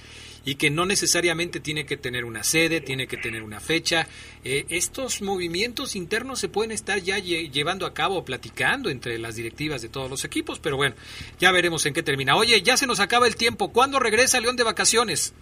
y 0.47 0.55
que 0.55 0.71
no 0.71 0.87
necesariamente 0.87 1.61
tiene 1.61 1.85
que 1.85 1.97
tener 1.99 2.25
una 2.25 2.43
sede, 2.43 2.81
tiene 2.81 3.07
que 3.07 3.17
tener 3.19 3.43
una 3.43 3.61
fecha. 3.61 4.09
Eh, 4.45 4.65
estos 4.71 5.21
movimientos 5.21 5.95
internos 5.95 6.39
se 6.41 6.49
pueden 6.49 6.73
estar 6.73 7.01
ya 7.01 7.19
lle- 7.19 7.51
llevando 7.51 7.85
a 7.85 7.93
cabo, 7.93 8.25
platicando 8.25 8.89
entre 8.89 9.19
las 9.19 9.37
directivas 9.37 9.83
de 9.83 9.89
todos 9.91 10.09
los 10.09 10.25
equipos, 10.25 10.59
pero 10.59 10.77
bueno, 10.77 10.95
ya 11.39 11.53
veremos 11.53 11.85
en 11.85 11.93
qué 11.95 12.03
termina. 12.03 12.35
Oye, 12.37 12.63
ya 12.63 12.77
se 12.79 12.87
nos 12.87 12.99
acaba 13.01 13.27
el 13.27 13.37
tiempo. 13.37 13.73
¿Cuándo 13.73 13.99
regresa 13.99 14.41
León 14.41 14.57
de 14.57 14.65
vacaciones? 14.65 15.35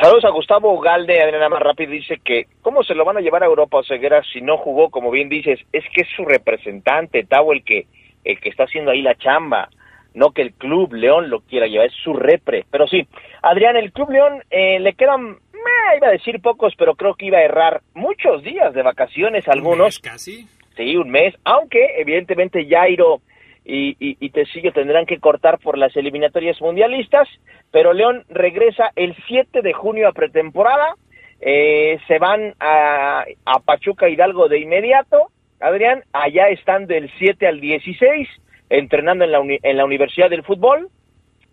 Saludos 0.00 0.24
a 0.24 0.30
Gustavo 0.30 0.80
Galde, 0.80 1.20
Adriana 1.20 1.48
más 1.48 1.60
rápido, 1.62 1.92
dice 1.92 2.18
que 2.24 2.46
cómo 2.62 2.82
se 2.82 2.94
lo 2.94 3.04
van 3.04 3.18
a 3.18 3.20
llevar 3.20 3.42
a 3.42 3.46
Europa 3.46 3.78
Oseguera 3.78 4.22
si 4.32 4.40
no 4.40 4.56
jugó, 4.56 4.90
como 4.90 5.10
bien 5.10 5.28
dices, 5.28 5.60
es 5.72 5.84
que 5.94 6.02
es 6.02 6.08
su 6.16 6.24
representante, 6.24 7.24
Tavo 7.24 7.52
el 7.52 7.62
que, 7.62 7.86
el 8.24 8.40
que 8.40 8.48
está 8.48 8.64
haciendo 8.64 8.90
ahí 8.90 9.02
la 9.02 9.16
chamba, 9.16 9.68
no 10.14 10.30
que 10.30 10.42
el 10.42 10.54
Club 10.54 10.94
León 10.94 11.28
lo 11.28 11.40
quiera 11.40 11.66
llevar, 11.66 11.86
es 11.86 11.94
su 12.02 12.14
repre. 12.14 12.64
Pero 12.70 12.86
sí, 12.86 13.06
Adrián, 13.42 13.76
el 13.76 13.92
Club 13.92 14.10
León 14.10 14.42
eh, 14.50 14.80
le 14.80 14.94
quedan, 14.94 15.22
meh, 15.22 15.96
iba 15.98 16.08
a 16.08 16.12
decir 16.12 16.40
pocos, 16.40 16.74
pero 16.76 16.94
creo 16.94 17.14
que 17.14 17.26
iba 17.26 17.38
a 17.38 17.44
errar 17.44 17.82
muchos 17.94 18.42
días 18.42 18.72
de 18.72 18.82
vacaciones 18.82 19.46
algunos. 19.46 19.98
Casi. 19.98 20.46
Sí, 20.76 20.96
un 20.96 21.10
mes, 21.10 21.34
aunque 21.44 22.00
evidentemente 22.00 22.66
Jairo 22.66 23.20
y, 23.64 23.96
y, 24.00 24.16
y 24.20 24.70
tendrán 24.72 25.06
que 25.06 25.18
cortar 25.18 25.58
por 25.58 25.78
las 25.78 25.96
eliminatorias 25.96 26.60
mundialistas, 26.60 27.28
pero 27.70 27.92
León 27.92 28.24
regresa 28.28 28.90
el 28.96 29.14
7 29.28 29.62
de 29.62 29.72
junio 29.72 30.08
a 30.08 30.12
pretemporada, 30.12 30.94
eh, 31.40 31.98
se 32.06 32.18
van 32.18 32.54
a, 32.60 33.24
a 33.44 33.60
Pachuca 33.60 34.08
Hidalgo 34.08 34.48
de 34.48 34.60
inmediato, 34.60 35.28
Adrián, 35.60 36.02
allá 36.12 36.48
están 36.48 36.86
del 36.86 37.10
7 37.18 37.46
al 37.46 37.60
16, 37.60 38.28
entrenando 38.68 39.24
en 39.24 39.32
la, 39.32 39.40
en 39.40 39.76
la 39.76 39.84
Universidad 39.84 40.28
del 40.28 40.42
Fútbol, 40.42 40.88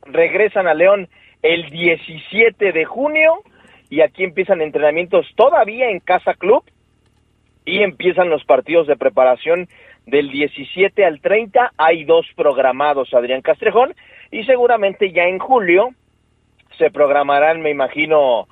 regresan 0.06 0.68
a 0.68 0.74
León 0.74 1.10
el 1.42 1.70
17 1.70 2.72
de 2.72 2.86
junio 2.86 3.42
y 3.90 4.02
aquí 4.02 4.24
empiezan 4.24 4.62
entrenamientos 4.62 5.28
todavía 5.36 5.90
en 5.90 6.00
Casa 6.00 6.34
Club 6.34 6.64
y 7.66 7.84
empiezan 7.84 8.30
los 8.30 8.44
partidos 8.46 8.88
de 8.88 8.96
preparación 8.96 9.68
del 10.10 10.32
17 10.32 11.06
al 11.06 11.22
30. 11.22 11.74
Hay 11.78 12.04
dos 12.04 12.26
programados, 12.36 13.14
Adrián 13.14 13.42
Castrejón, 13.42 13.94
y 14.32 14.44
seguramente 14.44 15.12
ya 15.12 15.24
en 15.24 15.40
julio 15.40 15.90
se 16.78 16.92
programarán, 16.92 17.62
me 17.62 17.72
imagino, 17.72 18.48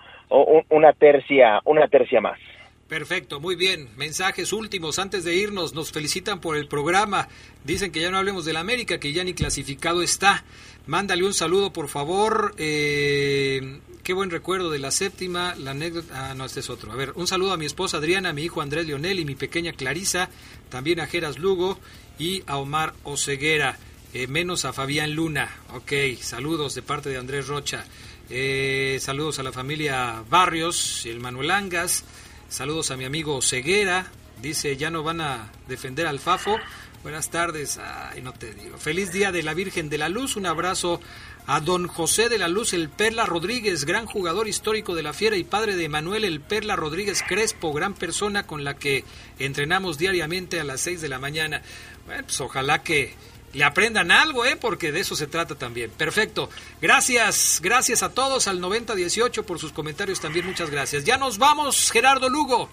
una 0.69 0.93
tercia, 0.93 1.61
una 1.65 1.87
tercia 1.87 2.21
más. 2.21 2.39
Perfecto, 2.87 3.41
muy 3.41 3.55
bien. 3.55 3.89
Mensajes 3.97 4.53
últimos 4.53 4.97
antes 4.97 5.25
de 5.25 5.35
irnos. 5.35 5.73
Nos 5.73 5.91
felicitan 5.91 6.39
por 6.39 6.55
el 6.55 6.67
programa. 6.67 7.27
Dicen 7.65 7.91
que 7.91 7.99
ya 7.99 8.09
no 8.09 8.17
hablemos 8.17 8.45
del 8.45 8.55
América, 8.55 8.97
que 8.99 9.11
ya 9.11 9.25
ni 9.25 9.33
clasificado 9.33 10.01
está. 10.01 10.45
Mándale 10.85 11.25
un 11.25 11.33
saludo, 11.33 11.73
por 11.73 11.89
favor. 11.89 12.53
Eh, 12.57 13.81
qué 14.07 14.13
buen 14.13 14.29
recuerdo 14.29 14.69
de 14.69 14.79
la 14.79 14.89
séptima. 14.89 15.53
La 15.55 15.71
anécdota. 15.71 16.29
Ah, 16.29 16.33
no, 16.33 16.45
este 16.45 16.61
es 16.61 16.69
otro. 16.69 16.93
A 16.93 16.95
ver, 16.95 17.11
un 17.15 17.27
saludo 17.27 17.51
a 17.51 17.57
mi 17.57 17.65
esposa 17.65 17.97
Adriana, 17.97 18.29
a 18.29 18.33
mi 18.33 18.43
hijo 18.43 18.61
Andrés 18.61 18.87
Leonel 18.87 19.19
y 19.19 19.25
mi 19.25 19.35
pequeña 19.35 19.73
Clarisa. 19.73 20.29
También 20.69 21.01
a 21.01 21.07
Geras 21.07 21.37
Lugo 21.37 21.77
y 22.17 22.41
a 22.47 22.55
Omar 22.55 22.93
Oceguera. 23.03 23.77
Eh, 24.13 24.27
menos 24.27 24.63
a 24.63 24.71
Fabián 24.71 25.11
Luna. 25.11 25.53
Ok, 25.73 25.91
saludos 26.21 26.73
de 26.73 26.83
parte 26.83 27.09
de 27.09 27.17
Andrés 27.17 27.49
Rocha. 27.49 27.83
Eh, 28.29 28.97
saludos 29.01 29.39
a 29.39 29.43
la 29.43 29.51
familia 29.51 30.23
Barrios 30.29 31.05
y 31.05 31.09
el 31.09 31.19
Manuel 31.19 31.51
Angas. 31.51 32.05
Saludos 32.47 32.91
a 32.91 32.95
mi 32.95 33.03
amigo 33.03 33.41
Ceguera. 33.41 34.09
Dice, 34.41 34.77
ya 34.77 34.89
no 34.89 35.03
van 35.03 35.19
a 35.19 35.51
defender 35.67 36.07
al 36.07 36.21
Fafo. 36.21 36.57
Buenas 37.03 37.29
tardes. 37.29 37.77
Ay, 37.77 38.21
no 38.21 38.31
te 38.31 38.53
digo. 38.53 38.77
Feliz 38.77 39.11
día 39.11 39.33
de 39.33 39.43
la 39.43 39.53
Virgen 39.53 39.89
de 39.89 39.97
la 39.97 40.07
Luz. 40.07 40.37
Un 40.37 40.45
abrazo 40.45 41.01
a 41.47 41.61
don 41.61 41.87
José 41.87 42.27
de 42.27 42.37
la 42.37 42.49
Luz, 42.49 42.73
el 42.73 42.89
Perla 42.89 43.25
Rodríguez, 43.25 43.85
gran 43.85 44.05
jugador 44.05 44.49
histórico 44.49 44.95
de 44.95 45.01
la 45.01 45.13
Fiera 45.13 45.37
y 45.37 45.45
padre 45.45 45.77
de 45.77 45.87
Manuel, 45.87 46.25
el 46.25 46.41
Perla 46.41 46.75
Rodríguez 46.75 47.23
Crespo, 47.25 47.71
gran 47.71 47.93
persona 47.93 48.45
con 48.45 48.65
la 48.65 48.75
que 48.75 49.05
entrenamos 49.39 49.97
diariamente 49.97 50.59
a 50.59 50.65
las 50.65 50.81
6 50.81 50.99
de 50.99 51.07
la 51.07 51.19
mañana. 51.19 51.61
Bueno, 52.05 52.23
pues 52.25 52.41
ojalá 52.41 52.83
que 52.83 53.15
le 53.53 53.63
aprendan 53.63 54.11
algo, 54.11 54.45
¿eh? 54.45 54.57
Porque 54.59 54.91
de 54.91 54.99
eso 54.99 55.15
se 55.15 55.27
trata 55.27 55.55
también. 55.55 55.89
Perfecto. 55.89 56.49
Gracias, 56.81 57.61
gracias 57.63 58.03
a 58.03 58.09
todos 58.09 58.49
al 58.49 58.59
9018 58.59 59.45
por 59.45 59.57
sus 59.57 59.71
comentarios 59.71 60.19
también. 60.19 60.45
Muchas 60.45 60.69
gracias. 60.69 61.05
Ya 61.05 61.17
nos 61.17 61.37
vamos, 61.37 61.91
Gerardo 61.91 62.27
Lugo. 62.27 62.69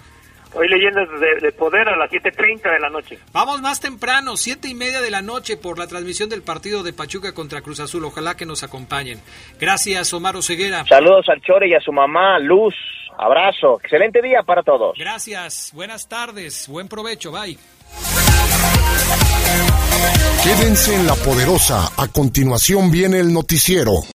Hoy 0.54 0.68
leyendas 0.68 1.08
de, 1.20 1.46
de 1.46 1.52
poder 1.52 1.88
a 1.88 1.96
las 1.96 2.10
7.30 2.10 2.72
de 2.72 2.80
la 2.80 2.88
noche. 2.88 3.18
Vamos 3.32 3.60
más 3.60 3.80
temprano, 3.80 4.36
siete 4.36 4.68
y 4.68 4.74
media 4.74 5.00
de 5.00 5.10
la 5.10 5.22
noche 5.22 5.56
por 5.56 5.78
la 5.78 5.86
transmisión 5.86 6.28
del 6.28 6.42
partido 6.42 6.82
de 6.82 6.92
Pachuca 6.92 7.32
contra 7.32 7.60
Cruz 7.60 7.80
Azul. 7.80 8.04
Ojalá 8.04 8.36
que 8.36 8.46
nos 8.46 8.62
acompañen. 8.62 9.20
Gracias, 9.58 10.12
Omar 10.12 10.40
Ceguera. 10.42 10.84
Saludos 10.88 11.26
al 11.28 11.40
Chore 11.40 11.68
y 11.68 11.74
a 11.74 11.80
su 11.80 11.92
mamá, 11.92 12.38
Luz. 12.38 12.74
Abrazo. 13.18 13.78
Excelente 13.82 14.20
día 14.22 14.42
para 14.42 14.62
todos. 14.62 14.96
Gracias. 14.98 15.70
Buenas 15.74 16.08
tardes. 16.08 16.68
Buen 16.68 16.88
provecho. 16.88 17.32
Bye. 17.32 17.58
Quédense 20.42 20.94
en 20.94 21.06
la 21.06 21.14
poderosa. 21.14 21.90
A 21.96 22.08
continuación 22.08 22.90
viene 22.90 23.20
el 23.20 23.32
noticiero. 23.32 24.02